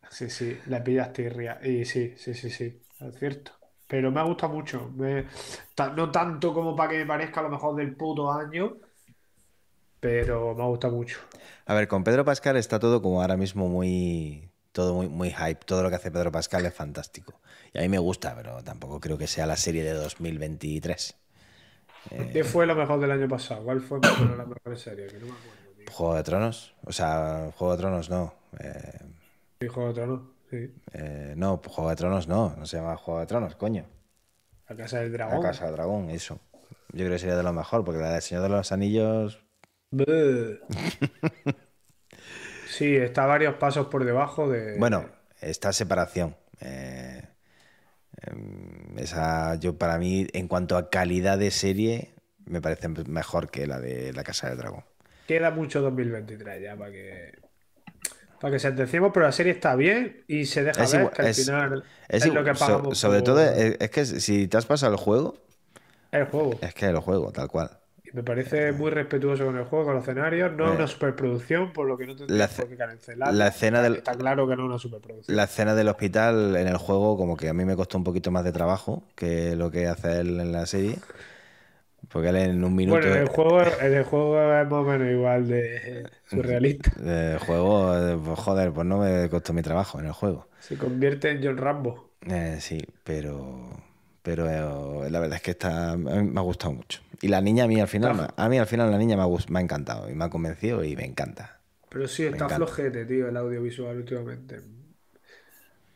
Sí, 0.09 0.29
sí, 0.29 0.59
le 0.65 0.81
pillas 0.81 1.13
tirria. 1.13 1.59
Y 1.63 1.85
sí, 1.85 2.13
sí, 2.17 2.33
sí, 2.33 2.49
sí, 2.49 2.81
es 2.99 3.17
cierto. 3.17 3.53
Pero 3.87 4.11
me 4.11 4.19
ha 4.19 4.23
gustado 4.23 4.51
mucho. 4.51 4.91
no 5.95 6.11
tanto 6.11 6.53
como 6.53 6.75
para 6.75 6.89
que 6.89 6.97
me 6.99 7.05
parezca 7.05 7.39
a 7.39 7.43
lo 7.43 7.49
mejor 7.49 7.77
del 7.77 7.95
puto 7.95 8.31
año, 8.31 8.77
pero 10.01 10.53
me 10.53 10.63
ha 10.63 10.67
gustado 10.67 10.95
mucho. 10.95 11.19
A 11.65 11.73
ver, 11.73 11.87
con 11.87 12.03
Pedro 12.03 12.25
Pascal 12.25 12.57
está 12.57 12.79
todo 12.79 13.01
como 13.01 13.21
ahora 13.21 13.37
mismo 13.37 13.69
muy. 13.69 14.49
Todo 14.73 14.93
muy, 14.93 15.07
muy 15.07 15.31
hype. 15.31 15.65
Todo 15.65 15.83
lo 15.83 15.89
que 15.89 15.95
hace 15.95 16.11
Pedro 16.11 16.31
Pascal 16.31 16.65
es 16.65 16.73
fantástico. 16.73 17.39
Y 17.73 17.79
a 17.79 17.81
mí 17.81 17.89
me 17.89 17.99
gusta, 17.99 18.35
pero 18.35 18.61
tampoco 18.63 18.99
creo 18.99 19.17
que 19.17 19.27
sea 19.27 19.45
la 19.45 19.57
serie 19.57 19.83
de 19.83 19.93
2023. 19.93 21.20
¿Qué 22.09 22.43
fue 22.43 22.65
lo 22.65 22.75
mejor 22.75 22.99
del 22.99 23.11
año 23.11 23.27
pasado? 23.27 23.63
¿Cuál 23.63 23.81
fue 23.81 23.99
la 24.01 24.45
mejor 24.45 24.77
serie? 24.77 25.07
Que 25.07 25.19
no 25.19 25.27
me 25.27 25.31
acuerdo, 25.31 25.61
Juego 25.91 26.15
de 26.15 26.23
Tronos. 26.23 26.73
O 26.85 26.91
sea, 26.91 27.51
Juego 27.55 27.75
de 27.75 27.79
Tronos 27.79 28.09
no. 28.09 28.33
Eh... 28.59 28.99
Sí, 29.59 29.67
Juego 29.67 29.89
de 29.89 29.93
Tronos, 29.93 30.21
sí. 30.49 30.73
Eh, 30.93 31.33
no, 31.35 31.61
Juego 31.65 31.89
de 31.89 31.95
Tronos 31.95 32.27
no. 32.27 32.55
No 32.57 32.65
se 32.65 32.77
llama 32.77 32.95
Juego 32.97 33.19
de 33.19 33.25
Tronos, 33.27 33.55
coño. 33.55 33.85
La 34.69 34.75
Casa 34.75 34.99
del 34.99 35.11
Dragón. 35.11 35.41
La 35.41 35.49
Casa 35.49 35.65
del 35.65 35.75
Dragón, 35.75 36.09
eso. 36.09 36.39
Yo 36.93 37.05
creo 37.05 37.11
que 37.11 37.19
sería 37.19 37.35
de 37.35 37.43
lo 37.43 37.53
mejor, 37.53 37.83
porque 37.83 38.01
la 38.01 38.11
del 38.11 38.21
Señor 38.21 38.43
de 38.43 38.49
los 38.49 38.71
Anillos. 38.71 39.43
sí, 42.67 42.95
está 42.95 43.25
varios 43.25 43.55
pasos 43.55 43.87
por 43.87 44.05
debajo 44.05 44.49
de. 44.49 44.77
Bueno, 44.77 45.09
está 45.41 45.73
separación. 45.73 46.35
Eh, 46.61 47.21
esa, 48.97 49.55
yo 49.55 49.77
para 49.77 49.97
mí, 49.97 50.27
en 50.33 50.47
cuanto 50.47 50.77
a 50.77 50.89
calidad 50.89 51.37
de 51.37 51.51
serie, 51.51 52.13
me 52.45 52.61
parece 52.61 52.87
mejor 52.87 53.49
que 53.49 53.67
la 53.67 53.79
de 53.79 54.13
La 54.13 54.23
Casa 54.23 54.49
del 54.49 54.57
Dragón. 54.57 54.83
Queda 55.27 55.51
mucho 55.51 55.81
2023 55.81 56.61
ya 56.61 56.75
para 56.75 56.91
que 56.91 57.39
para 58.39 58.53
que 58.53 58.59
sentenciemos, 58.59 59.11
pero 59.13 59.27
la 59.27 59.31
serie 59.31 59.51
está 59.51 59.75
bien 59.75 60.23
y 60.27 60.45
se 60.45 60.63
deja 60.63 60.81
ver 60.81 61.11
que 61.11 61.21
al 61.21 61.33
final 61.33 61.83
es, 62.09 62.25
lo 62.25 62.43
que 62.43 62.53
pagamos. 62.53 62.97
sobre 62.97 63.21
todo, 63.21 63.39
es, 63.39 63.89
que 63.91 64.03
si 64.03 64.47
te 64.47 64.57
has 64.57 64.65
pasado 64.65 64.91
el 64.91 64.97
juego. 64.97 65.37
El 66.11 66.25
juego. 66.25 66.57
Es 66.59 66.73
que 66.73 66.87
el 66.87 66.97
juego, 66.97 67.31
tal 67.31 67.47
cual. 67.47 67.80
Me 68.13 68.23
parece 68.23 68.73
muy 68.73 68.91
respetuoso 68.91 69.45
con 69.45 69.57
el 69.57 69.63
juego, 69.63 69.85
con 69.85 69.95
los 69.95 70.03
escenarios. 70.03 70.51
No 70.53 70.69
es 70.69 70.75
una 70.75 70.87
superproducción, 70.87 71.71
por 71.71 71.87
lo 71.87 71.97
que 71.97 72.07
no 72.07 72.15
tendría 72.15 72.47
por 72.47 72.67
qué 72.67 72.75
cancelar. 72.75 73.33
La 73.33 73.47
escena 73.47 73.81
del, 73.81 73.97
Está 73.97 74.15
claro 74.15 74.47
que 74.47 74.55
no 74.57 74.63
es 74.63 74.69
una 74.69 74.79
superproducción. 74.79 75.35
La 75.35 75.45
escena 75.45 75.75
del 75.75 75.87
hospital 75.87 76.55
en 76.57 76.67
el 76.67 76.77
juego, 76.77 77.17
como 77.17 77.37
que 77.37 77.47
a 77.47 77.53
mí 77.53 77.63
me 77.63 77.75
costó 77.75 77.97
un 77.97 78.03
poquito 78.03 78.29
más 78.31 78.43
de 78.43 78.51
trabajo 78.51 79.03
que 79.15 79.55
lo 79.55 79.71
que 79.71 79.87
hace 79.87 80.19
él 80.19 80.39
en 80.39 80.51
la 80.51 80.65
serie. 80.65 80.97
Porque 82.11 82.29
él 82.29 82.35
en 82.35 82.63
un 82.63 82.75
minuto. 82.75 82.99
Bueno, 82.99 83.15
en 83.15 83.21
el 83.21 83.29
juego, 83.29 83.61
en 83.61 83.93
el 83.93 84.03
juego 84.03 84.41
es 84.41 84.65
más 84.65 84.73
o 84.73 84.83
menos 84.83 85.07
igual 85.09 85.47
de 85.47 86.03
surrealista. 86.29 86.91
El 87.05 87.39
juego, 87.39 87.95
eh, 87.95 88.17
pues, 88.23 88.39
joder, 88.39 88.71
pues 88.73 88.85
no 88.85 88.97
me 88.97 89.29
costó 89.29 89.53
mi 89.53 89.61
trabajo 89.61 89.99
en 89.99 90.07
el 90.07 90.11
juego. 90.11 90.47
Se 90.59 90.77
convierte 90.77 91.29
en 91.29 91.41
John 91.43 91.57
Rambo. 91.57 92.09
Eh, 92.27 92.57
sí, 92.59 92.81
pero. 93.03 93.69
Pero 94.23 94.47
eh, 95.05 95.09
la 95.09 95.19
verdad 95.19 95.37
es 95.37 95.41
que 95.41 95.51
está, 95.51 95.95
me 95.95 96.39
ha 96.39 96.43
gustado 96.43 96.73
mucho. 96.73 97.01
Y 97.21 97.27
la 97.27 97.39
niña 97.39 97.65
a 97.65 97.67
mí 97.67 97.79
al 97.79 97.87
final, 97.87 98.33
a 98.35 98.49
mí 98.49 98.57
al 98.57 98.65
final 98.65 98.89
la 98.89 98.97
niña 98.97 99.15
me 99.15 99.23
ha, 99.23 99.27
me 99.49 99.59
ha 99.59 99.61
encantado 99.61 100.09
y 100.09 100.15
me 100.15 100.25
ha 100.25 100.29
convencido 100.29 100.83
y 100.83 100.95
me 100.95 101.05
encanta. 101.05 101.59
Pero 101.89 102.07
sí, 102.07 102.23
está 102.23 102.49
flojete, 102.49 103.05
tío, 103.05 103.27
el 103.27 103.37
audiovisual 103.37 103.97
últimamente. 103.97 104.61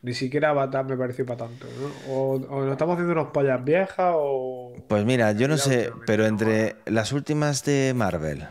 Ni 0.02 0.14
siquiera 0.14 0.50
Avatar 0.50 0.84
me 0.84 0.96
pareció 0.96 1.26
para 1.26 1.48
tanto, 1.48 1.66
¿no? 1.80 2.14
O, 2.14 2.38
nos 2.38 2.70
estamos 2.70 2.94
haciendo 2.94 3.12
unos 3.12 3.32
pollas 3.32 3.64
viejas 3.64 4.12
o... 4.14 4.74
Pues 4.88 5.04
mira, 5.04 5.32
yo 5.32 5.48
no 5.48 5.56
sé, 5.56 5.90
pero 6.06 6.26
entre 6.26 6.76
las 6.84 7.12
últimas 7.12 7.64
de 7.64 7.92
Marvel, 7.96 8.46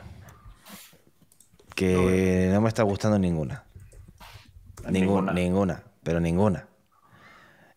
que 1.76 2.50
no, 2.52 2.60
me 2.60 2.68
está 2.68 2.84
gustando 2.84 3.18
ninguna. 3.20 3.64
Ninguna, 4.90 5.32
ninguna, 5.32 5.84
pero 6.04 6.20
ninguna. 6.20 6.68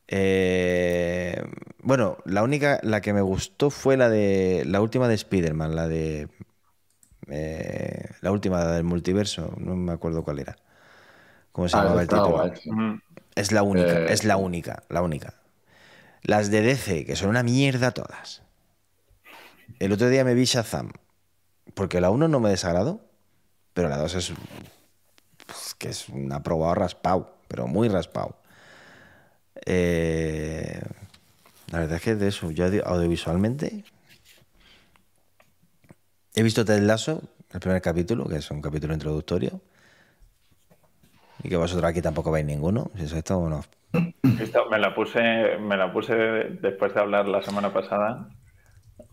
Eh, 0.09 1.41
bueno, 1.89 2.19
la 2.27 2.43
única, 2.43 2.81
la 2.83 3.01
que 3.01 3.15
me 3.15 3.23
gustó 3.23 3.71
fue 3.71 3.97
la 3.97 4.11
de 4.11 4.63
la 4.67 4.83
última 4.83 5.09
de 5.09 5.15
Spider-Man, 5.15 5.75
la 5.75 5.89
de 5.89 6.29
eh, 7.29 8.11
la 8.21 8.31
última 8.31 8.63
del 8.67 8.85
multiverso, 8.85 9.55
no 9.57 9.75
me 9.75 9.93
acuerdo 9.93 10.23
cuál 10.23 10.39
era. 10.39 10.59
¿Cómo 11.51 11.67
se 11.67 11.79
ah, 11.79 11.85
llamaba 11.85 12.03
el 12.03 12.09
título? 12.09 12.53
Es 13.35 13.53
la 13.53 13.63
única, 13.63 14.01
eh, 14.01 14.13
es 14.13 14.25
la 14.25 14.37
única, 14.37 14.83
la 14.91 15.01
única. 15.01 15.33
Las 16.21 16.51
de 16.51 16.61
DC, 16.61 17.07
que 17.07 17.17
son 17.17 17.31
una 17.31 17.43
mierda 17.43 17.93
todas. 17.93 18.43
El 19.79 19.91
otro 19.93 20.11
día 20.11 20.25
me 20.25 20.35
vi 20.35 20.45
Shazam, 20.45 20.93
porque 21.73 22.03
la 22.03 22.11
1 22.11 22.29
no 22.29 22.39
me 22.39 22.51
desagradó, 22.51 23.01
pero 23.73 23.89
la 23.89 23.97
2 23.97 24.15
es 24.15 24.33
pues, 25.47 25.75
que 25.79 25.89
es 25.89 26.11
un 26.11 26.31
aprobado 26.35 26.75
raspado, 26.75 27.39
pero 27.49 27.67
muy 27.67 27.89
raspado. 27.89 28.37
Eh, 29.65 30.83
la 31.71 31.81
verdad 31.81 31.97
es 31.97 32.03
que 32.03 32.15
de 32.15 32.29
eso, 32.29 32.51
yo 32.51 32.65
audiovisualmente 32.85 33.85
he 36.35 36.43
visto 36.43 36.65
Ted 36.65 36.81
Lasso, 36.83 37.23
el 37.53 37.61
primer 37.61 37.83
capítulo, 37.83 38.27
que 38.27 38.37
es 38.37 38.51
un 38.51 38.63
capítulo 38.63 38.95
introductorio, 38.95 39.61
y 41.43 41.49
que 41.49 41.57
vosotros 41.57 41.89
aquí 41.89 42.01
tampoco 42.01 42.31
veis 42.31 42.47
ninguno. 42.47 42.91
Si 42.97 43.05
esto, 43.05 43.49
no. 43.49 43.65
me 44.71 44.79
la 44.79 44.95
puse, 44.95 45.59
me 45.59 45.77
la 45.77 45.93
puse 45.93 46.15
después 46.15 46.95
de 46.95 47.01
hablar 47.01 47.29
la 47.29 47.43
semana 47.43 47.73
pasada. 47.73 48.29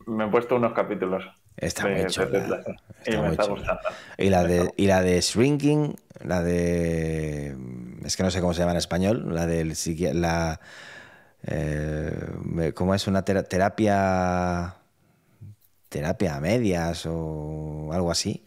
Me 0.05 0.25
he 0.25 0.27
puesto 0.27 0.55
unos 0.55 0.73
capítulos. 0.73 1.23
Está 1.57 1.87
muy 1.87 2.05
chula. 2.07 2.63
y 3.05 3.17
me 3.17 3.29
está 3.29 3.45
gustando. 3.45 3.81
Y 4.17 4.29
la 4.29 4.43
de, 4.43 4.71
y 4.75 4.87
la 4.87 5.01
de 5.01 5.21
Shrinking, 5.21 5.95
la 6.23 6.41
de. 6.41 7.55
Es 8.03 8.17
que 8.17 8.23
no 8.23 8.31
sé 8.31 8.41
cómo 8.41 8.53
se 8.53 8.59
llama 8.59 8.71
en 8.71 8.77
español. 8.77 9.33
La 9.33 9.45
del 9.45 9.73
la 10.13 10.59
eh, 11.47 12.71
¿Cómo 12.73 12.95
es 12.95 13.07
una 13.07 13.23
terapia? 13.23 14.75
Terapia 15.89 16.35
a 16.35 16.41
medias 16.41 17.05
o 17.05 17.89
algo 17.93 18.11
así. 18.11 18.43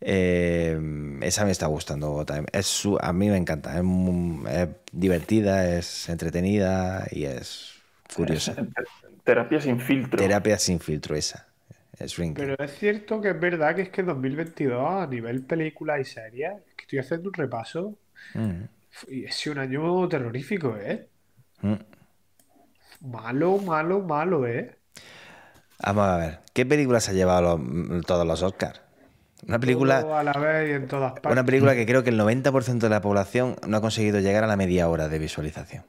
Eh, 0.00 0.78
esa 1.22 1.44
me 1.44 1.52
está 1.52 1.66
gustando 1.66 2.24
también. 2.24 2.46
Es 2.52 2.82
a 3.00 3.12
mí 3.12 3.30
me 3.30 3.36
encanta. 3.36 3.78
Es, 3.78 4.68
divertida, 4.92 5.76
es 5.76 6.08
entretenida 6.08 7.06
y 7.10 7.24
es 7.24 7.74
curiosa. 8.14 8.54
Terapia 9.24 9.60
sin 9.60 9.80
filtro. 9.80 10.18
Terapia 10.18 10.58
sin 10.58 10.80
filtro, 10.80 11.16
esa. 11.16 11.46
Pero 12.34 12.56
es 12.58 12.78
cierto 12.78 13.20
que 13.22 13.30
es 13.30 13.40
verdad 13.40 13.74
que 13.74 13.82
es 13.82 13.88
que 13.88 14.02
2022 14.02 15.02
a 15.02 15.06
nivel 15.06 15.42
película 15.42 15.98
y 15.98 16.04
series, 16.04 16.52
que 16.76 16.82
estoy 16.82 16.98
haciendo 16.98 17.30
un 17.30 17.34
repaso 17.34 17.98
mm. 18.34 18.62
y 19.08 19.26
sido 19.28 19.54
un 19.54 19.58
año 19.60 20.08
terrorífico, 20.08 20.76
¿eh? 20.76 21.08
Mm. 21.62 21.74
Malo, 23.00 23.58
malo, 23.58 24.00
malo, 24.00 24.46
¿eh? 24.46 24.76
Vamos 25.84 26.06
a 26.06 26.16
ver, 26.16 26.40
¿qué 26.52 26.64
película 26.64 27.00
se 27.00 27.10
ha 27.10 27.14
llevado 27.14 27.60
todos 28.06 28.26
los 28.26 28.42
Oscars? 28.42 28.80
Una 29.46 29.58
película. 29.58 30.04
Una 31.30 31.44
película 31.44 31.74
que 31.74 31.86
creo 31.86 32.02
que 32.02 32.10
el 32.10 32.18
90% 32.18 32.78
de 32.78 32.88
la 32.88 33.00
población 33.00 33.56
no 33.66 33.76
ha 33.76 33.80
conseguido 33.80 34.20
llegar 34.20 34.44
a 34.44 34.46
la 34.46 34.56
media 34.56 34.88
hora 34.88 35.08
de 35.08 35.18
visualización. 35.18 35.84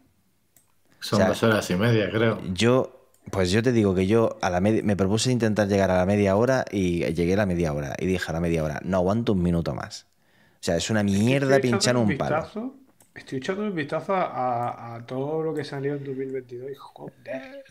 Son 0.99 1.25
dos 1.25 1.41
horas 1.43 1.69
y 1.69 1.75
media, 1.75 2.09
creo. 2.11 2.41
Yo, 2.53 3.09
pues 3.31 3.51
yo 3.51 3.63
te 3.63 3.71
digo 3.71 3.95
que 3.95 4.07
yo 4.07 4.37
a 4.41 4.49
la 4.49 4.59
me 4.59 4.95
propuse 4.95 5.31
intentar 5.31 5.67
llegar 5.67 5.89
a 5.91 5.97
la 5.97 6.05
media 6.05 6.35
hora 6.35 6.65
y 6.69 7.05
llegué 7.13 7.33
a 7.33 7.37
la 7.37 7.45
media 7.45 7.73
hora. 7.73 7.95
Y 7.97 8.05
dije 8.05 8.25
a 8.29 8.33
la 8.33 8.41
media 8.41 8.63
hora, 8.63 8.81
no 8.83 8.97
aguanto 8.97 9.33
un 9.33 9.41
minuto 9.41 9.73
más. 9.73 10.07
O 10.55 10.63
sea, 10.67 10.75
es 10.75 10.89
una 10.89 11.03
mierda 11.03 11.59
pinchar 11.59 11.95
un, 11.97 12.17
palo. 12.17 12.73
Estoy 13.17 13.39
echando 13.39 13.63
un 13.63 13.73
vistazo 13.73 14.13
a, 14.15 15.01
todo 15.07 15.41
lo 15.41 15.53
que 15.53 15.63
salió 15.63 15.95
en 15.95 16.03
2022 16.03 16.71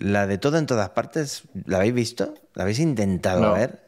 La 0.01 0.27
de 0.27 0.39
todo 0.39 0.59
en 0.59 0.67
todas 0.67 0.91
partes, 0.91 1.45
¿la 1.67 1.79
habéis 1.79 1.95
visto? 1.95 2.35
¿La 2.55 2.65
habéis 2.65 2.81
intentado 2.81 3.55
ver? 3.55 3.81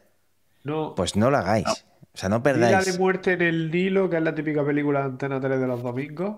No. 0.63 0.95
Pues 0.95 1.17
no 1.17 1.29
la 1.29 1.39
hagáis. 1.39 1.67
O 2.13 2.17
sea, 2.17 2.29
no 2.29 2.41
perdáis. 2.41 2.71
la 2.87 2.91
de 2.91 2.97
muerte 2.97 3.33
en 3.33 3.41
el 3.41 3.71
Nilo, 3.71 4.09
que 4.09 4.17
es 4.17 4.23
la 4.23 4.33
típica 4.33 4.65
película 4.65 5.01
de 5.01 5.05
Antena 5.05 5.39
3 5.41 5.59
de 5.59 5.67
los 5.67 5.83
domingos. 5.83 6.37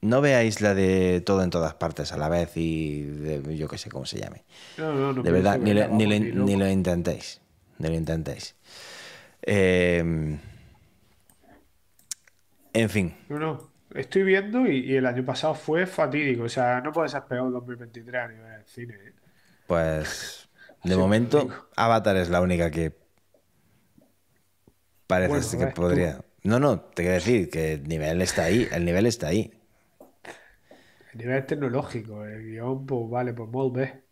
No 0.00 0.20
veáis 0.20 0.60
la 0.62 0.74
de 0.74 1.20
todo 1.20 1.42
en 1.42 1.50
todas 1.50 1.74
partes 1.74 2.12
a 2.12 2.16
la 2.16 2.28
vez 2.28 2.56
y 2.56 3.06
yo 3.56 3.68
qué 3.68 3.76
sé 3.76 3.90
cómo 3.90 4.06
se 4.06 4.18
llame. 4.20 4.44
No, 4.78 4.94
no, 4.94 5.12
no 5.12 5.22
de 5.22 5.32
verdad, 5.32 5.58
ni, 5.58 5.74
lo 6.56 6.68
intentéis. 6.68 7.40
Ni 7.78 7.88
lo 7.88 7.94
intentéis. 7.94 8.54
Em, 9.42 10.38
en 12.80 12.90
fin. 12.90 13.16
No, 13.28 13.38
no. 13.38 13.76
Estoy 13.94 14.24
viendo 14.24 14.66
y, 14.66 14.94
el 14.94 15.06
año 15.06 15.24
pasado 15.24 15.54
fue 15.54 15.86
fatídico. 15.86 16.44
O 16.44 16.48
sea, 16.48 16.80
no 16.80 16.92
puede 16.92 17.08
ser 17.08 17.24
peor 17.24 17.50
2023 17.52 18.14
a 18.14 18.28
nivel 18.28 18.58
de 18.58 18.64
cine. 18.66 18.94
¿eh? 18.94 19.12
Pues 19.66 20.48
de 20.84 20.96
momento, 20.96 21.48
Avatar 21.76 22.16
es 22.16 22.28
la 22.28 22.40
única 22.40 22.70
que 22.70 22.92
parece 25.06 25.58
que 25.58 25.66
podría. 25.68 26.20
No, 26.42 26.60
no, 26.60 26.80
te 26.80 27.02
quiero 27.02 27.14
decir 27.14 27.50
que 27.50 27.74
el 27.74 27.88
nivel 27.88 28.22
está 28.22 28.44
ahí, 28.44 28.68
el 28.70 28.84
nivel 28.84 29.06
está 29.06 29.28
ahí. 29.28 29.52
El 31.12 31.18
nivel 31.18 31.46
tecnológico, 31.46 32.24
el 32.24 32.42
guion, 32.42 32.86
pues 32.86 33.10
vale, 33.10 33.32
pues 33.32 33.48
molde. 33.48 34.04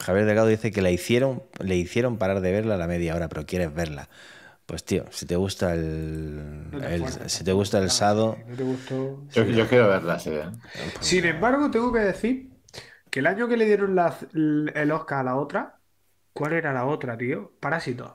Javier 0.00 0.24
Delgado 0.24 0.48
dice 0.48 0.72
que 0.72 0.80
la 0.80 0.90
hicieron, 0.90 1.42
le 1.62 1.76
hicieron 1.76 2.16
parar 2.16 2.40
de 2.40 2.50
verla 2.50 2.74
a 2.74 2.78
la 2.78 2.86
media 2.86 3.14
hora, 3.14 3.28
pero 3.28 3.44
quieres 3.44 3.72
verla. 3.74 4.08
Pues 4.70 4.84
tío, 4.84 5.04
si 5.10 5.26
te 5.26 5.34
gusta 5.34 5.74
el, 5.74 6.70
si 7.26 7.42
te 7.42 7.50
gusta 7.50 7.80
el 7.80 7.90
sado, 7.90 8.38
yo, 9.32 9.66
quiero 9.68 9.88
verla, 9.88 10.20
sí. 10.20 10.30
¿eh? 10.30 10.44
Sin 11.00 11.24
embargo, 11.24 11.72
tengo 11.72 11.92
que 11.92 11.98
decir 11.98 12.50
que 13.10 13.18
el 13.18 13.26
año 13.26 13.48
que 13.48 13.56
le 13.56 13.64
dieron 13.64 13.98
el 14.32 14.92
Oscar 14.92 15.18
a 15.18 15.22
la 15.24 15.34
otra, 15.34 15.80
¿cuál 16.32 16.52
era 16.52 16.72
la 16.72 16.84
otra, 16.84 17.18
tío? 17.18 17.50
Parásitos. 17.58 18.12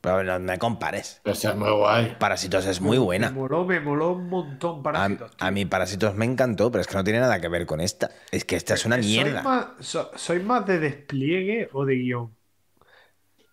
Pero 0.00 0.22
no 0.22 0.38
me 0.38 0.56
compares. 0.60 1.20
Pero 1.24 1.34
es 1.34 1.56
muy 1.56 1.72
guay. 1.72 2.16
Parásitos 2.20 2.66
es 2.66 2.80
muy 2.80 2.98
buena. 2.98 3.30
Me 3.30 3.40
moló, 3.40 3.64
me 3.64 3.80
moló 3.80 4.12
un 4.12 4.28
montón 4.28 4.84
Parásitos. 4.84 5.32
A, 5.40 5.50
mí 5.50 5.64
Parásitos 5.64 6.14
me 6.14 6.24
encantó, 6.24 6.70
pero 6.70 6.82
es 6.82 6.86
que 6.86 6.94
no 6.94 7.02
tiene 7.02 7.18
nada 7.18 7.40
que 7.40 7.48
ver 7.48 7.66
con 7.66 7.80
esta. 7.80 8.12
Es 8.30 8.44
que 8.44 8.54
esta 8.54 8.74
es 8.74 8.86
una 8.86 8.96
mierda. 8.96 9.74
Soy 9.80 10.38
más, 10.38 10.66
de 10.66 10.78
despliegue 10.78 11.68
o 11.72 11.84
de 11.84 11.96
guion. 11.96 12.36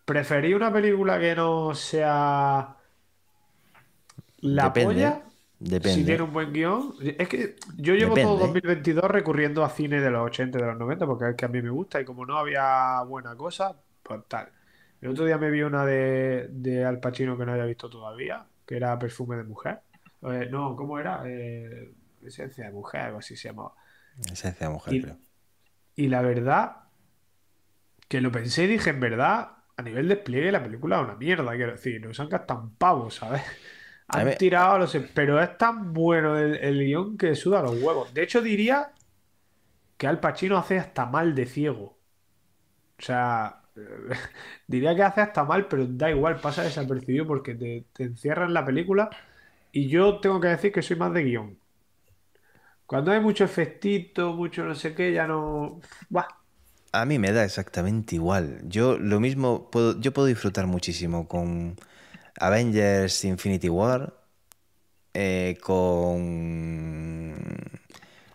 Preferí 0.06 0.54
una 0.54 0.72
película 0.72 1.20
que 1.20 1.36
no 1.36 1.74
sea 1.74 2.76
la 4.42 4.74
polla 4.74 5.24
si 5.64 6.04
tiene 6.04 6.22
un 6.22 6.34
buen 6.34 6.52
guion. 6.52 6.94
Es 7.02 7.28
que 7.28 7.56
yo 7.78 7.96
llevo 7.96 8.16
todo 8.16 8.38
2022 8.38 9.04
recurriendo 9.06 9.64
a 9.64 9.70
cine 9.70 10.02
de 10.02 10.10
los 10.12 10.26
80 10.26 10.58
y 10.58 10.62
de 10.62 10.68
los 10.68 10.78
90 10.78 11.06
porque 11.06 11.30
es 11.30 11.36
que 11.36 11.46
a 11.46 11.48
mí 11.48 11.62
me 11.62 11.70
gusta 11.70 12.02
y 12.02 12.06
como 12.06 12.26
no 12.26 12.38
había 12.38 13.02
buena 13.04 13.36
cosa, 13.36 13.76
pues 14.02 14.22
tal. 14.28 14.50
El 15.02 15.10
otro 15.10 15.26
día 15.26 15.38
me 15.38 15.50
vi 15.52 15.62
una 15.62 15.86
de, 15.86 16.48
de 16.50 16.86
Al 16.86 17.00
Pacino 17.00 17.38
que 17.38 17.46
no 17.46 17.54
había 17.54 17.66
visto 17.66 17.90
todavía, 17.90 18.46
que 18.66 18.76
era 18.76 18.98
Perfume 18.98 19.36
de 19.38 19.44
Mujer. 19.44 19.82
Eh, 20.22 20.48
no, 20.50 20.76
¿cómo 20.76 21.00
era? 21.00 21.24
Eh, 21.26 21.94
Esencia 22.26 22.66
de 22.66 22.72
Mujer, 22.72 23.02
algo 23.02 23.20
así 23.20 23.36
se 23.36 23.50
llamaba. 23.50 23.74
Esencia 24.32 24.68
de 24.68 24.74
Mujer, 24.74 24.94
y, 24.94 25.02
creo. 25.02 25.18
Y 25.96 26.08
la 26.08 26.22
verdad, 26.22 26.78
que 28.08 28.22
lo 28.22 28.32
pensé 28.32 28.64
y 28.64 28.68
dije, 28.68 28.92
en 28.92 29.02
verdad, 29.02 29.50
a 29.76 29.82
nivel 29.82 30.08
de 30.08 30.16
despliegue 30.16 30.52
la 30.52 30.64
película 30.64 30.98
es 30.98 31.04
una 31.04 31.16
mierda, 31.16 31.56
quiero 31.56 31.72
decir, 31.72 32.06
nos 32.06 32.20
han 32.20 32.30
gastado 32.30 32.62
un 32.62 32.76
pavo, 32.76 33.10
¿sabes? 33.10 33.42
Han 34.08 34.36
tirado 34.38 34.78
los. 34.80 34.96
Pero 35.14 35.42
es 35.42 35.58
tan 35.58 35.94
bueno 35.94 36.38
el, 36.38 36.80
guion 36.80 37.18
que 37.18 37.36
suda 37.36 37.62
los 37.62 37.82
huevos. 37.82 38.14
De 38.14 38.24
hecho, 38.24 38.42
diría 38.42 38.92
que 39.98 40.08
Al 40.08 40.20
Pacino 40.20 40.58
hace 40.58 40.78
hasta 40.78 41.06
mal 41.06 41.34
de 41.36 41.46
ciego. 41.46 41.98
O 43.00 43.02
sea, 43.02 43.62
diría 44.68 44.96
que 44.96 45.04
hace 45.04 45.22
hasta 45.22 45.44
mal, 45.44 45.68
pero 45.68 45.88
da 45.88 46.12
igual, 46.12 46.40
pasa 46.40 46.64
desapercibido 46.64 47.26
porque 47.26 47.56
te, 47.56 47.86
te 47.94 48.04
encierra 48.04 48.46
en 48.46 48.54
la 48.54 48.66
película. 48.66 49.10
Y 49.72 49.88
yo 49.90 50.20
tengo 50.20 50.40
que 50.40 50.50
decir 50.50 50.72
que 50.72 50.82
soy 50.82 50.98
más 50.98 51.14
de 51.14 51.24
guion. 51.24 51.58
Cuando 52.86 53.12
hay 53.12 53.20
mucho 53.20 53.44
efectito, 53.46 54.34
mucho 54.34 54.64
no 54.66 54.76
sé 54.76 54.94
qué, 54.94 55.14
ya 55.14 55.26
no. 55.28 55.82
A 56.94 57.06
mí 57.06 57.18
me 57.20 57.32
da 57.32 57.44
exactamente 57.44 58.16
igual. 58.16 58.62
Yo 58.66 58.98
lo 59.00 59.20
mismo, 59.20 59.70
puedo, 59.72 60.00
yo 60.00 60.14
puedo 60.14 60.28
disfrutar 60.28 60.68
muchísimo 60.68 61.28
con 61.28 61.76
Avengers 62.40 63.26
Infinity 63.26 63.68
War, 63.70 64.14
eh, 65.14 65.58
con 65.62 67.36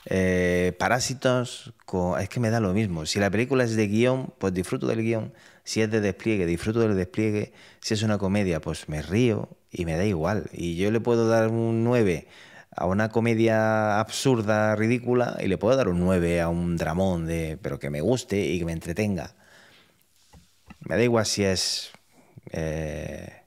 eh, 0.07 0.75
Parásitos, 0.79 1.73
con... 1.87 2.21
es 2.21 2.29
que 2.29 2.41
me 2.41 2.51
da 2.51 2.59
lo 2.61 2.73
mismo. 2.75 3.07
Si 3.07 3.21
la 3.21 3.31
película 3.31 3.63
es 3.65 3.77
de 3.77 3.87
guion, 3.87 4.35
pues 4.39 4.53
disfruto 4.55 4.89
del 4.89 5.03
guion. 5.03 5.33
Si 5.65 5.81
es 5.83 5.91
de 5.91 6.01
despliegue, 6.01 6.47
disfruto 6.47 6.81
del 6.81 6.97
despliegue. 6.97 7.53
Si 7.81 7.95
es 7.95 8.03
una 8.03 8.19
comedia, 8.19 8.61
pues 8.61 8.89
me 8.89 9.03
río 9.03 9.51
y 9.71 9.85
me 9.85 9.97
da 9.97 10.05
igual. 10.05 10.51
Y 10.53 10.77
yo 10.77 10.91
le 10.91 11.01
puedo 11.01 11.29
dar 11.29 11.49
un 11.49 11.85
9 11.85 12.27
a 12.79 12.87
una 12.87 13.09
comedia 13.09 13.99
absurda, 13.99 14.77
ridícula, 14.77 15.37
y 15.41 15.49
le 15.49 15.59
puedo 15.59 15.77
dar 15.77 15.89
un 15.89 15.99
9 16.01 16.41
a 16.41 16.49
un 16.49 16.77
dramón, 16.77 17.27
de, 17.27 17.59
pero 17.61 17.79
que 17.79 17.91
me 17.91 18.01
guste 18.01 18.39
y 18.41 18.59
que 18.59 18.65
me 18.65 18.73
entretenga. 18.73 19.35
Me 20.81 20.97
da 20.97 21.03
igual 21.03 21.27
si 21.27 21.45
es... 21.45 21.91
Eh, 22.53 23.43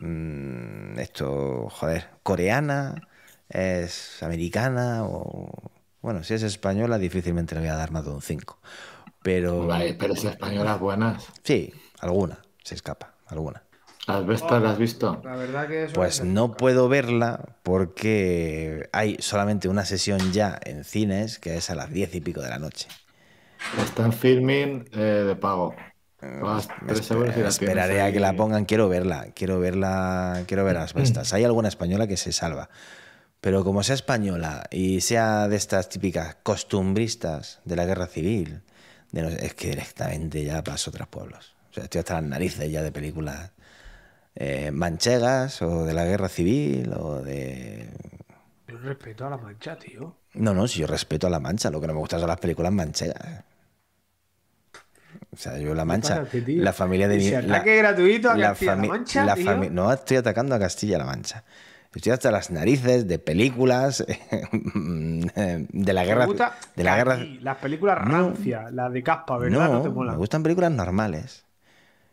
mm, 0.00 0.98
esto, 0.98 1.68
joder, 1.70 2.08
coreana, 2.22 3.08
es 3.48 4.22
americana 4.22 5.04
o... 5.04 5.72
Bueno, 6.00 6.24
si 6.24 6.34
es 6.34 6.42
española 6.42 6.98
difícilmente 6.98 7.54
le 7.54 7.62
voy 7.62 7.70
a 7.70 7.76
dar 7.76 7.90
más 7.90 8.04
de 8.04 8.10
un 8.10 8.22
5. 8.22 8.58
Pero... 9.22 9.66
Vale, 9.66 9.94
pero 9.94 10.14
si 10.16 10.28
españolas 10.28 10.78
buenas. 10.78 11.26
Sí, 11.42 11.72
alguna 12.00 12.38
se 12.62 12.74
escapa, 12.74 13.14
alguna. 13.26 13.62
¿Has 14.06 14.26
visto? 14.26 14.58
¿La 14.58 14.70
has 14.70 14.78
visto? 14.78 15.20
La 15.24 15.36
verdad 15.36 15.68
que 15.68 15.84
eso 15.84 15.94
Pues 15.94 16.18
es- 16.18 16.24
no 16.24 16.56
puedo 16.56 16.88
verla 16.88 17.56
porque 17.62 18.88
hay 18.92 19.16
solamente 19.20 19.68
una 19.68 19.84
sesión 19.84 20.32
ya 20.32 20.58
en 20.64 20.84
cines 20.84 21.38
que 21.38 21.56
es 21.56 21.70
a 21.70 21.74
las 21.74 21.90
10 21.90 22.14
y 22.14 22.20
pico 22.20 22.40
de 22.42 22.48
la 22.50 22.58
noche. 22.58 22.88
Está 23.82 24.04
en 24.04 24.12
filming 24.12 24.88
eh, 24.92 24.98
de 25.26 25.36
pago. 25.36 25.74
Pagas 26.20 26.68
Me 26.82 26.88
3 26.94 27.10
euros 27.12 27.36
y 27.36 27.40
la 27.40 27.48
esperaré 27.48 28.00
a 28.02 28.12
que 28.12 28.20
la 28.20 28.34
pongan, 28.34 28.64
quiero 28.64 28.88
verla, 28.88 29.28
quiero 29.34 29.58
verla, 29.60 30.42
quiero 30.46 30.64
ver 30.64 30.74
las 30.74 30.94
bestas. 30.94 31.32
Hay 31.32 31.44
alguna 31.44 31.68
española 31.68 32.06
que 32.06 32.16
se 32.16 32.32
salva. 32.32 32.68
Pero 33.40 33.64
como 33.64 33.82
sea 33.82 33.94
española 33.96 34.64
y 34.70 35.00
sea 35.00 35.48
de 35.48 35.56
estas 35.56 35.88
típicas 35.88 36.36
costumbristas 36.44 37.60
de 37.64 37.74
la 37.76 37.84
guerra 37.86 38.06
civil, 38.06 38.62
de 39.10 39.22
no- 39.22 39.28
es 39.28 39.54
que 39.54 39.68
directamente 39.70 40.44
ya 40.44 40.62
paso 40.62 40.90
a 40.90 40.92
otros 40.92 41.08
pueblos. 41.08 41.54
O 41.70 41.74
sea, 41.74 41.84
estoy 41.84 42.00
hasta 42.00 42.14
las 42.14 42.24
narices 42.24 42.70
ya 42.70 42.82
de 42.82 42.92
películas 42.92 43.50
eh, 44.34 44.70
manchegas 44.72 45.62
o 45.62 45.84
de 45.84 45.94
la 45.94 46.04
guerra 46.04 46.28
civil 46.28 46.92
o 46.98 47.22
de... 47.22 47.88
Yo 48.66 48.76
respeto 48.78 49.26
a 49.26 49.30
la 49.30 49.36
mancha, 49.36 49.78
tío. 49.78 50.16
No, 50.34 50.52
no, 50.54 50.66
si 50.68 50.80
yo 50.80 50.86
respeto 50.86 51.26
a 51.26 51.30
la 51.30 51.40
mancha, 51.40 51.70
lo 51.70 51.80
que 51.80 51.86
no 51.86 51.94
me 51.94 51.98
gusta 52.00 52.18
son 52.18 52.28
las 52.28 52.38
películas 52.40 52.72
manchegas. 52.72 53.44
O 55.30 55.36
sea, 55.36 55.58
yo 55.58 55.74
la 55.74 55.84
mancha, 55.84 56.24
la 56.56 56.72
familia 56.72 57.08
de 57.08 57.16
mi... 57.18 57.26
Ese 57.26 57.42
la- 57.42 57.56
ataque 57.56 57.76
gratuito 57.76 58.30
a 58.30 58.36
la 58.36 58.48
Castilla-La 58.48 58.84
Mancha, 58.84 59.24
la 59.24 59.34
tío. 59.34 59.70
No 59.70 59.92
estoy 59.92 60.16
atacando 60.18 60.54
a 60.54 60.58
Castilla-La 60.58 61.04
Mancha. 61.04 61.44
Estoy 61.94 62.12
hasta 62.12 62.30
las 62.30 62.50
narices 62.50 63.06
de 63.06 63.18
películas 63.18 64.04
de 64.52 65.92
la 65.92 66.04
guerra... 66.04 66.20
Me 66.20 66.26
gusta 66.26 66.58
De 66.74 66.84
la 66.84 66.96
guerra... 66.96 67.18
las 67.18 67.56
películas 67.58 67.98
rancias, 67.98 68.72
las 68.72 68.92
de 68.92 69.02
caspa, 69.02 69.36
¿verdad? 69.38 69.68
No, 69.68 69.74
No, 69.74 69.82
te 69.82 69.88
me 69.88 69.94
molan. 69.94 70.16
gustan 70.16 70.42
películas 70.42 70.70
normales. 70.72 71.44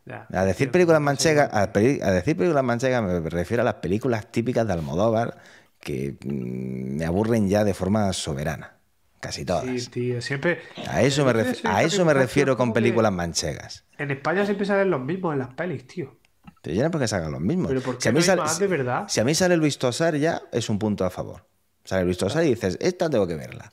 Ya. 0.10 0.26
A 0.34 0.43
decir 0.43 0.72
películas 0.72 0.99
manchegas, 1.01 1.49
a, 1.53 1.72
peli- 1.72 2.01
a 2.01 2.10
decir 2.12 2.36
películas 2.36 2.64
manchegas 2.64 3.03
me 3.03 3.30
refiero 3.30 3.62
a 3.62 3.64
las 3.64 3.76
películas 3.76 4.32
típicas 4.32 4.66
de 4.66 4.74
Almodóvar 4.74 5.38
que 5.80 6.18
mm, 6.26 6.97
me 6.97 7.05
aburren 7.05 7.47
ya 7.47 7.64
de 7.64 7.74
forma 7.76 8.12
soberana. 8.14 8.76
Casi 9.20 9.45
todas. 9.45 9.66
Sí, 9.66 9.88
tío, 9.89 10.22
siempre. 10.22 10.62
A 10.88 11.01
eso 11.01 11.26
me, 11.26 11.32
a 11.66 11.84
eso 11.84 12.05
me 12.05 12.14
refiero 12.14 12.55
con 12.57 12.74
películas 12.74 13.12
manchegas. 13.12 13.84
En 13.97 14.12
España 14.12 14.45
siempre 14.45 14.66
salen 14.66 14.89
los 14.89 15.01
mismos 15.01 15.34
en 15.34 15.39
las 15.39 15.53
pelis, 15.53 15.86
tío. 15.86 16.18
Te 16.62 16.74
llenan 16.74 16.89
porque 16.89 17.07
sacan 17.07 17.32
los 17.32 17.41
mismos. 17.41 17.68
Pero 17.70 17.82
¿por 17.82 17.97
qué 17.97 18.01
si, 18.03 18.10
a 18.10 18.12
mí 18.14 18.20
no 18.20 18.26
sale, 18.26 18.41
más 18.41 18.57
de 18.60 18.68
verdad? 18.68 19.05
si 19.10 19.20
a 19.20 19.24
mí 19.26 19.36
sale 19.36 19.57
Luis 19.57 19.78
Tosar 19.78 20.16
ya 20.16 20.41
es 20.51 20.70
un 20.70 20.80
punto 20.80 21.05
a 21.05 21.10
favor. 21.10 21.45
Sale 21.84 22.03
Luis 22.05 22.18
Tosar 22.18 22.43
y 22.45 22.49
dices, 22.49 22.78
esta 22.82 23.10
tengo 23.10 23.28
que 23.28 23.36
verla. 23.36 23.72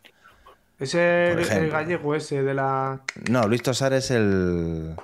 Ese 0.78 1.28
Por 1.30 1.38
el, 1.38 1.38
el 1.38 1.40
ejemplo. 1.40 1.72
gallego 1.72 2.14
ese 2.14 2.42
de 2.42 2.52
la. 2.54 3.00
No, 3.30 3.46
Luis 3.48 3.62
Tosar 3.62 3.92
es 3.94 4.10
el, 4.10 4.94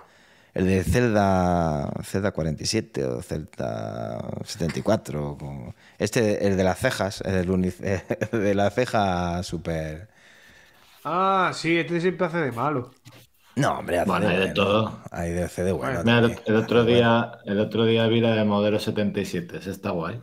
el 0.54 0.66
de 0.66 0.84
Zelda, 0.84 1.90
Zelda 2.02 2.32
47 2.32 3.04
o 3.06 3.22
Zelda 3.22 4.20
74. 4.44 5.36
como- 5.38 5.74
Este, 5.98 6.46
el 6.46 6.56
de 6.56 6.64
las 6.64 6.78
cejas, 6.78 7.20
el, 7.26 7.46
de 8.32 8.54
la 8.54 8.70
ceja 8.70 9.42
super... 9.42 10.08
Ah, 11.04 11.50
sí, 11.54 11.76
este 11.78 12.00
siempre 12.00 12.26
hace 12.26 12.38
de 12.38 12.52
malo. 12.52 12.92
No, 13.56 13.78
hombre, 13.78 13.98
hace 13.98 14.08
Bueno, 14.10 14.28
hay 14.28 14.34
de 14.36 14.40
bueno. 14.40 14.54
todo. 14.54 15.00
Hay 15.10 15.30
de 15.32 15.42
hace 15.42 15.64
de 15.64 15.72
bueno. 15.72 16.00
Mira, 16.04 16.30
el, 16.46 16.56
otro 16.56 16.84
día, 16.84 17.32
el 17.44 17.58
otro 17.60 17.84
día 17.84 18.06
vi 18.06 18.20
la 18.20 18.34
de 18.34 18.44
modelo 18.44 18.78
77. 18.78 19.58
Esa 19.58 19.70
está 19.70 19.90
guay. 19.90 20.20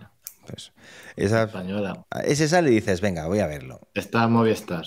Pues, 0.48 0.72
esa- 1.16 1.44
Española. 1.44 2.04
ese 2.24 2.48
sale 2.48 2.72
y 2.72 2.76
dices, 2.76 3.02
venga, 3.02 3.28
voy 3.28 3.40
a 3.40 3.48
verlo. 3.48 3.82
Está 3.94 4.28
Movistar, 4.28 4.86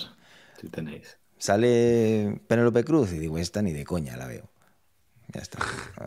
si 0.59 0.67
tenéis. 0.69 1.17
Sale 1.37 2.41
Penélope 2.47 2.83
Cruz 2.83 3.13
y 3.13 3.19
digo, 3.19 3.37
esta 3.37 3.61
ni 3.61 3.71
de 3.71 3.85
coña 3.85 4.17
la 4.17 4.27
veo. 4.27 4.49
Ya 5.33 5.41
está. 5.41 5.59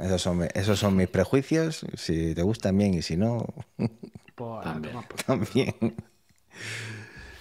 Esos 0.03 0.22
son, 0.22 0.47
esos 0.55 0.79
son 0.79 0.97
mis 0.97 1.09
prejuicios. 1.09 1.85
Si 1.97 2.35
te 2.35 2.43
gustan 2.43 2.77
bien 2.79 2.95
y 2.95 3.03
si 3.03 3.16
no, 3.16 3.45
Pues, 4.37 4.64
También. 4.64 4.95
también. 5.27 5.74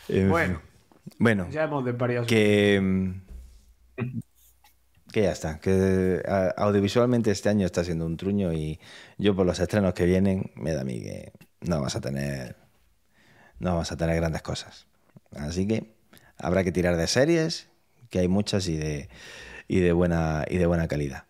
En 0.07 0.29
Bueno. 0.29 0.61
Bueno, 1.19 1.47
Ya 1.51 1.63
hemos 1.65 1.83
desvariado. 1.85 2.25
que, 2.25 2.79
mm, 2.81 3.21
que 5.11 5.21
ya 5.23 5.31
está. 5.31 5.59
Que 5.59 6.23
audiovisualmente 6.57 7.31
este 7.31 7.49
año 7.49 7.65
está 7.65 7.83
siendo 7.83 8.05
un 8.05 8.17
truño 8.17 8.53
y 8.53 8.79
yo 9.17 9.35
por 9.35 9.45
los 9.45 9.59
estrenos 9.59 9.93
que 9.93 10.05
vienen 10.05 10.51
me 10.55 10.73
da 10.73 10.81
a 10.81 10.83
mí 10.85 11.01
que 11.01 11.33
no 11.61 11.75
vamos 11.77 11.95
a 11.95 12.01
tener, 12.01 12.55
no 13.59 13.71
vamos 13.71 13.91
a 13.91 13.97
tener 13.97 14.15
grandes 14.15 14.41
cosas. 14.41 14.87
Así 15.35 15.67
que 15.67 15.93
habrá 16.37 16.63
que 16.63 16.71
tirar 16.71 16.95
de 16.97 17.07
series, 17.07 17.67
que 18.09 18.19
hay 18.19 18.27
muchas 18.27 18.67
y 18.67 18.77
de, 18.77 19.09
y 19.67 19.79
de, 19.81 19.91
buena, 19.91 20.45
y 20.49 20.57
de 20.57 20.65
buena 20.65 20.87
calidad. 20.87 21.25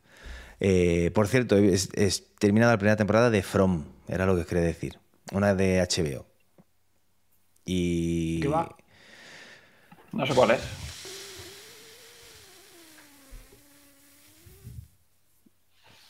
Eh, 0.60 1.12
por 1.14 1.28
cierto, 1.28 1.58
es, 1.58 1.90
es 1.94 2.36
terminada 2.40 2.74
la 2.74 2.78
primera 2.78 2.96
temporada 2.96 3.30
de 3.30 3.44
From, 3.44 3.86
era 4.08 4.26
lo 4.26 4.36
que 4.36 4.42
os 4.42 4.48
quería 4.48 4.64
decir. 4.64 5.00
Una 5.32 5.54
de 5.56 5.80
HBO. 5.82 6.26
Y. 7.66 8.42
¿Qué 8.42 8.48
va? 8.48 8.76
No 10.14 10.26
sé 10.26 10.34
cuál 10.34 10.52
es. 10.52 10.62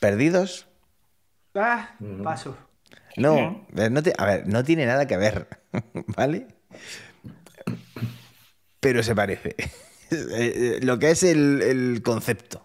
¿Perdidos? 0.00 0.66
Ah, 1.54 1.96
paso. 2.22 2.56
No, 3.16 3.66
no 3.72 4.02
te- 4.02 4.12
a 4.18 4.26
ver, 4.26 4.46
no 4.46 4.62
tiene 4.62 4.84
nada 4.84 5.06
que 5.06 5.16
ver, 5.16 5.48
¿vale? 6.16 6.46
Pero 8.80 9.02
se 9.02 9.14
parece. 9.14 9.56
Eh, 10.08 10.18
eh, 10.78 10.78
Lo 10.82 11.00
que 11.00 11.10
es 11.10 11.24
el, 11.24 11.60
el 11.62 12.00
concepto. 12.00 12.62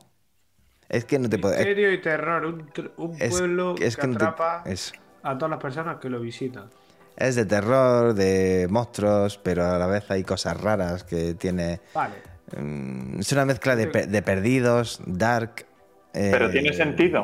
Es 0.91 1.05
que 1.05 1.17
no 1.17 1.29
te 1.29 1.37
puedo. 1.39 1.53
Es, 1.53 1.59
Misterio 1.61 1.91
y 1.93 2.01
terror. 2.01 2.45
Un, 2.45 2.67
tr- 2.69 2.91
un 2.97 3.15
es- 3.17 3.29
pueblo 3.31 3.75
es 3.79 3.95
que, 3.95 4.01
que 4.01 4.07
no 4.07 4.17
te- 4.17 4.25
atrapa 4.25 4.63
es- 4.65 4.91
a 5.23 5.37
todas 5.37 5.49
las 5.51 5.59
personas 5.61 5.97
que 5.99 6.09
lo 6.09 6.19
visitan. 6.19 6.69
es 7.15 7.35
de 7.35 7.45
terror, 7.45 8.13
de 8.13 8.67
monstruos, 8.69 9.37
pero 9.37 9.65
a 9.65 9.77
la 9.79 9.87
vez 9.87 10.09
hay 10.11 10.23
cosas 10.23 10.59
raras 10.59 11.03
que 11.05 11.33
tiene. 11.35 11.79
Vale. 11.93 12.15
mm, 12.57 13.19
Es 13.21 13.31
una 13.31 13.45
mezcla 13.45 13.75
de, 13.77 13.87
pe- 13.87 14.07
de 14.07 14.21
perdidos, 14.21 14.99
dark. 15.05 15.65
eh, 16.13 16.29
Pero 16.31 16.49
tiene 16.51 16.73
sentido. 16.73 17.23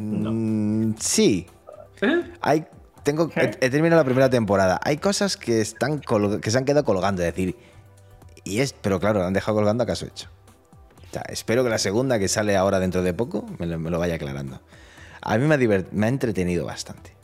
mm, 0.00 0.94
Sí, 0.98 1.46
¿Eh? 2.00 2.22
Hay, 2.40 2.64
tengo, 3.02 3.30
he, 3.36 3.50
he 3.60 3.70
terminado 3.70 4.00
la 4.00 4.04
primera 4.04 4.30
temporada. 4.30 4.80
Hay 4.84 4.96
cosas 4.98 5.36
que 5.36 5.60
están 5.60 6.00
que 6.00 6.50
se 6.50 6.56
han 6.58 6.64
quedado 6.64 6.84
colgando, 6.84 7.22
es 7.22 7.26
decir, 7.34 7.56
y 8.44 8.60
es, 8.60 8.72
pero 8.72 8.98
claro, 9.00 9.24
han 9.24 9.32
dejado 9.32 9.56
colgando 9.56 9.82
acaso 9.84 10.06
hecho. 10.06 10.28
Espero 11.28 11.64
que 11.64 11.70
la 11.70 11.78
segunda 11.78 12.18
que 12.18 12.28
sale 12.28 12.56
ahora 12.56 12.80
dentro 12.80 13.02
de 13.02 13.14
poco 13.14 13.46
me 13.58 13.66
lo, 13.66 13.98
vaya 13.98 14.16
aclarando. 14.16 14.60
A 15.20 15.38
mí 15.38 15.46
me 15.46 15.54
ha, 15.54 16.08
entretenido 16.08 16.66
bastante. 16.66 17.16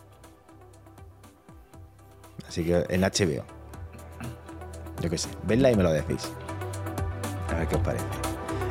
Así 2.48 2.64
que 2.64 2.84
en 2.88 3.02
HBO. 3.02 3.44
Yo 5.00 5.10
qué 5.10 5.18
sé, 5.18 5.28
vedla 5.44 5.70
y 5.70 5.76
me 5.76 5.82
lo 5.82 5.92
decís. 5.92 6.30
A 7.52 7.58
ver 7.58 7.68
qué 7.68 7.76
os 7.76 7.82
parece. 7.82 8.04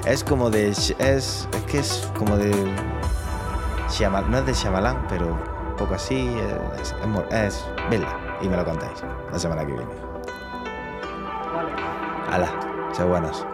Es 0.05 0.24
como 0.24 0.49
de. 0.49 0.70
Es, 0.70 0.95
es 0.99 1.47
que 1.70 1.80
es 1.80 2.09
como 2.18 2.38
de. 2.38 2.51
Shyamalan, 3.89 4.32
no 4.32 4.39
es 4.39 4.45
de 4.45 4.53
Shyamalan, 4.53 5.07
pero 5.07 5.28
un 5.28 5.76
poco 5.78 5.93
así. 5.93 6.30
Es, 6.82 6.93
es, 7.32 7.66
vedla 7.89 8.38
y 8.41 8.49
me 8.49 8.57
lo 8.57 8.66
contáis 8.66 9.03
la 9.32 9.39
semana 9.39 9.66
que 9.66 9.74
viene. 9.74 9.91
Hala, 12.30 12.89
sé 12.93 13.03
buenos. 13.03 13.45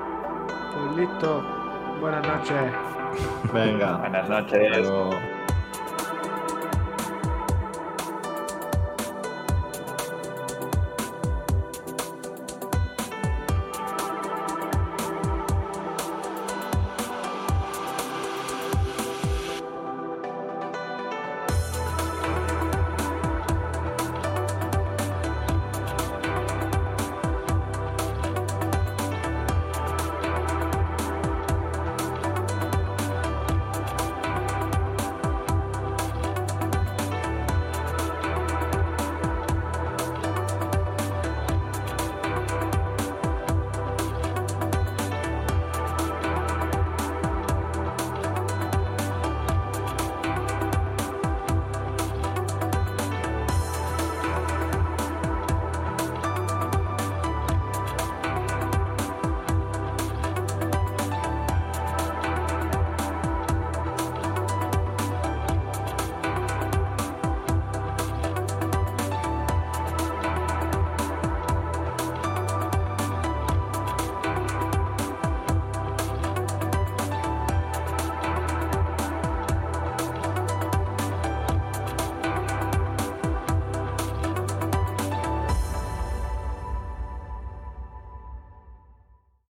Listo. 0.96 1.44
Buenas 2.00 2.26
noches. 2.26 2.74
Venga. 3.54 3.98
Buenas 3.98 4.30
noches. 4.30 4.72
Hasta 4.72 4.80
luego. 4.80 5.39